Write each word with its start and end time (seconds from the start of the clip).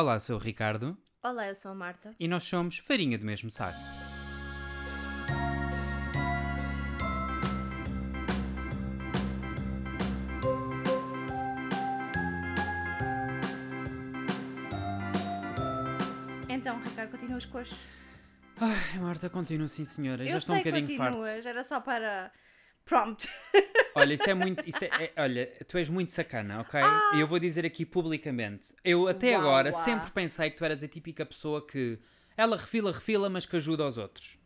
Olá, 0.00 0.20
sou 0.20 0.36
o 0.36 0.38
Ricardo 0.38 0.96
Olá, 1.24 1.48
eu 1.48 1.56
sou 1.56 1.72
a 1.72 1.74
Marta. 1.74 2.14
e 2.20 2.28
nós 2.28 2.44
somos 2.44 2.78
Farinha 2.78 3.18
do 3.18 3.24
mesmo 3.24 3.50
saco. 3.50 3.76
Então, 16.48 16.80
Ricardo, 16.80 17.10
continuas 17.10 17.44
com 17.44 17.58
as. 17.58 17.70
Ai, 18.60 19.00
Marta, 19.00 19.28
continuo 19.28 19.66
sim, 19.66 19.82
senhora. 19.82 20.24
Já 20.24 20.30
eu 20.30 20.38
estou 20.38 20.54
um 20.54 20.58
sei 20.58 20.62
que 20.62 20.70
bocadinho 20.70 20.96
farto. 20.96 21.16
continuas, 21.16 21.44
era 21.44 21.64
só 21.64 21.80
para. 21.80 22.30
Prompt. 22.88 23.28
Olha, 23.94 24.14
isso 24.14 24.28
é 24.30 24.34
muito. 24.34 24.66
Isso 24.68 24.84
é, 24.84 24.88
é- 24.88 25.12
olha, 25.16 25.50
tu 25.68 25.76
és 25.76 25.88
muito 25.90 26.12
sacana, 26.12 26.60
ok? 26.60 26.80
E 27.16 27.20
eu 27.20 27.26
vou 27.26 27.38
dizer 27.38 27.66
aqui 27.66 27.84
publicamente. 27.84 28.68
Eu 28.84 29.08
até 29.08 29.32
Uau, 29.32 29.40
agora 29.40 29.72
uau. 29.72 29.82
sempre 29.82 30.10
pensei 30.12 30.50
que 30.50 30.56
tu 30.56 30.64
eras 30.64 30.82
a 30.84 30.88
típica 30.88 31.26
pessoa 31.26 31.66
que 31.66 31.98
ela 32.36 32.56
refila, 32.56 32.92
refila, 32.92 33.28
mas 33.28 33.44
que 33.44 33.56
ajuda 33.56 33.82
aos 33.82 33.98
outros. 33.98 34.38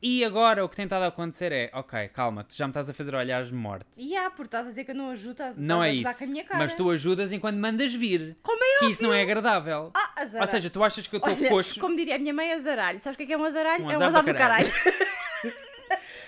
E 0.00 0.24
agora 0.24 0.64
o 0.64 0.68
que 0.68 0.76
tem 0.76 0.84
estado 0.84 1.02
a 1.02 1.06
acontecer 1.08 1.52
é, 1.52 1.70
ok, 1.74 2.08
calma, 2.08 2.44
tu 2.44 2.54
já 2.54 2.66
me 2.66 2.70
estás 2.70 2.88
a 2.88 2.94
fazer 2.94 3.14
olhares 3.14 3.48
de 3.48 3.54
morte. 3.54 3.86
E 3.96 4.16
há, 4.16 4.30
porque 4.30 4.44
estás 4.48 4.66
a 4.66 4.70
dizer 4.70 4.84
que 4.84 4.90
eu 4.92 4.94
não 4.94 5.10
ajudo, 5.10 5.32
estás, 5.32 5.58
Não 5.58 5.84
estás 5.84 5.88
é 5.88 5.90
a 5.90 5.96
gozar 5.96 6.10
isso. 6.12 6.18
com 6.18 6.24
a 6.24 6.28
minha 6.28 6.44
cara. 6.44 6.58
Mas 6.60 6.74
tu 6.74 6.90
ajudas 6.90 7.32
enquanto 7.32 7.56
mandas 7.56 7.94
vir. 7.94 8.36
Como 8.42 8.62
é 8.62 8.78
Que 8.78 8.86
isso 8.90 9.02
não 9.02 9.12
é 9.12 9.22
agradável. 9.22 9.90
Ah, 9.94 10.22
azar. 10.22 10.40
Ou 10.42 10.46
seja, 10.46 10.70
tu 10.70 10.82
achas 10.84 11.06
que 11.06 11.16
eu 11.16 11.18
estou 11.18 11.48
coxo. 11.48 11.80
como 11.80 11.96
diria 11.96 12.16
a 12.16 12.18
minha 12.18 12.32
mãe, 12.32 12.52
azaralho. 12.52 13.00
Sabes 13.00 13.14
o 13.14 13.18
que 13.18 13.24
é, 13.24 13.26
que 13.26 13.32
é 13.32 13.38
um 13.38 13.44
azaralho? 13.44 13.84
Um 13.84 13.90
é 13.90 13.98
um 13.98 14.02
azar 14.02 14.22
do 14.22 14.32
do 14.32 14.36
caralho. 14.36 14.70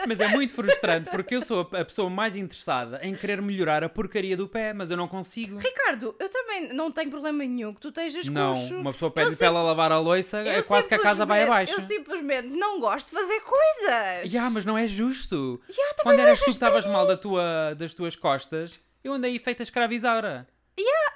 Mas 0.06 0.20
é 0.20 0.28
muito 0.28 0.52
frustrante 0.52 1.10
porque 1.10 1.36
eu 1.36 1.42
sou 1.42 1.60
a 1.72 1.84
pessoa 1.84 2.08
mais 2.10 2.36
interessada 2.36 3.00
em 3.02 3.14
querer 3.14 3.40
melhorar 3.42 3.82
a 3.82 3.88
porcaria 3.88 4.36
do 4.36 4.48
pé, 4.48 4.72
mas 4.72 4.90
eu 4.90 4.96
não 4.96 5.08
consigo. 5.08 5.58
Ricardo, 5.58 6.14
eu 6.18 6.28
também 6.28 6.72
não 6.72 6.90
tenho 6.90 7.10
problema 7.10 7.38
nenhum 7.38 7.74
que 7.74 7.80
tu 7.80 7.88
estejas 7.88 8.26
Não, 8.26 8.54
coxo. 8.54 8.76
uma 8.76 8.92
pessoa 8.92 9.10
pede 9.10 9.36
para 9.36 9.46
ela 9.46 9.62
lavar 9.62 9.92
a 9.92 9.98
louça, 9.98 10.38
é 10.38 10.62
quase 10.62 10.88
que 10.88 10.94
a 10.94 10.98
casa 10.98 11.24
vai 11.24 11.44
abaixo. 11.44 11.72
Eu 11.72 11.80
simplesmente 11.80 12.48
não 12.48 12.80
gosto 12.80 13.08
de 13.08 13.14
fazer 13.14 13.40
coisas. 13.40 14.32
Ya, 14.32 14.48
mas 14.50 14.64
não 14.64 14.76
é 14.76 14.86
justo. 14.86 15.60
Também 15.66 15.84
Quando 16.02 16.16
não 16.16 16.24
eras 16.24 16.38
tu 16.38 16.44
que 16.44 16.50
estavas 16.50 16.86
mal 16.86 17.06
da 17.06 17.16
tua, 17.16 17.74
das 17.74 17.94
tuas 17.94 18.14
costas, 18.16 18.78
eu 19.02 19.12
andei 19.12 19.38
feita 19.38 19.62
escravizada. 19.62 20.46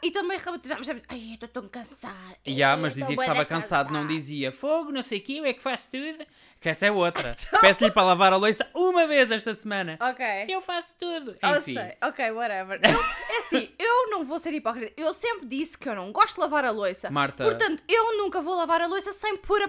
E 0.03 0.11
também 0.11 0.39
já- 0.39 0.97
Ai, 1.09 1.35
estou 1.35 1.49
tão 1.49 1.69
cansada. 1.69 2.15
Há, 2.15 2.71
Ai, 2.71 2.77
mas 2.77 2.95
dizia 2.95 3.15
que 3.17 3.23
estava 3.23 3.45
cansado, 3.45 3.93
não 3.93 4.07
dizia 4.07 4.51
fogo, 4.51 4.91
não 4.91 5.03
sei 5.03 5.19
o 5.19 5.23
que, 5.23 5.39
eu 5.39 5.45
é 5.45 5.53
que 5.53 5.63
faço 5.63 5.89
tudo. 5.91 6.27
Que 6.61 6.69
essa 6.69 6.87
é 6.87 6.91
outra. 6.93 7.37
Peço-lhe 7.61 7.91
para 7.91 8.03
lavar 8.05 8.33
a 8.33 8.37
louça 8.37 8.69
uma 8.75 9.07
vez 9.07 9.31
esta 9.31 9.55
semana. 9.55 9.97
Ok. 10.01 10.25
Eu 10.49 10.61
faço 10.61 10.95
tudo. 10.99 11.37
Eu 11.43 11.59
Enfim. 11.59 11.75
sei. 11.75 11.93
Ok, 12.03 12.31
whatever. 12.33 12.81
Eu- 12.83 13.35
é 13.35 13.39
assim, 13.39 13.71
eu 13.79 14.11
não 14.11 14.25
vou 14.25 14.39
ser 14.39 14.53
hipócrita. 14.55 14.93
Eu 14.97 15.13
sempre 15.15 15.47
disse 15.47 15.77
que 15.79 15.89
eu 15.89 15.95
não 15.95 16.13
gosto 16.13 16.35
de 16.37 16.41
lavar 16.41 16.65
a 16.65 16.71
louça. 16.71 17.11
Marta. 17.11 17.45
Portanto, 17.45 17.83
eu 17.89 18.17
nunca 18.19 18.41
vou 18.41 18.57
lavar 18.57 18.81
a 18.81 18.87
louça 18.87 19.13
sem 19.13 19.37
pôr 19.37 19.63
a 19.63 19.69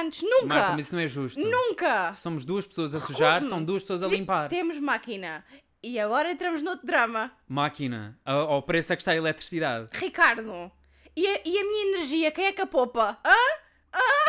antes. 0.00 0.22
Nunca. 0.22 0.46
Marta, 0.46 0.72
mas 0.72 0.86
isso 0.86 0.94
não 0.94 1.02
é 1.02 1.08
justo. 1.08 1.40
Nunca. 1.40 2.12
Somos 2.14 2.44
duas 2.44 2.66
pessoas 2.66 2.94
a 2.94 3.00
sujar, 3.00 3.42
são 3.42 3.62
duas 3.62 3.82
pessoas 3.82 4.02
a 4.02 4.06
limpar. 4.08 4.48
Temos 4.48 4.78
máquina. 4.78 5.44
E 5.86 6.00
agora 6.00 6.30
entramos 6.32 6.62
noutro 6.62 6.86
drama. 6.86 7.30
Máquina. 7.46 8.18
A- 8.24 8.32
Ao 8.32 8.62
preço 8.62 8.92
a 8.92 8.96
que 8.96 9.02
está 9.02 9.12
a 9.12 9.16
eletricidade. 9.16 9.88
Ricardo. 9.92 10.72
E 11.14 11.26
a, 11.26 11.40
e 11.44 11.58
a 11.58 11.62
minha 11.62 11.94
energia, 11.94 12.30
quem 12.30 12.46
é 12.46 12.52
que 12.52 12.60
a 12.62 12.66
poupa? 12.66 13.18
Hã? 13.24 13.34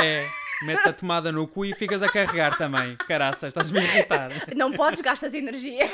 É. 0.04 0.28
Mete 0.64 0.90
a 0.90 0.94
tomada 0.94 1.32
no 1.32 1.48
cu 1.48 1.66
e 1.66 1.74
ficas 1.74 2.04
a 2.04 2.08
carregar 2.10 2.58
também. 2.58 2.96
Caraças, 3.08 3.48
estás-me 3.50 3.80
a 3.80 3.84
irritar. 3.84 4.30
Não 4.56 4.72
podes 4.74 5.00
gastar 5.02 5.34
energia. 5.34 5.90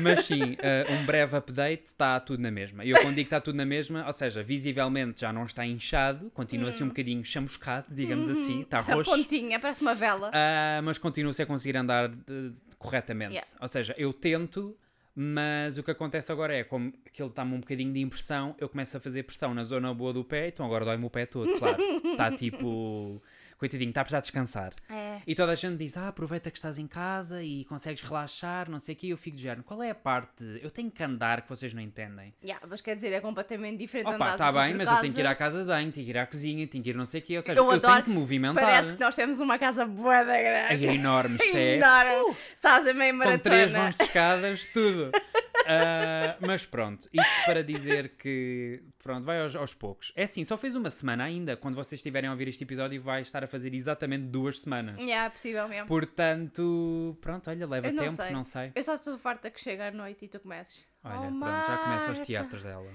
Mas 0.00 0.26
sim, 0.26 0.56
eh, 0.60 0.86
um 0.90 1.04
breve 1.04 1.36
update, 1.36 1.86
está 1.86 2.20
tudo 2.20 2.40
na 2.40 2.50
mesma. 2.52 2.84
E 2.84 2.90
eu 2.90 2.96
quando 2.96 3.08
digo 3.14 3.16
que 3.16 3.20
está 3.22 3.40
tudo 3.40 3.56
na 3.56 3.64
mesma, 3.66 4.06
ou 4.06 4.12
seja, 4.12 4.42
visivelmente 4.44 5.22
já 5.22 5.32
não 5.32 5.44
está 5.44 5.66
inchado, 5.66 6.30
continua 6.30 6.68
assim 6.70 6.84
um 6.84 6.88
bocadinho 6.88 7.24
chamuscado, 7.24 7.86
digamos 7.90 8.28
assim, 8.28 8.60
está 8.62 8.78
A 8.78 8.82
roxo. 8.82 9.10
pontinha, 9.10 9.58
parece 9.58 9.82
uma 9.82 9.94
vela. 9.94 10.30
Ah, 10.32 10.80
mas 10.84 10.98
continua-se 10.98 11.42
a 11.42 11.46
conseguir 11.46 11.76
andar 11.76 12.08
de- 12.08 12.52
corretamente. 12.78 13.32
Yeah. 13.32 13.48
Ou 13.60 13.68
seja, 13.68 13.94
eu 13.98 14.12
tento, 14.12 14.76
mas 15.14 15.78
o 15.78 15.82
que 15.82 15.90
acontece 15.90 16.30
agora 16.30 16.54
é, 16.54 16.64
como 16.64 16.92
aquilo 17.06 17.28
está-me 17.28 17.54
um 17.54 17.60
bocadinho 17.60 17.92
de 17.92 18.00
impressão, 18.00 18.54
eu 18.58 18.68
começo 18.68 18.96
a 18.96 19.00
fazer 19.00 19.24
pressão 19.24 19.52
na 19.52 19.64
zona 19.64 19.92
boa 19.92 20.12
do 20.12 20.24
pé, 20.24 20.48
então 20.48 20.64
agora 20.64 20.84
dói-me 20.84 21.04
o 21.04 21.10
pé 21.10 21.26
todo, 21.26 21.58
claro. 21.58 21.82
Está 21.82 22.30
tipo. 22.36 23.20
Coitadinho, 23.58 23.88
está 23.88 24.02
a 24.02 24.04
precisar 24.04 24.20
descansar. 24.20 24.72
É. 24.88 25.18
E 25.26 25.34
toda 25.34 25.50
a 25.50 25.54
gente 25.56 25.76
diz: 25.76 25.96
Ah, 25.96 26.08
aproveita 26.08 26.48
que 26.48 26.56
estás 26.56 26.78
em 26.78 26.86
casa 26.86 27.42
e 27.42 27.64
consegues 27.64 28.00
relaxar, 28.02 28.70
não 28.70 28.78
sei 28.78 28.94
o 28.94 28.98
quê. 28.98 29.08
Eu 29.08 29.16
fico 29.18 29.36
de 29.36 29.42
género: 29.42 29.64
Qual 29.64 29.82
é 29.82 29.90
a 29.90 29.94
parte? 29.94 30.44
Eu 30.62 30.70
tenho 30.70 30.90
que 30.90 31.02
andar 31.02 31.42
que 31.42 31.48
vocês 31.48 31.74
não 31.74 31.82
entendem. 31.82 32.32
Yeah, 32.42 32.64
mas 32.70 32.80
quer 32.80 32.94
dizer, 32.94 33.12
é 33.12 33.20
completamente 33.20 33.78
diferente 33.78 34.14
Opa, 34.14 34.30
está 34.30 34.52
bem, 34.52 34.74
mas 34.74 34.86
casa. 34.86 34.98
eu 34.98 35.02
tenho 35.02 35.14
que 35.14 35.20
ir 35.20 35.26
à 35.26 35.34
casa 35.34 35.60
de 35.60 35.66
banho, 35.66 35.90
tenho 35.90 36.04
que 36.06 36.12
ir 36.12 36.18
à 36.18 36.26
cozinha, 36.26 36.66
tenho 36.68 36.84
que 36.84 36.90
ir 36.90 36.94
não 36.96 37.04
sei 37.06 37.20
o 37.20 37.24
quê. 37.24 37.36
Ou 37.36 37.42
seja, 37.42 37.58
Eu 37.58 37.64
eu, 37.64 37.70
adoro. 37.72 37.92
tenho 37.94 38.04
que 38.04 38.10
movimentar. 38.10 38.62
Parece 38.64 38.94
que 38.94 39.00
nós 39.00 39.16
temos 39.16 39.40
uma 39.40 39.58
casa 39.58 39.84
boa 39.84 40.22
da 40.24 40.36
grande. 40.40 40.86
É 40.86 40.94
enorme, 40.94 41.34
isto 41.42 41.56
é. 41.56 41.76
Enorme. 41.76 42.36
Sabes, 42.54 42.86
é 42.86 42.92
meio 42.94 43.12
com 43.12 43.18
maratona. 43.18 43.38
três 43.40 43.72
vãos 43.72 43.96
de 43.96 44.04
escadas, 44.04 44.64
tudo. 44.72 45.10
Ah, 45.68 46.36
mas 46.40 46.64
pronto, 46.64 47.08
isto 47.12 47.44
para 47.44 47.62
dizer 47.62 48.16
que 48.16 48.82
pronto, 49.02 49.24
vai 49.24 49.40
aos, 49.42 49.54
aos 49.54 49.74
poucos. 49.74 50.12
É 50.16 50.22
assim, 50.22 50.42
só 50.44 50.56
fez 50.56 50.74
uma 50.74 50.88
semana 50.90 51.24
ainda. 51.24 51.56
Quando 51.56 51.74
vocês 51.74 51.98
estiverem 51.98 52.28
a 52.28 52.32
ouvir 52.32 52.48
este 52.48 52.64
episódio, 52.64 53.00
vai 53.02 53.20
estar 53.20 53.44
a 53.44 53.46
fazer 53.46 53.74
exatamente 53.74 54.24
duas 54.24 54.60
semanas. 54.60 55.00
Yeah, 55.00 55.26
é 55.26 55.30
possível 55.30 55.68
mesmo. 55.68 55.86
Portanto, 55.86 57.16
pronto, 57.20 57.50
olha, 57.50 57.66
leva 57.66 57.92
não 57.92 58.04
tempo, 58.04 58.16
sei. 58.16 58.30
não 58.30 58.44
sei. 58.44 58.72
Eu 58.74 58.82
só 58.82 58.94
estou 58.94 59.18
farta 59.18 59.50
que 59.50 59.60
chega 59.60 59.88
à 59.88 59.90
noite 59.90 60.24
e 60.24 60.28
tu 60.28 60.40
comeces. 60.40 60.84
Olha, 61.04 61.28
Oh, 61.28 61.38
pronto, 61.38 61.66
já 61.66 61.78
começam 61.78 62.12
os 62.12 62.18
Marta, 62.18 62.24
teatros 62.24 62.62
dela. 62.62 62.92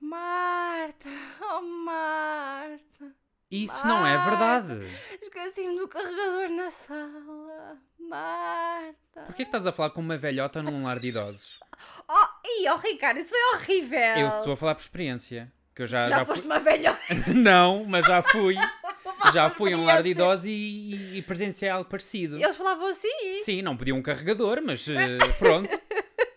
Marta, 0.00 1.08
oh 1.42 1.62
Marta, 1.84 3.14
Isso 3.50 3.86
não 3.86 4.06
é 4.06 4.16
verdade. 4.16 4.78
esqueci-me 5.20 5.76
do 5.76 5.88
carregador 5.88 6.48
na 6.50 6.70
sala. 6.70 7.78
Marta. 7.98 9.22
Porquê 9.26 9.42
que 9.44 9.48
estás 9.48 9.66
a 9.66 9.72
falar 9.72 9.90
com 9.90 10.00
uma 10.00 10.16
velhota 10.16 10.62
num 10.62 10.84
lar 10.84 10.98
de 10.98 11.08
idosos? 11.08 11.58
Oh, 12.12 12.26
ih, 12.44 12.68
oh 12.68 12.76
Ricardo, 12.76 13.20
isso 13.20 13.30
foi 13.30 13.38
horrível. 13.54 13.98
Eu 13.98 14.28
estou 14.28 14.52
a 14.52 14.56
falar 14.56 14.74
por 14.74 14.82
experiência. 14.82 15.50
Que 15.74 15.82
eu 15.82 15.86
já, 15.86 16.08
Já, 16.08 16.18
já 16.18 16.24
foste 16.26 16.42
fui... 16.42 16.50
uma 16.50 16.58
velhota. 16.58 16.98
Não, 17.34 17.84
mas 17.84 18.04
já 18.04 18.20
fui. 18.20 18.56
Já 19.34 19.50
fui 19.50 19.74
a 19.74 19.76
um 19.76 19.84
lar 19.84 20.02
de 20.02 20.10
idosos 20.10 20.46
e, 20.46 21.16
e 21.18 21.22
presenciei 21.22 21.70
algo 21.70 21.88
parecido. 21.88 22.36
Eles 22.36 22.56
falavam 22.56 22.86
assim. 22.88 23.36
Sim, 23.44 23.60
não 23.60 23.76
pediam 23.76 23.98
um 23.98 24.02
carregador, 24.02 24.62
mas 24.64 24.88
eh, 24.88 25.18
pronto. 25.38 25.68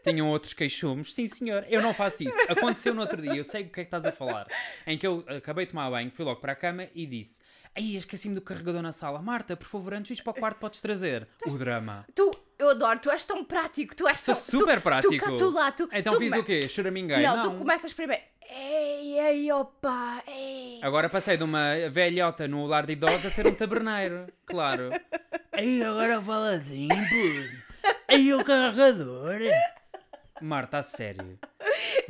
Tinham 0.03 0.29
outros 0.29 0.53
queixumes. 0.53 1.13
Sim, 1.13 1.27
senhor, 1.27 1.65
eu 1.69 1.81
não 1.81 1.93
faço 1.93 2.23
isso. 2.27 2.37
Aconteceu 2.49 2.93
no 2.93 3.01
outro 3.01 3.21
dia, 3.21 3.35
eu 3.35 3.45
sei 3.45 3.63
o 3.63 3.69
que 3.69 3.79
é 3.79 3.83
que 3.83 3.87
estás 3.87 4.05
a 4.05 4.11
falar. 4.11 4.47
Em 4.85 4.97
que 4.97 5.07
eu 5.07 5.23
acabei 5.27 5.65
de 5.65 5.71
tomar 5.71 5.89
banho, 5.89 6.11
fui 6.11 6.25
logo 6.25 6.41
para 6.41 6.51
a 6.51 6.55
cama 6.55 6.87
e 6.93 7.05
disse: 7.05 7.41
Aí, 7.75 7.95
esqueci-me 7.95 8.35
do 8.35 8.41
carregador 8.41 8.81
na 8.81 8.91
sala. 8.91 9.21
Marta, 9.21 9.55
por 9.55 9.65
favor, 9.65 9.93
antes 9.93 10.07
de 10.07 10.13
ires 10.13 10.23
para 10.23 10.31
o 10.31 10.33
quarto, 10.35 10.57
podes 10.59 10.81
trazer. 10.81 11.27
O 11.45 11.57
drama. 11.57 12.05
Tu, 12.13 12.31
eu 12.59 12.69
adoro, 12.69 12.99
tu 12.99 13.09
és 13.09 13.25
tão 13.25 13.43
prático, 13.43 13.95
tu 13.95 14.07
és 14.07 14.19
Sou 14.19 14.35
tão... 14.35 14.43
super 14.43 14.77
tu, 14.79 14.83
prático. 14.83 15.25
Tu, 15.29 15.35
tu 15.37 15.49
lá, 15.51 15.71
tu... 15.71 15.89
Então 15.91 16.13
tu 16.13 16.19
fiz 16.19 16.29
come- 16.29 16.41
o 16.41 16.45
quê? 16.45 16.67
Choraminguei? 16.67 17.21
Não, 17.23 17.37
Não. 17.37 17.43
tu 17.51 17.57
começas 17.57 17.91
primeiro. 17.93 18.21
Ei, 18.49 19.19
ei, 19.19 19.51
opa, 19.53 20.21
ei. 20.27 20.79
Agora 20.83 21.07
passei 21.09 21.37
de 21.37 21.43
uma 21.43 21.73
velhota 21.89 22.45
no 22.47 22.65
lar 22.65 22.85
de 22.85 22.93
idosos 22.93 23.25
a 23.25 23.29
ser 23.29 23.47
um 23.47 23.55
taberneiro. 23.55 24.27
Claro. 24.45 24.89
Aí 25.51 25.81
agora 25.83 26.21
fala 26.21 26.51
assim, 26.55 26.87
puto. 26.89 27.93
Aí 28.07 28.31
o 28.33 28.43
carregador. 28.43 29.39
Marta, 30.43 30.79
a 30.79 30.83
sério. 30.83 31.39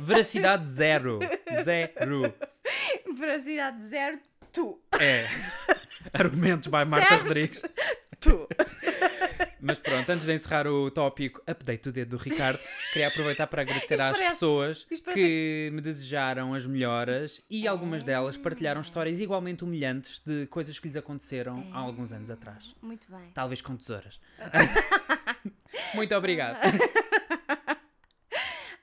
Veracidade 0.00 0.66
zero. 0.66 1.20
Zero. 1.62 2.34
Veracidade 3.16 3.84
zero, 3.84 4.18
tu. 4.52 4.80
É. 5.00 5.26
Argumentos 6.12 6.68
by 6.68 6.84
Marta 6.84 7.08
Certo. 7.08 7.22
Rodrigues. 7.22 7.62
Tu. 8.20 8.48
Mas 9.60 9.78
pronto, 9.78 10.10
antes 10.10 10.26
de 10.26 10.34
encerrar 10.34 10.66
o 10.66 10.90
tópico 10.90 11.40
update 11.48 11.84
do 11.84 11.92
dedo 11.92 12.16
do 12.18 12.22
Ricardo, 12.22 12.58
queria 12.92 13.08
aproveitar 13.08 13.46
para 13.46 13.62
agradecer 13.62 13.94
às 14.00 14.12
parece- 14.18 14.32
pessoas 14.34 14.86
que 15.14 15.70
me 15.72 15.80
desejaram 15.80 16.52
as 16.52 16.66
melhoras 16.66 17.42
e 17.48 17.66
algumas 17.66 18.04
delas 18.04 18.36
partilharam 18.36 18.82
histórias 18.82 19.20
igualmente 19.20 19.64
humilhantes 19.64 20.20
de 20.20 20.46
coisas 20.48 20.78
que 20.78 20.86
lhes 20.86 20.96
aconteceram 20.96 21.66
há 21.72 21.78
alguns 21.78 22.12
anos 22.12 22.30
atrás. 22.30 22.74
Muito 22.82 23.10
bem. 23.10 23.30
Talvez 23.32 23.62
com 23.62 23.74
tesouras. 23.76 24.20
Muito 25.94 26.14
obrigado. 26.14 26.58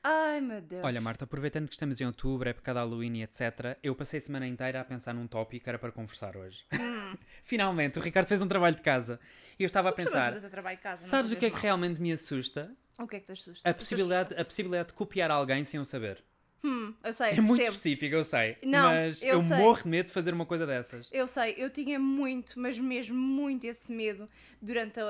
Ai, 0.03 0.41
meu 0.41 0.61
Deus. 0.61 0.83
Olha, 0.83 0.99
Marta, 0.99 1.25
aproveitando 1.25 1.67
que 1.67 1.73
estamos 1.73 2.01
em 2.01 2.05
outubro, 2.05 2.49
época 2.49 2.73
de 2.73 2.79
Halloween 2.79 3.17
e 3.17 3.23
etc., 3.23 3.77
eu 3.83 3.95
passei 3.95 4.17
a 4.17 4.21
semana 4.21 4.47
inteira 4.47 4.81
a 4.81 4.85
pensar 4.85 5.13
num 5.13 5.27
tópico 5.27 5.63
que 5.63 5.69
era 5.69 5.77
para 5.77 5.91
conversar 5.91 6.35
hoje. 6.35 6.65
Finalmente, 7.43 7.99
o 7.99 8.01
Ricardo 8.01 8.27
fez 8.27 8.41
um 8.41 8.47
trabalho 8.47 8.75
de 8.75 8.81
casa 8.81 9.19
e 9.59 9.63
eu 9.63 9.67
estava 9.67 9.89
a 9.89 9.91
Hum. 9.91 9.95
Vais 9.95 10.05
pensar: 10.05 10.25
fazer 10.25 10.37
o 10.37 10.41
teu 10.41 10.49
trabalho 10.49 10.77
de 10.77 10.83
casa, 10.83 11.07
sabes 11.07 11.31
o 11.31 11.35
que 11.35 11.45
é 11.45 11.49
que 11.49 11.55
fazias 11.55 11.63
realmente 11.63 12.01
me 12.01 12.11
assusta? 12.11 12.75
mal. 12.97 13.05
O 13.05 13.07
que 13.07 13.15
é 13.15 13.19
que 13.19 13.25
te 13.27 13.31
assusta? 13.31 13.69
A 13.69 13.73
possibilidade, 13.73 14.33
a 14.39 14.45
possibilidade 14.45 14.87
de 14.89 14.93
copiar 14.93 15.29
alguém 15.31 15.63
sem 15.65 15.77
eu 15.77 15.85
saber. 15.85 16.23
Hum, 16.63 16.93
eu 17.03 17.13
sei, 17.13 17.33
É 17.37 17.41
muito 17.41 17.57
percebo. 17.61 17.75
específico, 17.77 18.15
eu 18.15 18.23
sei. 18.23 18.57
Não, 18.63 18.93
mas 18.93 19.21
eu 19.23 19.29
eu, 19.33 19.39
sei. 19.39 19.57
morro 19.57 19.83
de 19.83 19.87
medo 19.89 20.05
de 20.07 20.11
fazer 20.13 20.33
uma 20.33 20.45
coisa 20.45 20.65
dessas. 20.67 21.07
Eu 21.11 21.25
sei, 21.27 21.55
eu 21.57 21.69
tinha 21.69 21.99
muito, 21.99 22.59
mas 22.59 22.77
mesmo 22.77 23.15
muito 23.15 23.65
esse 23.65 23.91
medo 23.91 24.29
durante 24.61 24.99
a, 24.99 25.05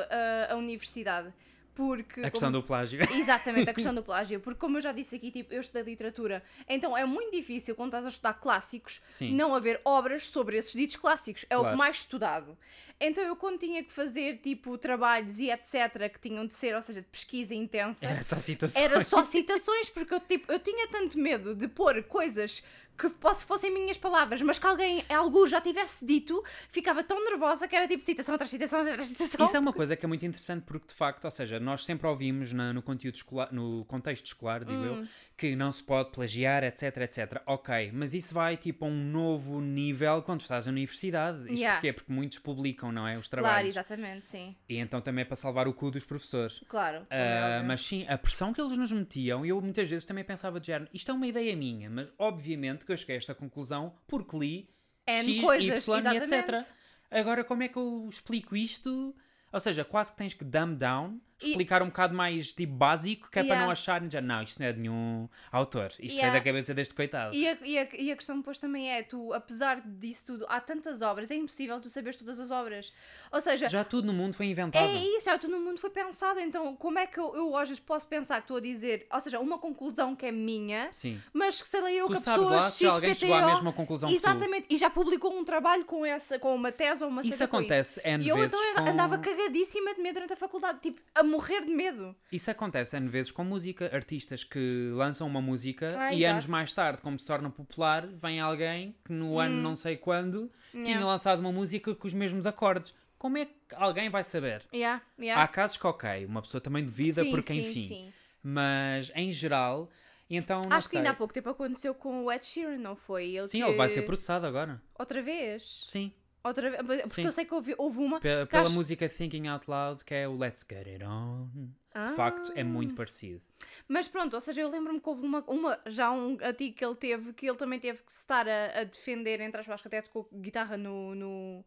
a- 0.50 0.54
a 0.54 0.56
universidade. 0.56 1.34
Porque. 1.74 2.20
A 2.22 2.30
questão 2.30 2.52
como- 2.52 2.62
do 2.62 2.68
plágio. 2.68 3.00
Exatamente, 3.18 3.70
a 3.70 3.74
questão 3.74 3.94
do 3.94 4.04
plágio. 4.04 4.40
Porque, 4.40 4.60
como 4.60 4.78
eu 4.78 4.82
já 4.82 4.92
disse 4.92 5.16
aqui, 5.16 5.32
tipo, 5.32 5.54
eu 5.54 5.62
estudei 5.62 5.84
literatura, 5.84 6.44
então 6.68 6.98
é 6.98 7.06
muito 7.06 7.32
difícil 7.32 7.76
quando 7.76 7.90
estás 7.90 8.06
a 8.06 8.10
estudar 8.10 8.34
clássicos 8.36 9.02
Sim. 9.08 9.34
não 9.34 9.56
haver 9.56 9.80
obras 9.86 10.28
sobre 10.28 10.58
esses 10.58 10.74
ditos 10.74 10.96
clássicos. 10.98 11.46
É 11.50 11.56
o 11.58 11.62
Claro. 11.62 11.76
que 11.76 11.78
mais 11.78 11.98
estudado. 11.98 12.58
Então, 13.04 13.24
eu, 13.24 13.36
quando 13.36 13.58
tinha 13.58 13.84
que 13.84 13.92
fazer, 13.92 14.38
tipo, 14.44 14.78
trabalhos 14.78 15.40
e 15.40 15.50
etc., 15.50 16.08
que 16.14 16.20
tinham 16.20 16.46
de 16.46 16.54
ser, 16.54 16.76
ou 16.76 16.82
seja, 16.84 17.02
de 17.02 17.08
pesquisa 17.08 17.56
intensa, 17.56 18.06
Era 18.06 18.24
só 18.24 18.36
citações. 18.40 18.84
era 18.86 19.04
só 19.04 19.26
citações, 19.26 19.90
porque 19.90 20.14
eu, 20.14 20.20
tipo, 20.20 20.52
eu 20.52 20.60
tinha 20.60 20.88
tanto 20.88 21.18
medo 21.18 21.56
de 21.56 21.68
pôr 21.68 22.04
coisas 22.04 22.62
que 22.98 23.10
posse- 23.10 23.44
fossem 23.46 23.74
minhas 23.74 23.98
palavras, 23.98 24.42
mas 24.42 24.60
que 24.60 24.68
alguém, 24.68 25.04
algo 25.10 25.48
já 25.48 25.60
tivesse 25.60 26.06
dito, 26.06 26.44
ficava 26.70 27.04
tão 27.04 27.24
nervosa 27.24 27.68
que 27.68 27.76
era 27.76 27.88
tipo 27.88 28.02
citação 28.04 28.36
atrás 28.36 28.52
citação 28.52 28.82
atrás 28.82 29.08
citação. 29.08 29.46
Isso 29.46 29.58
é 29.58 29.60
uma 29.60 29.74
coisa 29.74 29.96
que 29.96 30.06
é 30.06 30.08
muito 30.08 30.26
interessante 30.26 30.64
porque, 30.66 30.88
de 30.88 30.94
facto, 30.94 31.26
ou 31.26 31.32
seja, 31.32 31.60
nós 31.60 31.84
sempre 31.84 32.06
ouvimos 32.08 32.54
na- 32.54 32.72
no 32.74 32.82
conteúdo 32.82 33.16
escolar, 33.16 33.52
no 33.52 33.84
contexto 33.86 34.26
escolar, 34.28 34.64
digo 34.64 34.80
Hum. 34.80 35.02
eu, 35.02 35.08
que 35.36 35.56
não 35.56 35.72
se 35.74 35.82
pode 35.84 36.12
plagiar, 36.12 36.64
etc, 36.64 36.98
etc. 36.98 37.42
Ok, 37.48 37.92
mas 37.94 38.14
isso 38.14 38.34
vai 38.34 38.56
tipo 38.58 38.86
a 38.86 38.88
um 38.88 39.04
novo 39.04 39.60
nível 39.62 40.22
quando 40.22 40.42
estás 40.42 40.68
na 40.68 40.72
universidade. 40.72 41.40
Isto 41.46 41.54
Yeah. 41.62 41.74
porquê? 41.78 41.94
Porque 41.94 42.12
muitos 42.14 42.40
publicam, 42.40 42.92
não 42.92 43.08
é? 43.08 43.18
Os 43.18 43.28
Claro, 43.28 43.44
trabalhos. 43.46 43.70
exatamente, 43.72 44.26
sim. 44.26 44.56
e 44.70 44.78
então 44.78 45.02
também 45.02 45.24
é 45.24 45.26
para 45.26 45.36
salvar 45.36 45.68
o 45.68 45.74
cu 45.74 45.90
dos 45.92 46.04
professores. 46.06 46.62
Claro. 46.68 46.98
óbvio. 46.98 47.68
mas 47.68 47.82
sim, 47.82 48.06
a 48.08 48.18
pressão 48.18 48.54
que 48.54 48.62
eles 48.62 48.78
nos 48.78 48.92
metiam, 48.92 49.46
e 49.46 49.50
eu 49.50 49.62
muitas 49.62 49.90
vezes 49.90 50.06
também 50.06 50.24
pensava 50.24 50.60
de 50.60 50.68
género, 50.68 50.90
isto 50.94 51.10
é 51.10 51.14
uma 51.14 51.26
ideia 51.28 51.56
minha, 51.56 51.90
mas 51.90 52.08
obviamente 52.18 52.81
que 52.86 52.92
eu 52.92 52.98
cheguei 52.98 53.16
a 53.16 53.18
esta 53.18 53.36
conclusão 53.36 53.96
porque 54.08 54.38
li 54.38 54.70
N 55.08 55.38
X, 55.38 55.42
coisas, 55.42 55.88
Y 55.88 56.16
etc. 56.16 56.66
Agora, 57.10 57.44
como 57.44 57.64
é 57.64 57.68
que 57.68 57.78
eu 57.78 58.08
explico 58.10 58.56
isto? 58.56 59.16
Ou 59.52 59.60
seja, 59.60 59.84
quase 59.84 60.12
que 60.12 60.18
tens 60.18 60.34
que 60.34 60.46
dumb 60.46 60.78
down, 60.78 61.20
E- 61.42 61.50
explicar 61.52 61.82
um 61.82 61.88
bocado 61.88 62.14
mais 62.14 62.54
tipo 62.54 62.74
básico, 62.74 63.30
que 63.30 63.40
é 63.40 63.44
para 63.44 63.52
Yeah. 63.52 63.66
não 63.66 63.72
acharem 63.72 64.10
já, 64.10 64.22
não, 64.22 64.42
isto 64.44 64.60
não 64.60 64.68
é 64.68 64.74
de 64.74 64.80
nenhum 64.80 65.28
autor, 65.52 65.92
isto 66.00 66.18
Yeah. 66.18 66.28
é 66.28 66.40
da 66.40 66.44
cabeça 66.44 66.74
deste 66.74 66.94
coitado. 66.94 67.36
E 67.36 67.48
a, 67.48 67.58
e, 67.64 67.80
a, 67.80 67.88
e 67.98 68.12
a 68.12 68.16
questão 68.16 68.38
depois 68.38 68.60
também 68.60 68.92
é, 68.92 69.02
tu, 69.04 69.34
apesar 69.34 69.82
disso 69.82 70.26
tudo, 70.28 70.46
há 70.50 70.60
tantas 70.62 71.02
obras, 71.02 71.32
é 71.32 71.36
impossível 71.36 71.80
tu 71.82 71.90
saberes 71.90 72.18
todas 72.18 72.40
as 72.40 72.52
obras. 72.52 72.92
Ou 73.32 73.42
seja, 73.42 73.68
Já 73.70 73.84
tudo 73.84 74.06
no 74.08 74.14
mundo 74.14 74.34
foi 74.36 74.46
inventado. 74.48 74.84
é 74.84 74.94
isso, 74.96 75.26
já 75.26 75.38
tudo 75.38 75.52
no 75.58 75.62
mundo 75.62 75.80
foi 75.80 75.90
pensado, 75.90 76.40
então 76.40 76.76
como 76.76 77.00
é 77.00 77.08
que 77.08 77.20
eu, 77.20 77.36
eu 77.36 77.52
vezes 77.62 77.80
posso 77.80 78.08
pensar 78.08 78.36
que 78.36 78.42
estou 78.44 78.58
a 78.58 78.62
dizer, 78.62 79.08
ou 79.12 79.20
seja, 79.20 79.40
uma 79.40 79.58
conclusão 79.58 80.16
que 80.16 80.26
é 80.26 80.32
minha, 80.32 80.90
Sim. 80.92 81.20
mas 81.34 81.62
que 81.62 81.68
sei 81.68 81.82
lá 81.82 81.92
eu 81.92 82.08
Tu 82.08 82.12
que 82.12 82.18
a 82.18 82.22
pessoa 82.22 82.56
lá 82.56 82.70
se 82.70 82.86
alguém 82.86 83.16
chegou 83.16 83.36
à 83.36 83.46
mesma 83.46 83.72
conclusão. 83.74 84.10
Exatamente, 84.10 84.68
e 84.70 84.78
já 84.78 84.90
publicou 84.90 85.34
um 85.34 85.44
trabalho 85.44 85.86
com 85.86 86.06
essa, 86.06 86.38
com 86.38 86.54
uma 86.56 86.72
tese 86.72 87.04
ou 87.04 87.10
uma 87.10 87.22
Isso 87.22 87.44
acontece 87.44 88.02
N 88.04 88.24
E 88.24 88.30
eu 88.30 88.44
então 88.44 88.60
andava 88.88 89.18
cagadíssima 89.18 89.94
de 89.96 90.02
medo 90.02 90.16
durante 90.16 90.34
a 90.34 90.36
faculdade, 90.36 90.80
tipo, 90.82 91.02
a 91.16 91.24
morrer 91.32 91.62
de 91.66 91.72
medo. 91.74 92.16
Isso 92.32 92.52
acontece 92.52 92.96
N 92.98 93.08
vezes 93.08 93.32
com 93.32 93.44
música. 93.44 93.90
Artistas 93.96 94.44
que 94.44 94.92
lançam 94.94 95.26
uma 95.26 95.42
música 95.42 95.88
Ah, 95.98 96.14
e 96.14 96.20
exato. 96.20 96.32
anos 96.34 96.46
mais 96.48 96.74
tarde, 96.74 97.02
como 97.02 97.18
se 97.18 97.26
torna 97.26 97.50
popular, 97.50 98.06
vem 98.08 98.40
alguém 98.40 98.96
que 99.06 99.14
no 99.14 99.40
ano 99.40 99.62
não 99.62 99.76
sei 99.76 99.96
quando 99.98 100.52
tinha 100.72 100.84
Hum. 100.84 100.88
Yeah. 100.88 101.06
lançado 101.06 101.40
uma 101.40 101.52
música 101.52 101.96
com 101.96 102.08
os 102.08 102.14
mesmos 102.14 102.46
acordes. 102.46 102.94
Como 103.18 103.38
é 103.38 103.46
que 103.46 103.54
alguém 103.76 104.10
vai 104.10 104.24
saber? 104.24 104.64
Yeah, 104.74 105.02
yeah. 105.20 105.42
Há 105.44 105.48
casos 105.48 105.78
que, 105.78 105.86
ok, 105.88 106.26
uma 106.26 106.42
pessoa 106.42 106.60
também 106.60 106.84
duvida, 106.84 107.24
Sim, 107.24 107.32
porque 107.32 107.54
sim, 107.54 107.60
enfim. 107.60 107.88
sim. 107.88 108.14
Mas 108.44 109.12
em 109.16 109.32
geral, 109.32 109.90
então 110.30 110.62
Acho 110.70 110.88
que 110.88 110.92
sei. 110.92 111.00
ainda 111.00 111.12
há 111.12 111.14
pouco 111.14 111.32
tempo 111.34 111.50
aconteceu 111.50 111.94
com 111.94 112.24
o 112.26 112.32
Ed 112.32 112.44
Sheeran, 112.46 112.78
não 112.80 112.96
foi? 112.96 113.36
Ele 113.36 113.44
Sim, 113.48 113.60
que... 113.60 113.64
ele 113.68 113.78
vai 113.78 113.90
ser 113.90 114.02
processado 114.04 114.48
agora. 114.48 114.82
Outra 114.98 115.22
vez? 115.22 115.82
Sim. 115.86 116.12
Outra 116.44 116.70
vez? 116.84 117.02
Porque 117.04 117.10
Sim. 117.10 117.26
eu 117.26 117.32
sei 117.32 117.46
que 117.46 117.54
houve, 117.54 117.76
houve 117.78 118.00
uma. 118.00 118.20
Pe- 118.20 118.46
que 118.46 118.52
pela 118.52 118.64
acho- 118.64 118.74
música 118.74 119.08
Thinking 119.08 119.48
Out 119.48 119.70
Loud, 119.70 120.04
que 120.04 120.14
é 120.14 120.28
o 120.28 120.36
Let's 120.38 120.66
Get 120.68 120.88
It 120.88 121.04
On. 121.04 121.50
De 121.94 122.16
facto, 122.16 122.54
é 122.56 122.62
Ah. 122.62 122.66
muito 122.66 122.96
parecido. 122.96 123.42
Mas 123.88 124.08
pronto, 124.08 124.34
ou 124.34 124.42
seja, 124.42 124.62
eu 124.62 124.70
lembro-me 124.70 125.00
que 125.00 125.10
houve 125.10 125.24
uma, 125.26 125.44
uma 125.48 125.78
já 125.86 126.10
um 126.12 126.38
artigo 126.42 126.76
que 126.76 126.86
ele 126.86 126.96
teve 126.96 127.34
que 127.34 127.46
ele 127.48 127.58
também 127.58 127.80
teve 127.80 128.02
que 128.02 128.12
estar 128.12 128.48
a, 128.48 128.80
a 128.80 128.84
defender, 128.86 129.42
entre 129.42 129.60
aspas, 129.62 129.82
que 129.82 129.88
até 129.88 130.02
tocou 130.02 130.28
guitarra 130.34 130.78
no, 130.78 131.14
no, 131.14 131.66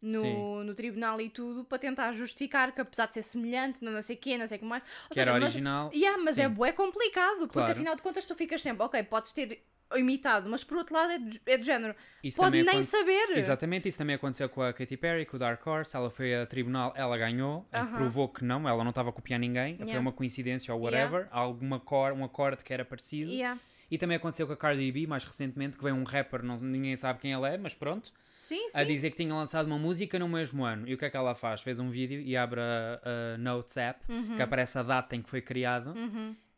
no, 0.00 0.62
no 0.64 0.74
tribunal 0.74 1.20
e 1.20 1.30
tudo, 1.30 1.64
para 1.64 1.78
tentar 1.78 2.12
justificar 2.12 2.72
que 2.74 2.80
apesar 2.80 3.06
de 3.06 3.14
ser 3.14 3.22
semelhante, 3.22 3.82
não 3.82 4.00
sei 4.02 4.16
o 4.16 4.18
quê, 4.18 4.36
não 4.36 4.46
sei 4.46 4.56
o 4.58 4.60
que 4.60 4.66
mais. 4.66 4.82
Ou 5.08 5.14
Que 5.14 5.20
era 5.20 5.32
mas- 5.32 5.42
original. 5.44 5.90
Yeah, 5.94 6.22
mas 6.22 6.36
é 6.38 6.46
sim. 6.48 6.54
bué 6.54 6.72
complicado, 6.72 7.38
porque 7.38 7.54
Claro. 7.54 7.72
afinal 7.72 7.96
de 7.96 8.02
contas 8.02 8.26
tu 8.26 8.34
ficas 8.34 8.60
sempre, 8.62 8.84
ok, 8.84 9.02
podes 9.04 9.32
ter 9.32 9.64
imitado, 9.98 10.48
mas 10.48 10.62
por 10.64 10.76
outro 10.78 10.94
lado 10.94 11.12
é 11.12 11.18
do, 11.18 11.40
é 11.46 11.58
do 11.58 11.64
género, 11.64 11.94
Isso 12.22 12.36
pode 12.40 12.62
nem 12.62 12.68
aconte- 12.68 12.84
saber. 12.86 13.30
Exatamente, 13.36 13.88
isso 13.88 13.98
também 13.98 14.16
aconteceu 14.16 14.48
com 14.48 14.62
a 14.62 14.72
Katy 14.72 14.96
Perry, 14.96 15.24
com 15.26 15.36
o 15.36 15.38
Dark 15.38 15.66
Horse. 15.66 15.96
Ela 15.96 16.10
foi 16.10 16.34
a 16.34 16.46
tribunal, 16.46 16.92
ela 16.96 17.16
ganhou, 17.18 17.66
e 17.72 17.76
Aham. 17.76 17.96
provou 17.96 18.28
que 18.28 18.44
não, 18.44 18.68
ela 18.68 18.82
não 18.84 18.90
estava 18.90 19.10
a 19.10 19.12
copiar 19.12 19.38
ninguém. 19.40 19.76
Foi 19.76 19.86
Yeah. 19.86 20.00
uma 20.00 20.12
coincidência 20.12 20.74
ou 20.74 20.80
Yeah. 20.88 21.04
whatever. 21.10 21.28
Alguma 21.30 21.78
cor, 21.80 22.12
um 22.12 22.24
acorde 22.24 22.62
que 22.64 22.72
era 22.72 22.84
parecido. 22.84 23.30
Yeah. 23.30 23.58
E 23.90 23.98
também 23.98 24.16
aconteceu 24.16 24.46
com 24.46 24.52
a 24.54 24.56
Cardi 24.56 24.90
B, 24.90 25.06
mais 25.06 25.22
recentemente, 25.24 25.76
que 25.76 25.82
veio 25.84 25.94
um 25.94 26.04
rapper, 26.04 26.42
não, 26.42 26.58
ninguém 26.58 26.96
sabe 26.96 27.18
quem 27.20 27.32
ele 27.32 27.46
é, 27.46 27.58
mas 27.58 27.74
pronto, 27.74 28.10
Sim, 28.34 28.70
sim. 28.70 28.78
a 28.78 28.82
dizer 28.84 29.10
que 29.10 29.16
tinha 29.18 29.34
lançado 29.34 29.66
uma 29.66 29.76
música 29.78 30.18
no 30.18 30.26
mesmo 30.26 30.64
ano. 30.64 30.88
E 30.88 30.94
o 30.94 30.98
que 30.98 31.04
é 31.04 31.10
que 31.10 31.16
ela 31.16 31.34
faz? 31.34 31.60
Fez 31.60 31.78
um 31.78 31.90
vídeo 31.90 32.18
e 32.18 32.34
abre 32.34 32.58
a, 32.60 33.34
a 33.34 33.38
Notes 33.38 33.76
app, 33.76 34.00
Uhum. 34.10 34.34
que 34.36 34.40
aparece 34.40 34.78
a 34.78 34.82
data 34.82 35.14
em 35.14 35.20
que 35.20 35.28
foi 35.28 35.42
criado, 35.42 35.94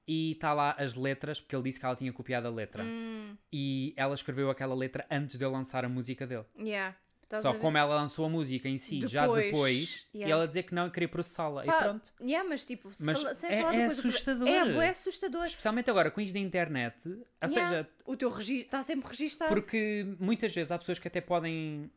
e 0.06 0.32
está 0.32 0.52
lá 0.52 0.74
as 0.78 0.94
letras, 0.94 1.40
porque 1.40 1.54
ele 1.56 1.62
disse 1.64 1.80
que 1.80 1.86
ela 1.86 1.96
tinha 1.96 2.12
copiado 2.12 2.46
a 2.46 2.50
letra. 2.50 2.82
Hum, 2.84 3.36
E 3.52 3.94
ela 3.96 4.14
escreveu 4.14 4.50
aquela 4.50 4.74
letra 4.74 5.06
antes 5.10 5.36
de 5.38 5.44
ele 5.44 5.52
lançar 5.52 5.84
a 5.84 5.88
música 5.88 6.26
dele. 6.26 6.44
yeah. 6.58 6.96
Estás 7.22 7.42
Só 7.42 7.54
como 7.54 7.78
ela 7.78 7.94
lançou 7.94 8.26
a 8.26 8.28
música 8.28 8.68
em 8.68 8.76
si, 8.76 9.00
já 9.08 9.22
Depois, 9.22 9.44
depois, 9.46 10.06
e 10.12 10.18
yeah. 10.18 10.34
ela 10.36 10.46
dizer 10.46 10.64
que 10.64 10.74
não 10.74 10.90
queria 10.90 11.08
processá-la. 11.08 11.64
E 11.64 11.72
pronto. 11.72 12.12
Yeah, 12.20 12.46
mas 12.46 12.64
tipo, 12.66 12.92
se 12.92 13.02
Mas 13.02 13.18
fala, 13.22 13.34
sem 13.34 13.50
é- 13.50 13.60
falar 13.62 13.74
é 13.74 13.86
coisa 13.86 14.00
assustador. 14.08 14.46
É, 14.48 14.72
bué 14.74 14.88
assustador. 14.90 15.44
Especialmente 15.46 15.88
agora 15.90 16.10
com 16.10 16.20
isto 16.20 16.34
da 16.34 16.38
internet, 16.40 17.08
ou 17.08 17.48
Yeah. 17.48 17.48
seja, 17.70 17.88
O 18.04 18.14
teu 18.14 18.28
registro 18.30 18.66
está 18.66 18.82
sempre 18.82 19.08
registado. 19.08 19.48
porque 19.48 20.06
muitas 20.20 20.54
vezes 20.54 20.70
há 20.70 20.78
pessoas 20.78 20.98
que 20.98 21.08
até 21.08 21.22
podem 21.22 21.90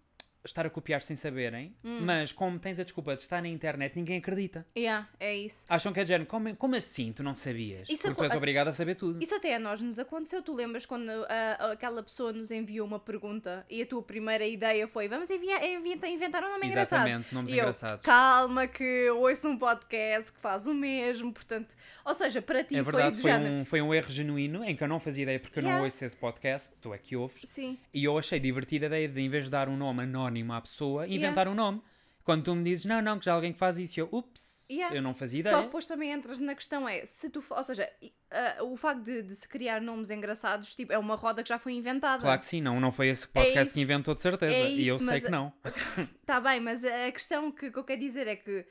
estar 0.49 0.65
a 0.65 0.69
copiar 0.69 1.01
sem 1.01 1.15
saberem, 1.15 1.75
Hum. 1.83 1.99
mas 2.01 2.31
como 2.31 2.57
tens 2.59 2.79
a 2.79 2.83
desculpa 2.83 3.15
de 3.15 3.21
estar 3.21 3.41
na 3.41 3.47
internet, 3.47 3.95
ninguém 3.95 4.17
acredita. 4.17 4.65
Yeah, 4.77 5.07
é 5.19 5.35
isso. 5.35 5.65
Acham 5.69 5.91
que 5.93 5.99
é 5.99 6.05
género, 6.05 6.25
como, 6.27 6.55
como 6.55 6.75
assim 6.75 7.11
tu 7.11 7.23
não 7.23 7.35
sabias? 7.35 7.89
Isso 7.89 8.03
Porque 8.03 8.15
tu 8.21 8.23
és 8.25 8.33
obrigado 8.35 8.67
a 8.69 8.73
saber 8.73 8.95
tudo. 8.95 9.21
Isso 9.23 9.35
até 9.35 9.55
a 9.55 9.59
nós 9.59 9.81
nos 9.81 9.99
aconteceu. 9.99 10.41
Tu 10.41 10.53
lembras 10.53 10.85
quando 10.85 11.09
ah, 11.29 11.71
aquela 11.71 12.01
pessoa 12.03 12.31
nos 12.33 12.51
enviou 12.51 12.87
uma 12.87 12.99
pergunta 12.99 13.65
e 13.69 13.81
a 13.81 13.85
tua 13.85 14.01
primeira 14.01 14.45
ideia 14.45 14.87
foi 14.87 15.07
vamos 15.07 15.29
enviar, 15.29 15.63
inventa- 15.63 16.07
inventar 16.07 16.43
um 16.43 16.49
nome 16.49 16.67
engraçado. 16.67 17.07
Exatamente, 17.07 17.33
nomes 17.33 17.51
E 17.51 17.55
eu, 17.55 17.59
engraçados. 17.59 18.05
Calma 18.05 18.67
que 18.67 19.09
ouço 19.11 19.47
um 19.47 19.57
podcast 19.57 20.31
que 20.31 20.39
faz 20.39 20.67
o 20.67 20.73
mesmo, 20.73 21.31
portanto, 21.33 21.75
ou 22.05 22.13
seja, 22.13 22.41
para 22.41 22.63
ti 22.63 22.75
É 22.75 22.83
foi 22.83 22.93
verdade, 22.93 23.21
foi 23.21 23.31
género. 23.31 23.53
um, 23.53 23.65
foi 23.65 23.81
um 23.81 23.93
erro 23.93 24.09
genuíno 24.09 24.63
em 24.63 24.75
que 24.75 24.83
eu 24.83 24.87
não 24.87 24.99
fazia 24.99 25.23
ideia 25.23 25.39
porque 25.39 25.59
eu 25.59 25.63
Yeah. 25.63 25.79
não 25.79 25.85
ouço 25.85 26.05
esse 26.05 26.15
podcast, 26.15 26.73
tu 26.81 26.93
é 26.93 26.97
que 26.97 27.15
ouves. 27.15 27.43
Sim. 27.45 27.77
E 27.93 28.03
eu 28.03 28.17
achei 28.17 28.39
divertida 28.39 28.85
a 28.85 28.87
ideia 28.87 29.07
de, 29.09 29.19
em 29.21 29.27
vez 29.29 29.45
de 29.45 29.51
dar 29.51 29.67
um 29.67 29.75
nome 29.75 30.03
anónimo 30.03 30.36
à 30.51 30.61
pessoa, 30.61 31.07
inventar 31.07 31.47
um 31.47 31.53
nome. 31.55 31.81
Quando 32.23 32.43
tu 32.43 32.53
me 32.53 32.61
dizes, 32.61 32.83
não, 32.83 33.01
não, 33.01 33.17
que 33.17 33.23
já 33.23 33.31
alguém 33.33 33.53
que 33.53 33.57
faz 33.57 33.79
isso, 33.79 33.97
eu, 34.01 34.09
ups, 34.11 34.67
Yeah. 34.69 34.93
eu 34.93 35.01
não 35.01 35.13
fazia 35.15 35.41
Só 35.43 35.49
ideia. 35.49 35.61
que 35.61 35.67
depois 35.67 35.85
também 35.85 36.11
entras 36.11 36.39
na 36.39 36.53
questão 36.53 36.87
é, 36.87 37.05
se 37.05 37.29
tu, 37.29 37.41
ou 37.49 37.63
seja, 37.63 37.89
ah, 38.29 38.63
o 38.65 38.75
facto 38.75 39.01
de, 39.03 39.23
de 39.23 39.33
se 39.33 39.47
criar 39.47 39.79
nomes 39.79 40.09
engraçados, 40.09 40.75
tipo, 40.75 40.91
é 40.91 40.97
uma 40.97 41.15
roda 41.15 41.41
que 41.41 41.47
já 41.47 41.57
foi 41.57 41.71
inventada. 41.71 42.21
Claro 42.21 42.37
que 42.37 42.45
sim, 42.45 42.59
não, 42.59 42.81
não 42.81 42.91
foi 42.91 43.07
esse 43.07 43.25
podcast 43.29 43.57
É 43.59 43.61
isso. 43.61 43.73
que 43.75 43.79
inventou 43.79 44.13
de 44.13 44.19
certeza. 44.19 44.53
É 44.53 44.69
e 44.69 44.85
eu 44.85 44.97
isso, 44.97 45.05
sei 45.05 45.21
que 45.21 45.31
não. 45.31 45.53
Tá 46.25 46.41
bem, 46.41 46.59
mas 46.59 46.83
a 46.83 47.09
questão 47.13 47.49
que, 47.49 47.71
que 47.71 47.79
eu 47.79 47.83
quero 47.85 48.01
dizer 48.01 48.27
é 48.27 48.35
que 48.35 48.65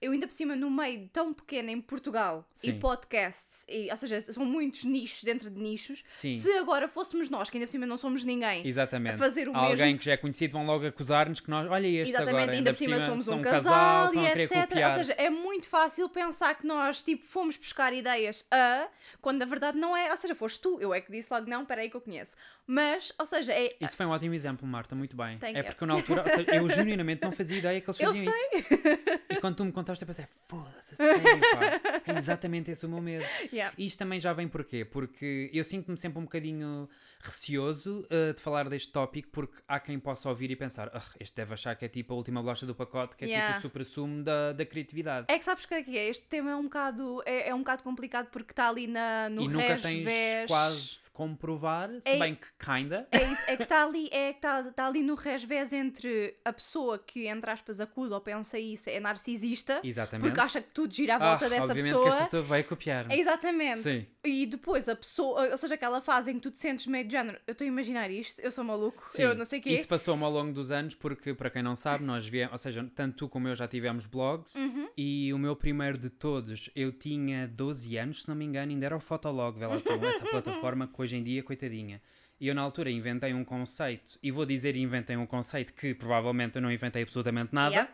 eu 0.00 0.12
ainda 0.12 0.26
por 0.26 0.32
cima 0.32 0.54
no 0.56 0.70
meio 0.70 1.08
tão 1.12 1.32
pequeno 1.32 1.70
em 1.70 1.80
Portugal 1.80 2.48
e 2.56 2.58
Sim. 2.58 2.78
podcasts, 2.78 3.64
e, 3.68 3.88
ou 3.90 3.96
seja, 3.96 4.20
são 4.20 4.44
muitos 4.44 4.84
nichos 4.84 5.22
dentro 5.24 5.50
de 5.50 5.60
nichos. 5.60 6.04
Sim. 6.08 6.32
Se 6.32 6.52
agora 6.58 6.88
fôssemos 6.88 7.28
nós, 7.28 7.50
que 7.50 7.56
ainda 7.56 7.66
por 7.66 7.72
cima 7.72 7.86
não 7.86 7.96
somos 7.96 8.24
ninguém, 8.24 8.66
Exatamente. 8.66 9.14
a 9.14 9.18
fazer 9.18 9.48
o 9.48 9.56
Alguém 9.56 9.86
mesmo. 9.86 9.98
que 9.98 10.04
já 10.04 10.12
é 10.12 10.16
conhecido 10.16 10.52
vão 10.52 10.66
logo 10.66 10.86
acusar-nos 10.86 11.40
que 11.40 11.50
nós, 11.50 11.70
olha 11.70 11.86
este 11.86 12.10
Exatamente, 12.10 12.42
agora, 12.42 12.52
ainda 12.52 12.70
por 12.70 12.76
cima 12.76 13.00
somos 13.00 13.24
são 13.24 13.38
um 13.38 13.42
casal, 13.42 14.14
e 14.14 14.26
etc. 14.26 14.60
copiar. 14.62 14.92
Ou 14.92 14.98
seja, 14.98 15.12
é 15.12 15.30
muito 15.30 15.68
fácil 15.68 16.08
pensar 16.08 16.54
que 16.54 16.66
nós 16.66 17.02
tipo, 17.02 17.24
fomos 17.24 17.56
buscar 17.56 17.92
ideias 17.92 18.46
a, 18.50 18.88
quando 19.20 19.38
na 19.38 19.44
verdade 19.44 19.78
não 19.78 19.96
é. 19.96 20.10
Ou 20.10 20.16
seja, 20.16 20.34
foste 20.34 20.60
tu, 20.60 20.78
eu 20.80 20.92
é 20.92 21.00
que 21.00 21.10
disse 21.10 21.32
logo, 21.32 21.48
não, 21.48 21.64
peraí 21.64 21.88
que 21.90 21.96
eu 21.96 22.00
conheço. 22.00 22.36
Mas, 22.66 23.12
ou 23.18 23.26
seja, 23.26 23.52
é. 23.52 23.70
Isso 23.80 23.96
foi 23.96 24.06
um 24.06 24.10
ótimo 24.10 24.34
exemplo, 24.34 24.66
Marta, 24.66 24.94
muito 24.96 25.16
bem. 25.16 25.38
Thank 25.38 25.56
é 25.56 25.60
you. 25.60 25.64
porque 25.66 25.86
na 25.86 25.94
altura, 25.94 26.24
seja, 26.28 26.54
eu 26.54 26.68
genuinamente 26.68 27.22
não 27.22 27.32
fazia 27.32 27.58
ideia 27.58 27.80
que 27.80 27.88
eles 27.88 28.00
Eu 28.00 28.08
faziam 28.08 28.32
isso. 28.54 28.66
E 29.30 29.36
quando 29.36 29.56
tu 29.56 29.64
me 29.64 29.72
contaste, 29.86 30.02
eu 30.02 30.06
pensei, 30.06 30.26
foda-se, 30.48 30.96
sério, 30.96 31.22
pá. 31.22 32.02
É 32.12 32.18
exatamente 32.18 32.72
esse 32.72 32.84
o 32.84 32.88
meu 32.88 33.00
medo. 33.00 33.24
Yeah. 33.52 33.72
E 33.78 33.86
isto 33.86 33.98
também 33.98 34.18
já 34.18 34.32
vem 34.32 34.48
porquê? 34.48 34.84
Porque 34.84 35.50
eu 35.52 35.62
sinto-me 35.62 35.96
sempre 35.96 36.18
um 36.18 36.22
bocadinho 36.22 36.88
receoso 37.20 38.06
uh, 38.10 38.34
de 38.34 38.40
falar 38.40 38.68
deste 38.68 38.92
tópico, 38.92 39.28
porque 39.30 39.56
há 39.66 39.78
quem 39.80 39.98
possa 39.98 40.28
ouvir 40.28 40.50
e 40.50 40.56
pensar, 40.56 40.90
"Ah, 40.94 41.02
este 41.20 41.36
deve 41.36 41.54
achar 41.54 41.74
que 41.76 41.84
é 41.84 41.88
tipo 41.88 42.12
a 42.14 42.16
última 42.16 42.40
bolacha 42.40 42.66
do 42.66 42.74
pacote, 42.74 43.16
que 43.16 43.24
é 43.24 43.28
Yeah. 43.28 43.46
tipo 43.48 43.58
o 43.58 43.62
supra-sumo 43.62 44.22
da, 44.22 44.52
da 44.52 44.64
criatividade. 44.64 45.26
É 45.28 45.38
que 45.38 45.44
sabes 45.44 45.64
o 45.64 45.68
que 45.68 45.74
é 45.74 45.82
que 45.82 45.98
é? 45.98 46.06
Este 46.08 46.26
tema 46.26 46.50
é 46.52 46.56
um 46.56 46.64
bocado, 46.64 47.22
é, 47.26 47.48
é 47.48 47.54
um 47.54 47.58
bocado 47.58 47.82
complicado 47.82 48.28
porque 48.30 48.52
está 48.52 48.68
ali 48.68 48.86
na, 48.86 49.28
no 49.28 49.42
e 49.42 49.48
nunca 49.48 49.66
res, 49.74 49.82
tens 49.82 50.46
quase 50.46 51.10
como 51.12 51.36
provar, 51.36 51.90
se 52.00 52.08
É- 52.08 52.18
bem 52.18 52.34
que 52.34 52.46
kinda. 52.58 53.06
É 53.10 53.22
isso, 53.24 53.42
é 53.48 53.56
que 53.56 53.62
está 53.64 53.84
ali, 53.84 54.08
é 54.12 54.32
que 54.32 54.38
está 54.38 54.62
tá 54.72 54.86
ali 54.86 55.02
no 55.02 55.14
resvés 55.14 55.72
entre 55.72 56.36
a 56.44 56.52
pessoa 56.52 56.98
que, 56.98 57.26
entre 57.26 57.50
aspas, 57.50 57.80
acusa 57.80 58.14
ou 58.14 58.20
pensa 58.20 58.58
isso 58.58 58.88
é 58.90 59.00
narcisista. 59.00 59.80
Exatamente. 59.82 60.26
Porque 60.28 60.40
acha 60.40 60.60
que 60.60 60.70
tudo 60.70 60.94
gira 60.94 61.16
à 61.16 61.18
volta 61.18 61.46
ah, 61.46 61.48
dessa 61.48 61.64
obviamente 61.64 61.84
pessoa. 61.88 62.02
que 62.04 62.08
esta 62.08 62.22
pessoa 62.24 62.42
vai 62.42 62.62
copiar. 62.62 63.10
Exatamente. 63.10 63.80
Sim. 63.80 64.06
E 64.24 64.46
depois 64.46 64.88
a 64.88 64.96
pessoa, 64.96 65.48
ou 65.50 65.56
seja, 65.56 65.74
aquela 65.74 66.00
fase 66.00 66.30
em 66.30 66.34
que 66.34 66.40
tu 66.40 66.50
te 66.50 66.58
sentes 66.58 66.86
meio 66.86 67.05
de 67.06 67.12
género, 67.12 67.38
eu 67.46 67.52
estou 67.52 67.64
a 67.64 67.68
imaginar 67.68 68.10
isto, 68.10 68.40
eu 68.40 68.50
sou 68.52 68.62
maluco, 68.64 69.00
Sim, 69.04 69.22
eu 69.22 69.34
não 69.34 69.44
sei 69.44 69.60
o 69.60 69.62
quê. 69.62 69.70
Isso 69.70 69.88
passou-me 69.88 70.22
ao 70.24 70.30
longo 70.30 70.52
dos 70.52 70.70
anos, 70.70 70.94
porque, 70.94 71.32
para 71.34 71.48
quem 71.50 71.62
não 71.62 71.74
sabe, 71.76 72.04
nós 72.04 72.26
viemos, 72.26 72.52
ou 72.52 72.58
seja, 72.58 72.88
tanto 72.94 73.16
tu 73.16 73.28
como 73.28 73.48
eu 73.48 73.54
já 73.54 73.66
tivemos 73.66 74.04
blogs, 74.06 74.54
Uhum. 74.56 74.88
e 74.96 75.32
o 75.32 75.38
meu 75.38 75.54
primeiro 75.56 75.98
de 75.98 76.10
todos, 76.10 76.68
eu 76.76 76.92
tinha 76.92 77.46
12 77.48 77.96
anos, 77.96 78.22
se 78.22 78.28
não 78.28 78.34
me 78.36 78.44
engano, 78.44 78.72
ainda 78.72 78.86
era 78.86 78.96
o 78.96 79.00
Fotolog, 79.00 79.58
tu, 79.58 79.92
essa 80.06 80.24
plataforma 80.30 80.86
que 80.86 81.00
hoje 81.00 81.16
em 81.16 81.22
dia, 81.22 81.42
coitadinha. 81.42 82.00
E 82.38 82.48
eu 82.48 82.54
na 82.54 82.60
altura 82.60 82.90
inventei 82.90 83.32
um 83.32 83.42
conceito, 83.44 84.18
e 84.22 84.30
vou 84.30 84.44
dizer 84.44 84.76
inventei 84.76 85.16
um 85.16 85.24
conceito 85.24 85.72
que 85.72 85.94
provavelmente 85.94 86.56
eu 86.56 86.62
não 86.62 86.70
inventei 86.70 87.02
absolutamente 87.02 87.48
nada, 87.54 87.74
Yeah. 87.74 87.90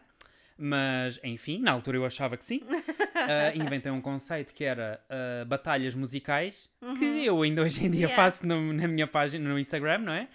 Mas 0.59 1.19
enfim, 1.25 1.59
na 1.61 1.73
altura 1.73 1.97
eu 1.99 2.05
achava 2.07 2.37
que 2.37 2.45
sim. 2.45 2.61
Ah, 3.15 3.55
inventei 3.55 3.93
um 3.93 4.01
conceito 4.01 4.53
que 4.53 4.65
era 4.65 5.01
ah, 5.09 5.45
batalhas 5.45 5.95
musicais, 5.95 6.69
que 6.99 7.25
eu 7.25 7.41
ainda 7.43 7.63
hoje 7.63 7.87
em 7.87 7.91
dia 7.91 8.07
Uhum. 8.07 8.11
Yeah. 8.13 8.17
faço 8.17 8.45
no- 8.47 8.73
na 8.73 8.89
minha 8.89 9.07
página 9.07 9.49
no 9.49 9.59
Instagram, 9.59 9.99
não 9.99 10.13
é? 10.13 10.29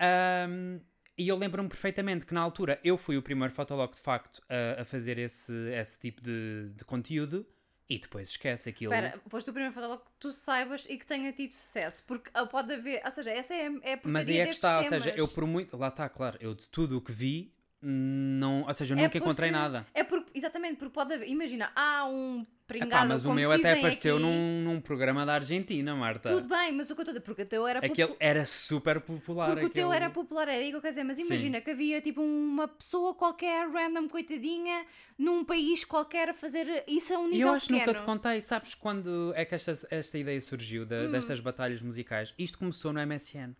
Ahm, 0.00 0.80
e 1.16 1.28
eu 1.28 1.36
lembro-me 1.36 1.68
perfeitamente 1.68 2.24
que 2.26 2.32
na 2.34 2.40
altura 2.40 2.78
eu 2.84 2.96
fui 2.96 3.16
o 3.16 3.22
primeiro 3.22 3.52
fotolog 3.52 3.92
de 3.92 4.00
facto 4.00 4.40
a, 4.48 4.82
a 4.82 4.84
fazer 4.84 5.18
esse, 5.18 5.52
esse 5.72 5.98
tipo 5.98 6.20
de, 6.22 6.70
de 6.76 6.84
conteúdo 6.84 7.46
e 7.88 7.98
depois 7.98 8.28
esquece 8.28 8.68
aquilo. 8.68 8.92
Espera, 8.92 9.20
foste 9.28 9.50
o 9.50 9.52
primeiro 9.52 9.74
fotógrafo 9.74 10.04
que 10.04 10.10
tu 10.20 10.30
saibas 10.32 10.86
e 10.88 10.96
que 10.98 11.06
tenha 11.06 11.32
tido 11.32 11.52
sucesso. 11.52 12.04
Porque 12.06 12.30
ah, 12.34 12.46
pode 12.46 12.72
haver, 12.74 13.00
ou 13.04 13.10
seja, 13.10 13.30
essa 13.30 13.54
é, 13.54 13.70
é 13.82 13.94
a 13.94 14.00
Mas 14.04 14.28
aí 14.28 14.38
é 14.38 14.44
que 14.44 14.50
está, 14.50 14.76
ou 14.76 14.82
destes 14.82 14.88
seja, 15.04 15.10
temas. 15.14 15.18
eu 15.18 15.28
por 15.28 15.46
muito. 15.46 15.76
Lá 15.76 15.88
está, 15.88 16.08
claro, 16.08 16.36
eu 16.40 16.54
de 16.54 16.68
tudo 16.68 16.98
o 16.98 17.00
que 17.00 17.10
vi, 17.12 17.52
não, 17.80 18.62
ou 18.66 18.74
seja, 18.74 18.94
eu 18.94 18.98
É 18.98 19.02
nunca 19.02 19.18
encontrei 19.18 19.50
porque- 19.50 19.62
nada. 19.62 19.86
É 19.94 20.02
porque, 20.04 20.30
exatamente, 20.34 20.76
porque 20.76 20.92
pode 20.92 21.14
haver, 21.14 21.28
imagina, 21.28 21.70
há 21.76 22.04
um 22.06 22.44
pringado, 22.66 22.90
Epá, 22.92 23.04
mas 23.06 23.24
o 23.24 23.32
meu 23.32 23.50
até 23.50 23.72
apareceu 23.78 24.16
aqui. 24.16 24.22
num, 24.26 24.62
num 24.62 24.78
programa 24.80 25.24
da 25.24 25.34
Argentina, 25.34 25.94
Marta. 25.94 26.28
Tudo 26.28 26.48
bem, 26.48 26.70
mas 26.72 26.90
o 26.90 26.94
que 26.94 27.00
eu 27.00 27.02
estou 27.04 27.12
a 27.12 27.14
dizer, 27.14 27.20
porque 27.20 27.42
o 27.42 27.46
teu 27.46 27.66
era 27.66 27.78
Aquele 27.78 28.08
popu- 28.08 28.16
era 28.20 28.44
super 28.44 29.00
popular. 29.00 29.50
Porque 29.52 29.64
o 29.66 29.70
teu 29.70 29.86
aquele- 29.90 30.04
era 30.04 30.10
popular, 30.12 30.48
era 30.48 30.60
isso 30.60 30.78
que 30.80 30.86
eu 30.86 30.90
dizer, 30.90 31.04
mas 31.04 31.16
Sim. 31.16 31.26
imagina 31.26 31.60
que 31.62 31.70
havia 31.70 32.00
tipo 32.02 32.20
uma 32.20 32.68
pessoa 32.68 33.14
qualquer, 33.14 33.70
random, 33.70 34.06
coitadinha, 34.08 34.84
num 35.16 35.44
país 35.44 35.82
qualquer 35.84 36.28
a 36.28 36.34
fazer 36.34 36.84
isso 36.86 37.14
a 37.14 37.18
um 37.20 37.28
nível 37.28 37.48
eu 37.48 37.54
acho 37.54 37.68
que 37.68 37.72
nunca 37.72 37.94
te 37.94 38.02
contei, 38.02 38.42
sabes 38.42 38.74
quando 38.74 39.32
é 39.34 39.44
que 39.46 39.54
esta, 39.54 39.72
esta 39.90 40.18
ideia 40.18 40.40
surgiu 40.40 40.84
da- 40.84 41.04
Hum. 41.04 41.10
destas 41.12 41.40
batalhas 41.40 41.80
musicais? 41.80 42.34
Isto 42.38 42.58
começou 42.58 42.92
no 42.92 43.00
MSN. 43.00 43.54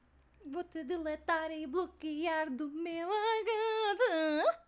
Vou-te 0.50 0.82
deletar 0.82 1.50
e 1.50 1.66
bloquear 1.66 2.50
do 2.50 2.70
meu 2.70 3.08
HD. 3.10 4.58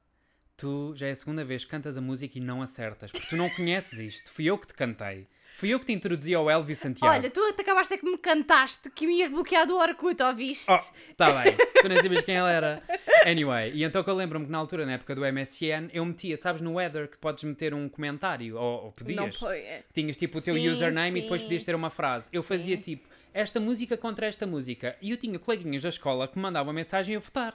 Tu 0.56 0.92
já 0.94 1.06
é 1.06 1.12
a 1.12 1.16
segunda 1.16 1.42
vez 1.42 1.64
que 1.64 1.70
cantas 1.70 1.96
a 1.96 2.02
música 2.02 2.37
e 2.37 2.40
não 2.40 2.60
acertas, 2.60 3.10
porque 3.10 3.28
tu 3.28 3.37
não 3.37 3.49
conheces 3.49 3.99
isto. 3.99 4.30
Fui 4.30 4.44
eu 4.44 4.58
que 4.58 4.66
te 4.66 4.75
cantei. 4.75 5.26
Fui 5.61 5.69
eu 5.69 5.79
que 5.79 5.85
te 5.85 5.93
introduzi 5.93 6.35
ao 6.35 6.50
Elvio 6.50 6.75
Santiago. 6.75 7.14
Olha, 7.14 7.29
tu 7.29 7.52
te 7.52 7.61
acabaste 7.61 7.93
é 7.93 7.99
que 7.99 8.05
me 8.11 8.17
cantaste 8.17 8.88
que 8.88 9.07
me 9.07 9.19
ias 9.19 9.29
bloquear 9.31 9.67
do 9.67 9.76
Orkut, 9.76 10.23
ouviste? 10.23 10.73
Oh, 10.73 10.79
tá 11.19 11.31
bem. 11.43 11.55
Tu 11.83 11.87
nem 11.87 12.00
sabias 12.00 12.23
quem 12.25 12.37
ele 12.37 12.49
era. 12.50 12.83
Anyway, 13.26 13.71
e 13.75 13.85
então 13.85 14.02
que 14.02 14.09
eu 14.09 14.14
lembro-me 14.14 14.47
que 14.47 14.50
na 14.50 14.57
altura, 14.57 14.87
na 14.87 14.93
época 14.93 15.14
do 15.14 15.21
MSN, 15.21 15.90
eu 15.93 16.02
metia, 16.07 16.35
sabes, 16.38 16.62
no 16.62 16.73
Weather, 16.76 17.09
que 17.11 17.19
podes 17.19 17.45
meter 17.45 17.75
um 17.75 17.90
comentário, 17.90 18.57
ou, 18.57 18.85
ou 18.87 18.93
podias. 18.93 19.17
não 19.19 19.31
foi. 19.31 19.59
é. 19.59 19.83
Tinhas 19.93 20.17
tipo 20.17 20.38
o 20.38 20.40
teu 20.40 20.55
Sim, 20.55 20.71
username 20.71 21.19
e 21.19 21.23
depois 21.25 21.43
sim. 21.43 21.47
podias 21.49 21.62
ter 21.62 21.75
uma 21.75 21.90
frase. 21.90 22.31
Eu 22.33 22.43
fazia 22.43 22.79
tipo 22.79 23.07
esta 23.35 23.61
música 23.61 23.99
contra 23.99 24.25
esta 24.26 24.47
música. 24.47 24.97
E 25.02 25.11
eu 25.11 25.19
tinha 25.19 25.38
coleguinhas 25.38 25.83
da 25.83 25.90
escola 25.90 26.26
que 26.26 26.37
me 26.38 26.43
mandavam 26.43 26.73
mensagem 26.73 27.17
a 27.17 27.19
votar. 27.19 27.55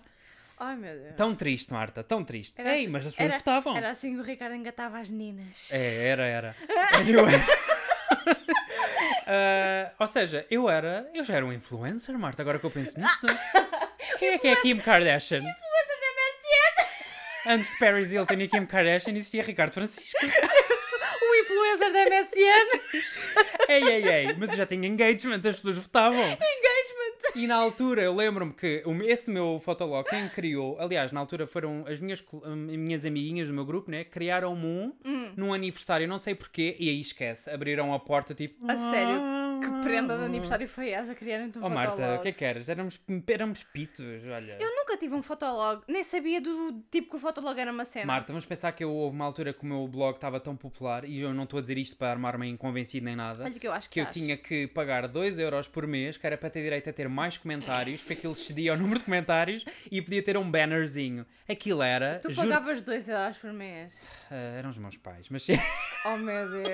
Ai 0.59 0.75
meu 0.75 0.93
Deus. 0.95 1.15
Tão 1.17 1.33
triste, 1.35 1.73
Marta, 1.73 2.03
tão 2.03 2.23
triste. 2.23 2.61
Era 2.61 2.75
Ei, 2.75 2.83
assim- 2.83 2.87
mas 2.91 3.07
as 3.07 3.13
pessoas 3.13 3.29
era, 3.31 3.37
votavam. 3.39 3.75
Era 3.75 3.89
assim 3.89 4.13
que 4.13 4.19
o 4.19 4.23
Ricardo 4.23 4.53
engatava 4.55 4.99
as 4.99 5.09
meninas. 5.09 5.47
É, 5.71 6.07
era, 6.07 6.23
era. 6.23 6.55
Anyway. 6.93 7.33
Ah, 9.27 9.91
ou 9.99 10.05
seja, 10.07 10.45
eu 10.51 10.69
era. 10.69 11.09
Eu 11.13 11.23
já 11.23 11.33
era 11.35 11.45
um 11.45 11.51
influencer, 11.51 12.15
Marta, 12.17 12.43
agora 12.43 12.59
que 12.59 12.65
eu 12.65 12.69
penso 12.69 12.99
nisso. 12.99 13.25
Quem 14.19 14.29
é 14.29 14.37
que 14.37 14.47
é 14.47 14.55
Kim 14.57 14.77
Kardashian? 14.77 15.39
Influencer 15.39 15.97
da 15.99 16.07
MSN! 16.15 17.55
Antes 17.55 17.71
de 17.71 17.79
Paris 17.79 18.11
Hilton 18.11 18.35
e 18.35 18.47
Kim 18.47 18.65
Kardashian 18.67 19.13
existia 19.13 19.41
Ricardo 19.43 19.73
Francisco. 19.73 20.17
O 21.27 21.35
influencer 21.37 21.91
da 21.91 22.05
MSN! 22.05 23.03
ei, 23.67 23.83
ei, 23.83 24.07
ei, 24.07 24.33
mas 24.37 24.51
eu 24.51 24.57
já 24.57 24.65
tinha 24.65 24.87
engagement, 24.87 25.37
as 25.37 25.55
pessoas 25.55 25.77
votavam. 25.79 26.19
Engagement! 26.21 27.04
E 27.35 27.47
na 27.47 27.55
altura 27.55 28.01
eu 28.01 28.15
lembro-me 28.15 28.53
que 28.53 28.81
esse 29.05 29.29
meu 29.29 29.59
fotolog, 29.59 30.07
quem 30.09 30.29
criou, 30.29 30.79
aliás, 30.79 31.11
na 31.11 31.19
altura 31.19 31.45
foram 31.45 31.83
as 31.85 31.99
minhas, 31.99 32.23
hum, 32.31 32.55
minhas 32.55 33.03
amiguinhas 33.03 33.49
do 33.49 33.53
meu 33.53 33.65
grupo, 33.65 33.91
né? 33.91 34.05
Criaram-me 34.05 34.65
um 34.65 34.93
Hum. 35.05 35.31
num 35.35 35.53
aniversário, 35.53 36.07
não 36.07 36.17
sei 36.17 36.33
porquê, 36.33 36.75
e 36.79 36.89
aí 36.89 37.01
esquece, 37.01 37.49
abriram 37.49 37.93
a 37.93 37.99
porta 37.99 38.33
tipo. 38.33 38.55
A 38.71 38.75
sério, 38.77 39.19
que 39.65 39.83
prenda 39.83 40.17
de 40.17 40.23
aniversário 40.23 40.67
foi 40.67 40.89
essa? 40.89 41.13
Criarem-te 41.15 41.59
um 41.59 41.65
Oh 41.65 41.69
Marta, 41.69 41.91
fotolog? 41.91 42.17
o 42.17 42.21
que 42.21 42.27
é 42.27 42.31
que 42.31 42.45
eras? 42.45 42.69
Éramos, 42.69 42.99
éramos 43.27 43.63
pitos, 43.63 44.05
olha. 44.33 44.57
Eu 44.59 44.75
nunca 44.75 44.97
tive 44.97 45.13
um 45.15 45.23
fotolog, 45.23 45.81
nem 45.87 46.03
sabia 46.03 46.39
do 46.41 46.83
tipo 46.91 47.09
que 47.11 47.15
o 47.15 47.19
fotolog 47.19 47.59
era 47.59 47.71
uma 47.71 47.85
cena. 47.85 48.05
Marta, 48.05 48.31
vamos 48.31 48.45
pensar 48.45 48.71
que 48.71 48.83
eu, 48.83 48.91
houve 48.91 49.15
uma 49.15 49.25
altura 49.25 49.53
que 49.53 49.63
o 49.63 49.65
meu 49.65 49.87
blog 49.87 50.15
estava 50.15 50.39
tão 50.39 50.55
popular 50.55 51.05
e 51.05 51.19
eu 51.21 51.33
não 51.33 51.43
estou 51.43 51.57
a 51.59 51.61
dizer 51.61 51.77
isto 51.77 51.95
para 51.97 52.11
armar-me 52.11 52.47
inconvencido 52.47 53.05
nem 53.05 53.15
nada. 53.15 53.43
Olha 53.43 53.51
que 53.59 53.67
eu 53.67 53.71
acho 53.73 53.89
que 53.89 53.93
que 53.95 53.99
eu 53.99 54.03
estás. 54.03 54.15
tinha 54.15 54.37
que 54.37 54.67
pagar 54.67 55.07
2 55.07 55.39
euros 55.39 55.67
por 55.67 55.85
mês, 55.87 56.17
que 56.17 56.25
era 56.25 56.37
para 56.37 56.49
ter 56.49 56.61
direito 56.63 56.89
a 56.89 56.93
ter 56.93 57.07
mais 57.09 57.37
comentários, 57.37 58.03
para 58.03 58.15
que 58.15 58.25
ele 58.27 58.33
excedia 58.33 58.73
o 58.73 58.77
número 58.77 58.99
de 58.99 59.05
comentários 59.05 59.65
e 59.91 60.01
podia 60.01 60.21
ter 60.23 60.37
um 60.37 60.49
bannerzinho. 60.49 61.25
Aquilo 61.47 61.81
era. 61.83 62.19
Tu 62.19 62.33
pagavas 62.35 62.81
2 62.81 63.09
euros 63.09 63.37
por 63.37 63.53
mês. 63.53 63.95
ah, 64.31 64.35
eram 64.57 64.69
os 64.69 64.77
meus 64.77 64.97
pais, 64.97 65.27
mas. 65.29 65.45
Oh 66.05 66.17
meu 66.17 66.49
Deus. 66.51 66.65